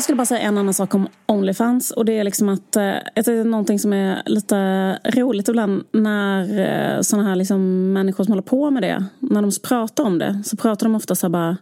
Jag 0.00 0.04
skulle 0.04 0.16
bara 0.16 0.26
säga 0.26 0.40
en 0.40 0.58
annan 0.58 0.74
sak 0.74 0.94
om 0.94 1.08
Onlyfans. 1.26 1.90
Och 1.90 2.04
det 2.04 2.18
är 2.18 2.24
liksom 2.24 2.48
att 2.48 2.76
eh, 2.76 2.94
det 3.14 3.28
är 3.28 3.44
någonting 3.44 3.78
som 3.78 3.92
är 3.92 4.22
lite 4.26 4.56
roligt 5.04 5.48
ibland 5.48 5.84
när 5.92 6.60
eh, 6.60 7.00
sådana 7.00 7.28
här 7.28 7.36
liksom 7.36 7.92
människor 7.92 8.24
som 8.24 8.32
håller 8.32 8.42
på 8.42 8.70
med 8.70 8.82
det, 8.82 9.04
när 9.18 9.42
de 9.42 9.50
pratar 9.68 10.04
om 10.04 10.18
det 10.18 10.42
så 10.44 10.56
pratar 10.56 10.86
de 10.86 10.94
ofta 10.94 11.14
så 11.14 11.26
här 11.26 11.30
bara 11.30 11.56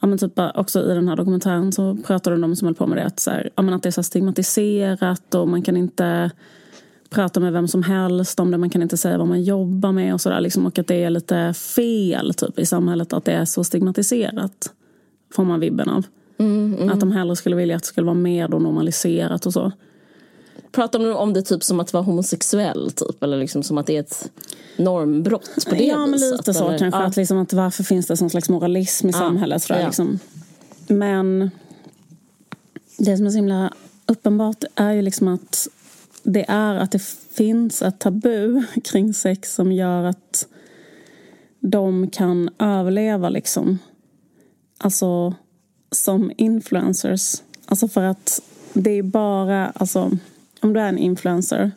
Ja, 0.00 0.06
men 0.06 0.18
typ 0.18 0.32
också 0.54 0.92
i 0.92 0.94
den 0.94 1.08
här 1.08 1.16
dokumentären 1.16 1.72
så 1.72 1.96
pratar 2.06 2.30
de 2.30 2.44
om 2.44 2.56
som 2.56 2.66
håller 2.66 2.76
på 2.76 2.86
med 2.86 2.98
det 2.98 3.04
att, 3.04 3.20
så 3.20 3.30
här, 3.30 3.50
ja, 3.56 3.62
men 3.62 3.74
att 3.74 3.82
det 3.82 3.88
är 3.88 3.90
så 3.90 4.02
stigmatiserat 4.02 5.34
och 5.34 5.48
man 5.48 5.62
kan 5.62 5.76
inte 5.76 6.30
prata 7.10 7.40
med 7.40 7.52
vem 7.52 7.68
som 7.68 7.82
helst 7.82 8.40
om 8.40 8.50
det. 8.50 8.58
Man 8.58 8.70
kan 8.70 8.82
inte 8.82 8.96
säga 8.96 9.18
vad 9.18 9.28
man 9.28 9.42
jobbar 9.42 9.92
med 9.92 10.14
och 10.14 10.20
sådär. 10.20 10.40
Liksom, 10.40 10.66
och 10.66 10.78
att 10.78 10.86
det 10.86 11.04
är 11.04 11.10
lite 11.10 11.54
fel 11.54 12.34
typ, 12.34 12.58
i 12.58 12.66
samhället 12.66 13.12
att 13.12 13.24
det 13.24 13.32
är 13.32 13.44
så 13.44 13.64
stigmatiserat. 13.64 14.72
Får 15.34 15.44
man 15.44 15.60
vibben 15.60 15.88
av. 15.88 16.06
Mm, 16.40 16.74
mm. 16.74 16.88
Att 16.88 17.00
de 17.00 17.12
hellre 17.12 17.36
skulle 17.36 17.56
vilja 17.56 17.76
att 17.76 17.82
det 17.82 17.88
skulle 17.88 18.04
vara 18.04 18.14
mer 18.14 18.48
då 18.48 18.58
normaliserat 18.58 19.46
och 19.46 19.52
så. 19.52 19.72
Pratar 20.72 20.98
de 20.98 21.14
om 21.14 21.32
det 21.32 21.42
typ 21.42 21.64
som 21.64 21.80
att 21.80 21.92
vara 21.92 22.02
homosexuell 22.02 22.90
typ? 22.90 23.22
Eller 23.22 23.38
liksom 23.38 23.62
som 23.62 23.78
att 23.78 23.86
det 23.86 23.96
är 23.96 24.00
ett 24.00 24.30
normbrott 24.76 25.66
på 25.68 25.74
det 25.74 25.84
Ja, 25.84 26.06
men 26.06 26.20
lite 26.20 26.54
så 26.54 26.68
eller? 26.68 26.78
kanske. 26.78 27.00
Ja. 27.00 27.06
Att, 27.06 27.16
liksom, 27.16 27.38
att 27.38 27.52
varför 27.52 27.84
finns 27.84 28.06
det 28.06 28.16
sån 28.16 28.30
slags 28.30 28.48
moralism 28.48 29.08
i 29.08 29.10
ja. 29.10 29.18
samhället? 29.18 29.68
Jag, 29.68 29.80
ja. 29.80 29.86
liksom. 29.86 30.18
Men 30.88 31.50
det 32.98 33.16
som 33.16 33.26
är 33.26 33.30
så 33.30 33.36
himla 33.36 33.72
uppenbart 34.06 34.64
är 34.74 34.92
ju 34.92 35.02
liksom 35.02 35.28
att 35.28 35.68
det 36.22 36.44
är 36.48 36.74
att 36.74 36.92
det 36.92 37.02
finns 37.30 37.82
ett 37.82 37.98
tabu 37.98 38.62
kring 38.84 39.14
sex 39.14 39.54
som 39.54 39.72
gör 39.72 40.04
att 40.04 40.46
de 41.60 42.10
kan 42.10 42.50
överleva 42.58 43.28
liksom. 43.28 43.78
Alltså 44.78 45.34
som 45.90 46.32
influencers. 46.36 47.42
Alltså 47.66 47.88
för 47.88 48.02
att 48.02 48.42
det 48.72 48.90
är 48.90 49.02
bara, 49.02 49.66
alltså 49.66 50.10
om 50.60 50.72
du 50.72 50.80
är 50.80 50.88
en 50.88 50.98
influencer 50.98 51.70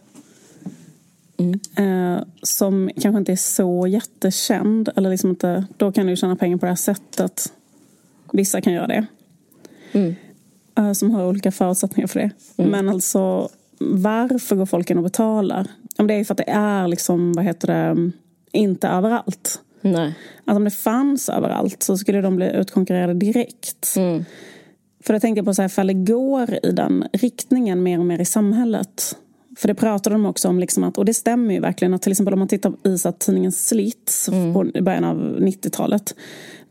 mm. 1.38 1.60
eh, 1.76 2.24
som 2.42 2.92
kanske 3.02 3.20
inte 3.20 3.32
är 3.32 3.36
så 3.36 3.88
jättekänd, 3.88 4.90
eller 4.96 5.10
liksom 5.10 5.30
inte, 5.30 5.66
då 5.78 5.92
kan 5.92 6.08
du 6.08 6.16
tjäna 6.16 6.36
pengar 6.36 6.58
på 6.58 6.66
det 6.66 6.72
här 6.72 6.76
sättet. 6.76 7.54
Vissa 8.32 8.62
kan 8.62 8.74
göra 8.74 8.88
det. 8.88 9.06
Mm. 9.92 10.16
Eh, 10.78 10.94
som 10.94 11.12
har 11.12 11.28
olika 11.28 11.52
förutsättningar 11.52 12.08
för 12.08 12.20
det. 12.20 12.32
Mm. 12.58 12.72
Men 12.72 12.90
alltså 12.90 13.50
varför 13.80 14.56
går 14.56 14.66
folk 14.66 14.90
in 14.90 14.98
och 14.98 15.04
betalar? 15.04 15.68
Om 15.98 16.08
det 16.08 16.14
är 16.14 16.24
för 16.24 16.34
att 16.34 16.38
det 16.38 16.50
är 16.50 16.88
liksom, 16.88 17.34
vad 17.34 17.46
heter 17.46 17.68
det, 17.68 18.12
inte 18.52 18.88
överallt. 18.88 19.60
Nej. 19.84 20.16
Att 20.46 20.56
om 20.56 20.64
det 20.64 20.72
fanns 20.72 21.30
överallt 21.30 21.84
så 21.84 21.98
skulle 21.98 22.22
de 22.22 22.36
bli 22.36 22.52
utkonkurrerade 22.56 23.14
direkt. 23.14 23.94
Mm. 23.98 24.26
För 25.04 25.14
jag 25.14 25.22
tänker 25.22 25.44
på 25.44 25.54
så 25.54 25.62
här, 25.62 25.70
ifall 25.70 25.88
det 25.88 25.94
går 25.94 26.60
i 26.64 26.72
den 26.72 27.08
riktningen 27.14 27.84
mer 27.84 28.00
och 28.00 28.06
mer 28.06 28.22
i 28.22 28.26
samhället. 28.26 29.18
För 29.58 29.68
det 29.68 29.76
pratade 29.76 30.16
de 30.16 30.26
också 30.26 30.50
om, 30.50 30.60
liksom 30.60 30.84
att, 30.84 30.98
och 30.98 31.06
det 31.06 31.14
stämmer 31.14 31.54
ju 31.54 31.60
verkligen, 31.60 31.94
att 31.94 32.02
till 32.02 32.12
exempel 32.12 32.34
om 32.34 32.40
man 32.40 32.48
tittar 32.48 32.74
i 32.84 32.98
så 32.98 33.12
tidningen 33.12 33.52
Slits 33.52 34.30
mm. 34.30 34.54
på, 34.54 34.66
i 34.74 34.82
början 34.82 35.04
av 35.04 35.18
90-talet. 35.40 36.16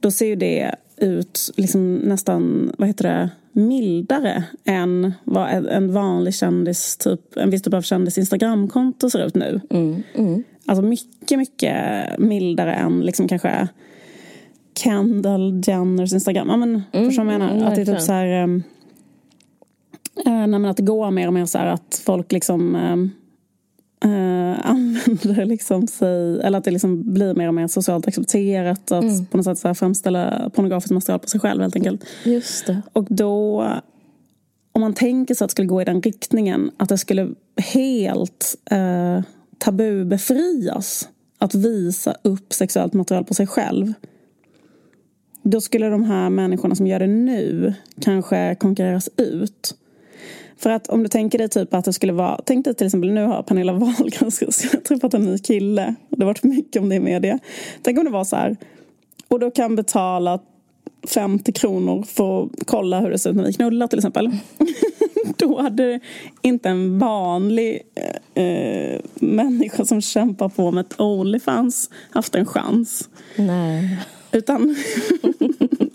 Då 0.01 0.11
ser 0.11 0.27
ju 0.27 0.37
det 0.37 0.75
ut 0.97 1.51
liksom 1.57 1.95
nästan, 1.95 2.73
vad 2.79 2.89
heter 2.89 3.05
det, 3.05 3.31
mildare 3.53 4.45
än 4.65 5.13
vad 5.25 5.67
en 5.67 5.93
vanlig 5.93 6.35
kändis, 6.35 6.97
typ, 6.97 7.37
en 7.37 7.51
viss 7.51 7.63
typ 7.63 7.75
av 7.75 7.83
kändis 7.83 8.19
Instagramkonto 8.19 9.11
ser 9.11 9.27
ut 9.27 9.35
nu. 9.35 9.61
Mm. 9.71 10.03
Mm. 10.15 10.45
Alltså 10.67 10.83
mycket, 10.83 11.39
mycket 11.39 11.77
mildare 12.19 12.75
än 12.75 13.01
liksom 13.01 13.29
kanske 13.29 13.69
Kendall 14.75 15.63
Jenners 15.67 16.13
Instagram. 16.13 16.49
Ja, 16.49 16.57
men, 16.57 16.83
mm, 16.93 17.07
förstår 17.07 17.27
jag 17.27 17.39
menar? 17.39 17.67
Att 17.67 17.75
det 17.75 17.81
är 17.81 17.87
typ 17.87 18.01
så 18.01 18.13
här... 18.13 18.43
Äh, 20.27 20.47
nej, 20.47 20.71
att 20.71 20.77
det 20.77 20.83
går 20.83 21.11
mer 21.11 21.27
och 21.27 21.33
mer 21.33 21.47
så 21.47 21.59
här 21.59 21.67
att 21.67 22.03
folk 22.07 22.33
liksom 22.33 22.77
äh, 22.77 22.97
använder 24.63 25.45
liksom 25.45 25.87
sig... 25.87 26.41
Eller 26.41 26.59
att 26.59 26.65
det 26.65 26.71
liksom 26.71 27.15
blir 27.15 27.35
mer 27.35 27.49
och 27.49 27.55
mer 27.55 27.67
socialt 27.67 28.09
accepterat 28.09 28.93
att 28.93 29.05
mm. 29.05 29.27
på 29.27 29.37
något 29.37 29.45
sätt 29.45 29.59
så 29.59 29.75
framställa 29.75 30.51
pornografiskt 30.55 30.93
material 30.93 31.19
på 31.19 31.29
sig 31.29 31.41
själv 31.41 31.63
helt 31.63 31.77
enkelt. 31.77 32.05
Just 32.25 32.67
det. 32.67 32.83
Och 32.93 33.07
då... 33.11 33.67
Om 34.75 34.81
man 34.81 34.95
tänker 34.95 35.35
sig 35.35 35.45
att 35.45 35.49
det 35.49 35.53
skulle 35.53 35.69
gå 35.69 35.83
i 35.83 35.85
den 35.85 36.03
riktningen, 36.03 36.71
att 36.77 36.89
det 36.89 36.99
skulle 36.99 37.29
helt... 37.57 38.55
Äh, 38.71 39.21
tabubefrias 39.59 41.09
att 41.39 41.55
visa 41.55 42.17
upp 42.23 42.53
sexuellt 42.53 42.93
material 42.93 43.25
på 43.25 43.35
sig 43.35 43.47
själv 43.47 43.95
då 45.43 45.61
skulle 45.61 45.89
de 45.89 46.05
här 46.05 46.31
människorna 46.31 46.75
som 46.75 46.87
gör 46.87 46.99
det 46.99 47.07
nu 47.07 47.75
kanske 48.01 48.55
konkurreras 48.55 49.09
ut. 49.17 49.75
För 50.63 50.71
att 50.71 50.89
om 50.89 51.03
du 51.03 51.09
tänker 51.09 51.39
dig 51.39 51.49
typ 51.49 51.75
att 51.75 51.85
det 51.85 51.93
skulle 51.93 52.13
vara, 52.13 52.41
tänk 52.45 52.65
dig 52.65 52.75
till 52.75 52.87
exempel 52.87 53.13
nu 53.13 53.25
har 53.25 53.43
Pernilla 53.43 53.73
Wahlgren 53.73 54.31
träffat 54.85 55.15
en 55.15 55.25
ny 55.25 55.39
kille. 55.39 55.95
Det 56.09 56.23
har 56.23 56.27
varit 56.27 56.43
mycket 56.43 56.83
om 56.83 56.89
det 56.89 56.95
i 56.95 57.01
media. 57.01 57.39
Tänk 57.83 57.99
om 57.99 58.05
det 58.05 58.11
var 58.11 58.25
så 58.25 58.37
här, 58.37 58.57
och 59.29 59.41
då 59.41 59.51
kan 59.51 59.77
betala 59.77 60.39
50 61.07 61.53
kronor 61.53 62.03
för 62.03 62.45
att 62.45 62.51
kolla 62.67 63.01
hur 63.01 63.11
det 63.11 63.19
ser 63.19 63.31
ut 63.31 63.37
när 63.37 63.45
vi 63.45 63.53
knullar 63.53 63.87
till 63.87 63.99
exempel. 63.99 64.31
Då 65.37 65.61
hade 65.61 66.01
inte 66.43 66.69
en 66.69 66.99
vanlig 66.99 67.83
eh, 68.35 69.01
människa 69.15 69.85
som 69.85 70.01
kämpar 70.01 70.49
på 70.49 70.71
med 70.71 70.87
ett 70.87 71.01
Onlyfans 71.01 71.91
haft 72.11 72.35
en 72.35 72.47
chans. 72.47 73.09
Nej. 73.37 73.99
Utan 74.33 74.77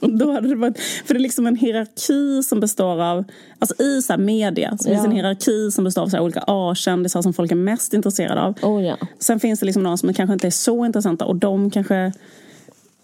då 0.19 0.31
hade 0.31 0.47
det 0.47 0.55
varit, 0.55 0.79
för 0.79 1.13
det 1.13 1.17
är 1.17 1.21
liksom 1.21 1.47
en 1.47 1.55
hierarki 1.55 2.43
som 2.43 2.59
består 2.59 3.01
av, 3.03 3.23
alltså 3.59 3.83
i 3.83 4.01
så 4.01 4.17
media 4.17 4.77
så 4.77 4.89
ja. 4.89 4.93
finns 4.93 5.05
en 5.05 5.11
hierarki 5.11 5.71
som 5.71 5.83
består 5.83 6.01
av 6.01 6.07
så 6.07 6.19
olika 6.19 6.43
A-kändisar 6.47 7.21
som 7.21 7.33
folk 7.33 7.51
är 7.51 7.55
mest 7.55 7.93
intresserade 7.93 8.41
av. 8.41 8.55
Oh, 8.61 8.85
ja. 8.85 8.97
Sen 9.19 9.39
finns 9.39 9.59
det 9.59 9.65
liksom 9.65 9.83
några 9.83 9.97
som 9.97 10.13
kanske 10.13 10.33
inte 10.33 10.47
är 10.47 10.51
så 10.51 10.85
intressanta 10.85 11.25
och 11.25 11.35
de 11.35 11.71
kanske 11.71 12.13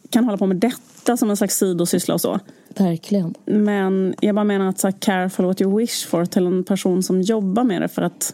kan 0.09 0.23
hålla 0.23 0.37
på 0.37 0.45
med 0.45 0.57
detta 0.57 1.17
som 1.17 1.29
en 1.29 1.37
slags 1.37 1.57
sidosyssla 1.57 2.13
och 2.13 2.21
så. 2.21 2.39
Verkligen. 2.77 3.33
Men 3.45 4.15
jag 4.19 4.35
bara 4.35 4.45
menar 4.45 4.69
att 4.69 4.79
så 4.79 4.87
här, 4.87 4.95
careful 4.99 5.45
what 5.45 5.61
you 5.61 5.77
wish 5.77 6.07
for 6.07 6.25
till 6.25 6.45
en 6.45 6.63
person 6.63 7.03
som 7.03 7.21
jobbar 7.21 7.63
med 7.63 7.81
det 7.81 7.87
för 7.87 8.01
att 8.01 8.33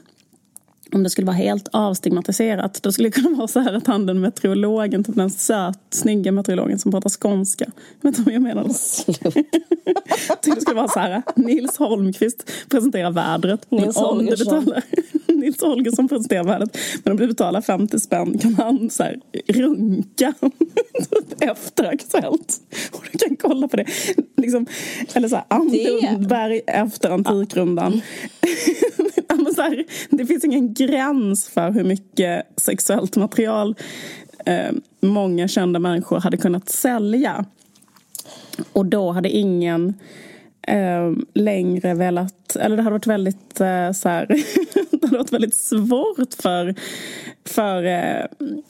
om 0.93 1.03
det 1.03 1.09
skulle 1.09 1.27
vara 1.27 1.37
helt 1.37 1.67
avstigmatiserat, 1.71 2.79
då 2.83 2.91
skulle 2.91 3.07
det 3.07 3.21
kunna 3.21 3.37
vara 3.37 3.47
så 3.47 3.59
här 3.59 3.73
att 3.73 3.87
han 3.87 4.05
den 4.05 4.21
meteorologen, 4.21 5.03
typ 5.03 5.15
den 5.15 5.29
söt, 5.29 5.79
snygga 5.89 6.31
meteorologen 6.31 6.79
som 6.79 6.91
pratar 6.91 7.09
skånska. 7.09 7.65
Vet 8.01 8.15
du 8.15 8.23
vad 8.23 8.33
jag 8.33 8.41
menar? 8.41 8.63
det 10.43 10.61
skulle 10.61 10.75
vara 10.75 10.87
så 10.87 10.99
här, 10.99 11.21
Nils 11.35 11.77
Holmqvist 11.77 12.51
presenterar 12.69 13.11
vädret. 13.11 13.71
Nils 13.71 13.97
om 13.97 14.17
du 14.17 14.23
Holgersson. 14.23 14.65
betalar, 14.65 14.83
Nils 15.45 15.61
Holgersson 15.61 16.07
presenterar 16.07 16.43
vädret. 16.43 16.77
Men 17.03 17.11
om 17.11 17.17
du 17.17 17.27
betalar 17.27 17.61
50 17.61 17.99
spänn 17.99 18.37
kan 18.37 18.53
han 18.55 18.89
så 18.89 19.03
här, 19.03 19.19
runka 19.47 20.33
typ 20.99 21.41
efter 21.41 21.83
Aktuellt. 21.93 22.59
Och 22.91 23.03
du 23.11 23.17
kan 23.17 23.35
kolla 23.35 23.67
på 23.67 23.77
det. 23.77 23.85
Liksom, 24.37 24.65
eller 25.13 25.27
så 25.27 25.35
här, 25.35 25.45
Ann 25.47 25.69
Det- 25.71 26.01
Lundberg 26.11 26.61
efter 26.67 27.09
Antikrundan. 27.09 28.01
Ja, 29.31 29.35
men 29.35 29.53
så 29.55 29.61
här, 29.61 29.85
det 30.09 30.25
finns 30.25 30.43
ingen 30.43 30.73
gräns 30.73 31.47
för 31.49 31.71
hur 31.71 31.83
mycket 31.83 32.45
sexuellt 32.61 33.15
material 33.15 33.75
eh, 34.45 34.71
många 35.01 35.47
kända 35.47 35.79
människor 35.79 36.19
hade 36.19 36.37
kunnat 36.37 36.69
sälja. 36.69 37.45
Och 38.73 38.85
då 38.85 39.11
hade 39.11 39.29
ingen 39.29 39.93
eh, 40.67 41.11
längre 41.33 41.93
velat, 41.93 42.55
eller 42.55 42.77
det 42.77 42.83
hade 42.83 42.93
varit 42.93 43.07
väldigt 43.07 43.61
eh, 43.61 43.91
så 43.91 44.09
här, 44.09 44.27
det 45.01 45.07
hade 45.07 45.17
varit 45.17 45.33
väldigt 45.33 45.55
svårt 45.55 46.33
för, 46.39 46.75
för 47.45 47.83
eh, 47.83 48.25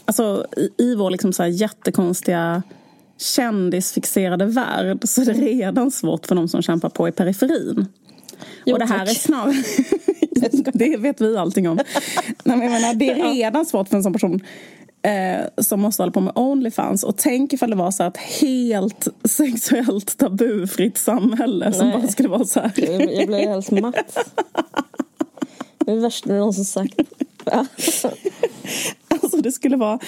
alltså 0.05 0.45
i, 0.57 0.83
i 0.83 0.95
vår 0.95 1.11
liksom 1.11 1.33
så 1.33 1.43
här 1.43 1.49
jättekonstiga 1.49 2.63
kändisfixerade 3.17 4.45
värld 4.45 4.99
så 5.03 5.21
är 5.21 5.25
det 5.25 5.33
redan 5.33 5.91
svårt 5.91 6.25
för 6.25 6.35
de 6.35 6.47
som 6.47 6.61
kämpar 6.61 6.89
på 6.89 7.07
i 7.07 7.11
periferin. 7.11 7.85
Jo, 8.65 8.73
och 8.73 8.79
det 8.79 8.85
här 8.85 8.99
tack. 8.99 9.09
är 9.09 9.13
snarare... 9.13 9.53
det 10.73 10.97
vet 10.97 11.21
vi 11.21 11.37
allting 11.37 11.69
om. 11.69 11.75
Nej, 12.43 12.57
men 12.57 12.71
menar, 12.71 12.93
det 12.93 13.09
är 13.09 13.33
redan 13.33 13.65
svårt 13.65 13.87
för 13.87 13.97
en 13.97 14.03
sån 14.03 14.13
person 14.13 14.41
eh, 15.01 15.63
som 15.63 15.81
måste 15.81 16.01
hålla 16.01 16.11
på 16.11 16.21
med 16.21 16.33
Onlyfans. 16.35 17.03
Och 17.03 17.17
tänk 17.17 17.53
ifall 17.53 17.69
det 17.69 17.75
var 17.75 17.91
så 17.91 18.03
här 18.03 18.09
ett 18.09 18.17
helt 18.17 19.07
sexuellt 19.23 20.17
tabufritt 20.17 20.97
samhälle 20.97 21.73
som 21.73 21.87
Nej. 21.87 21.97
bara 21.97 22.07
skulle 22.07 22.29
vara 22.29 22.45
så 22.45 22.59
här. 22.59 22.71
Jag, 22.75 23.13
jag 23.13 23.27
blev 23.27 23.49
helt 23.49 23.71
matt. 23.71 24.17
Det 25.89 25.93
är 25.93 25.95
det 25.95 26.01
värsta 26.01 26.29
någon 26.33 26.53
som 26.53 26.65
sagt. 26.65 26.95
Ja. 27.45 27.65
Alltså 29.07 29.37
det 29.37 29.51
skulle 29.51 29.77
vara... 29.77 29.99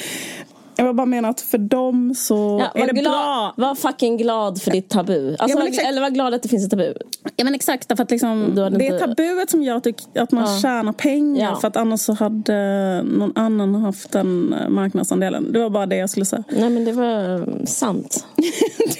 Jag 0.75 0.95
bara 0.95 1.05
menar 1.05 1.29
att 1.29 1.41
för 1.41 1.57
dem 1.57 2.15
så 2.17 2.69
Ja, 2.75 2.81
är 2.81 2.87
det 2.87 2.93
glad, 2.93 3.03
bra. 3.13 3.53
var 3.57 3.75
fucking 3.75 4.17
glad 4.17 4.61
för 4.61 4.71
ditt 4.71 4.89
tabu. 4.89 5.35
Alltså, 5.39 5.57
men 5.57 5.71
var, 5.71 5.83
eller 5.89 6.01
var 6.01 6.09
glad 6.09 6.33
att 6.33 6.43
det 6.43 6.49
finns 6.49 6.63
ett 6.65 6.69
tabu. 6.71 6.93
Ja 7.35 7.43
men 7.43 7.55
exakt, 7.55 7.87
därför 7.89 8.03
att 8.03 8.11
liksom, 8.11 8.51
det 8.55 8.61
är 8.61 8.81
inte- 8.81 8.99
tabuet 8.99 9.49
som 9.49 9.63
gör 9.63 9.75
att, 9.75 9.83
du, 9.83 9.93
att 10.15 10.31
man 10.31 10.43
Ja. 10.55 10.59
tjänar 10.61 10.93
pengar. 10.93 11.51
Ja. 11.51 11.59
För 11.59 11.67
att 11.67 11.77
annars 11.77 11.99
så 12.01 12.13
hade 12.13 13.01
någon 13.03 13.31
annan 13.37 13.75
haft 13.75 14.11
den 14.11 14.53
eh, 14.53 14.69
marknadsandelen. 14.69 15.51
Det 15.53 15.59
var 15.59 15.69
bara 15.69 15.85
det 15.85 15.95
jag 15.95 16.09
skulle 16.09 16.25
säga. 16.25 16.43
Nej 16.49 16.69
men 16.69 16.85
det 16.85 16.91
var 16.91 17.65
sant. 17.65 18.25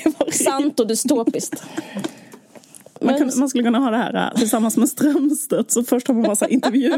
Det 0.04 0.20
var 0.20 0.32
Sant 0.32 0.80
och 0.80 0.88
dystopiskt. 0.88 1.64
Man, 3.02 3.18
kan, 3.18 3.32
man 3.36 3.50
skulle 3.50 3.64
kunna 3.64 3.80
ha 3.80 3.90
det 3.92 3.98
här 3.98 4.32
äh, 4.34 4.40
tillsammans 4.40 4.78
med 4.78 4.90
Strömstedt. 4.90 5.72
Så 5.72 5.84
först 5.84 6.08
har 6.08 6.16
man 6.16 6.28
massa 6.28 6.48
intervjuer 6.48 6.98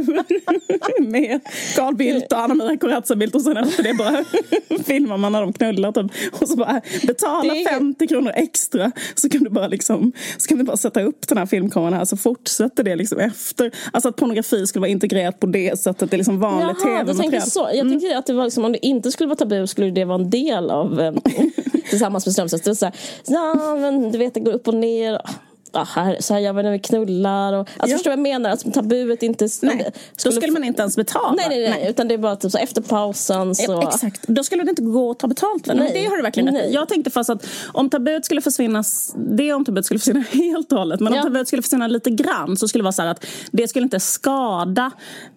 med 1.11 1.41
Carl 1.75 1.95
Bildt 1.95 2.31
och 2.33 2.39
Anna 2.39 2.53
Maria 2.53 2.77
Corazza 2.77 3.15
Bildt 3.15 3.35
och 3.35 3.41
sen 3.41 3.57
efter 3.57 3.83
det 3.83 3.93
bara 3.93 4.23
filmar 4.83 5.17
man 5.17 5.31
när 5.31 5.41
de 5.41 5.53
knullar 5.53 5.91
typ. 5.91 6.11
Och 6.41 6.47
så 6.47 6.55
bara 6.55 6.81
betala 7.07 7.53
Det 7.53 7.61
är- 7.63 7.69
50 7.69 8.07
kronor 8.07 8.31
extra 8.35 8.91
så 9.15 9.29
kan 9.29 9.43
du 9.43 9.49
bara 9.49 9.67
liksom 9.67 10.11
så 10.37 10.47
kan 10.47 10.57
du 10.57 10.63
bara 10.63 10.77
sätta 10.77 11.01
upp 11.01 11.27
den 11.27 11.37
här 11.37 11.45
filmkameran 11.45 11.93
här 11.93 12.05
så 12.05 12.17
fortsätter 12.17 12.83
det 12.83 12.95
liksom 12.95 13.19
efter. 13.19 13.71
Alltså 13.91 14.09
att 14.09 14.15
pornografi 14.15 14.67
skulle 14.67 14.81
vara 14.81 14.91
integrerat 14.91 15.39
på 15.39 15.47
det 15.47 15.79
sättet. 15.79 16.09
Det 16.11 16.15
är 16.15 16.17
liksom 16.17 16.39
vanligt 16.39 16.79
tv-material. 16.79 17.41
så. 17.41 17.69
Jag 17.73 17.89
tänker 17.89 18.15
att 18.17 18.25
det 18.25 18.33
var 18.33 18.43
liksom, 18.43 18.65
om 18.65 18.71
det 18.71 18.85
inte 18.85 19.11
skulle 19.11 19.27
vara 19.27 19.35
tabu 19.37 19.67
skulle 19.67 19.91
det 19.91 20.05
vara 20.05 20.21
en 20.21 20.29
del 20.29 20.69
av 20.71 20.99
eh, 21.01 21.13
tillsammans 21.89 22.25
med 22.25 22.33
Strömstedt. 22.33 22.63
Det 22.63 22.69
är 22.69 22.73
så 22.75 22.85
här, 22.85 22.95
ja 23.27 23.75
men 23.75 24.11
du 24.11 24.17
vet 24.17 24.33
det 24.33 24.39
går 24.39 24.51
upp 24.53 24.67
och 24.67 24.73
ner. 24.73 25.21
Ja, 25.75 25.87
här, 25.95 26.17
så 26.19 26.33
här 26.33 26.41
gör 26.41 26.53
vi 26.53 26.63
när 26.63 26.71
vi 26.71 26.79
knullar. 26.79 27.53
Och, 27.53 27.59
alltså 27.59 27.75
Ja. 27.77 27.87
förstår 27.87 28.11
du 28.11 28.17
vad 28.17 28.27
jag 28.27 28.33
menar? 28.33 28.49
Att 28.49 28.73
tabuet 28.73 29.23
inte... 29.23 29.47
Nej, 29.61 29.91
då 30.23 30.31
skulle 30.31 30.51
man 30.51 30.63
inte 30.63 30.81
ens 30.81 30.95
betala. 30.95 31.33
Nej, 31.37 31.45
nej, 31.49 31.69
nej, 31.69 31.89
Utan 31.89 32.07
det 32.07 32.13
är 32.13 32.17
bara 32.17 32.35
typ 32.35 32.51
så 32.51 32.57
efter 32.57 32.81
pausen 32.81 33.55
så... 33.55 33.71
Ja, 33.71 33.89
Exakt, 33.93 34.27
då 34.27 34.43
skulle 34.43 34.63
det 34.63 34.69
inte 34.69 34.81
gå 34.81 35.11
att 35.11 35.19
ta 35.19 35.27
betalt 35.27 35.65
för. 35.67 35.73
Nej. 35.73 35.91
Nej. 35.93 36.03
Det 36.03 36.09
har 36.09 36.17
du 36.17 36.23
verkligen 36.23 36.47
rätt. 36.55 36.63
Nej. 36.65 36.73
Jag 36.73 36.89
tänkte 36.89 37.11
fast 37.11 37.29
att 37.29 37.47
om 37.71 37.89
tabut 37.89 38.25
skulle 38.25 38.41
försvinna, 38.41 38.83
det 39.15 39.53
om 39.53 39.65
tabut 39.65 39.85
skulle 39.85 39.99
försvinna 39.99 40.19
helt 40.31 40.71
och 40.71 40.77
hållet. 40.77 40.99
Men 40.99 41.13
Ja. 41.13 41.19
om 41.19 41.25
tabut 41.25 41.47
skulle 41.47 41.61
försvinna 41.61 41.87
lite 41.87 42.09
grann 42.09 42.57
så 42.57 42.67
skulle 42.67 42.79
det 42.81 42.83
vara 42.83 42.91
så 42.91 43.01
här 43.01 43.09
att 43.09 43.25
det 43.51 43.67
skulle 43.67 43.83
inte 43.83 43.99
skada 43.99 44.91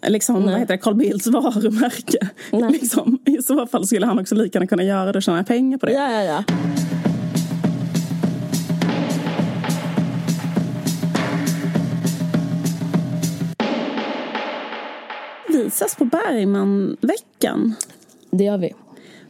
liksom, 0.07 0.45
vad 0.45 0.55
heter 0.59 0.75
det, 0.75 0.79
Carl 0.79 0.95
Bildts 0.95 1.27
varumärke. 1.27 2.19
Nej. 2.51 2.71
Liksom, 2.77 3.19
I 3.25 3.43
så 3.43 3.67
fall 3.67 3.87
skulle 3.87 4.07
han 4.07 4.19
också 4.19 4.35
lika 4.35 4.57
gärna 4.59 4.67
kunna 4.67 4.83
göra 4.83 5.13
det 5.13 5.17
och 5.19 5.23
tjäna 5.23 5.45
pengar 5.45 5.79
på 5.79 5.87
det. 5.87 5.93
Ja, 5.93 6.13
ja, 6.13 6.23
ja. 6.23 6.45
Vi 15.67 15.71
ses 15.71 15.97
på 15.97 16.05
Bergman-veckan. 16.05 17.75
Det 18.31 18.45
gör 18.45 18.59
vi. 18.59 18.75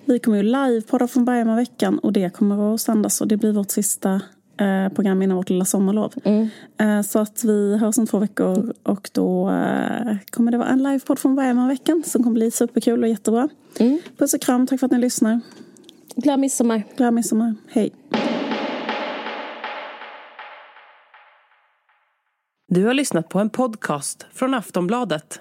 Vi 0.05 0.19
kommer 0.19 0.37
ju 0.37 0.43
livepodda 0.43 1.09
från 1.09 1.25
Bergman-veckan 1.25 1.99
och 1.99 2.13
det 2.13 2.31
kommer 2.31 2.75
att 2.75 2.81
sändas 2.81 3.21
och 3.21 3.29
det 3.29 3.37
blir 3.37 3.53
vårt 3.53 3.71
sista 3.71 4.21
eh, 4.61 4.89
program 4.95 5.23
innan 5.23 5.37
vårt 5.37 5.51
lilla 5.51 5.65
sommarlov. 5.65 6.13
Eh, 6.79 7.03
så 7.03 7.19
att 7.19 7.45
vi 7.45 7.77
hörs 7.77 7.99
om 7.99 8.07
två 8.07 8.19
veckor 8.19 8.75
och 8.83 9.11
då 9.13 9.51
eh, 9.51 10.17
kommer 10.31 10.53
det 10.53 10.59
vara 10.59 10.69
en 10.69 10.83
livepodd 10.83 11.19
från 11.19 11.37
Bergman-veckan 11.37 12.03
som 12.07 12.23
kommer 12.23 12.35
bli 12.35 12.51
superkul 12.51 13.03
och 13.03 13.09
jättebra. 13.09 13.49
Puss 14.17 14.35
och 14.35 14.41
kram, 14.41 14.67
tack 14.67 14.81
för 14.81 14.87
att 14.87 14.93
ni 14.93 14.99
lyssnar. 14.99 15.41
Glad 16.17 16.41
midsommar. 16.41 16.83
Glad 16.97 17.15
midsommar, 17.15 17.55
hej. 17.69 17.93
Du 22.69 22.85
har 22.85 22.95
lyssnat 22.95 23.29
på 23.29 23.39
en 23.39 23.51
podcast 23.51 24.27
från 24.33 24.55
Aftonbladet. 24.55 25.41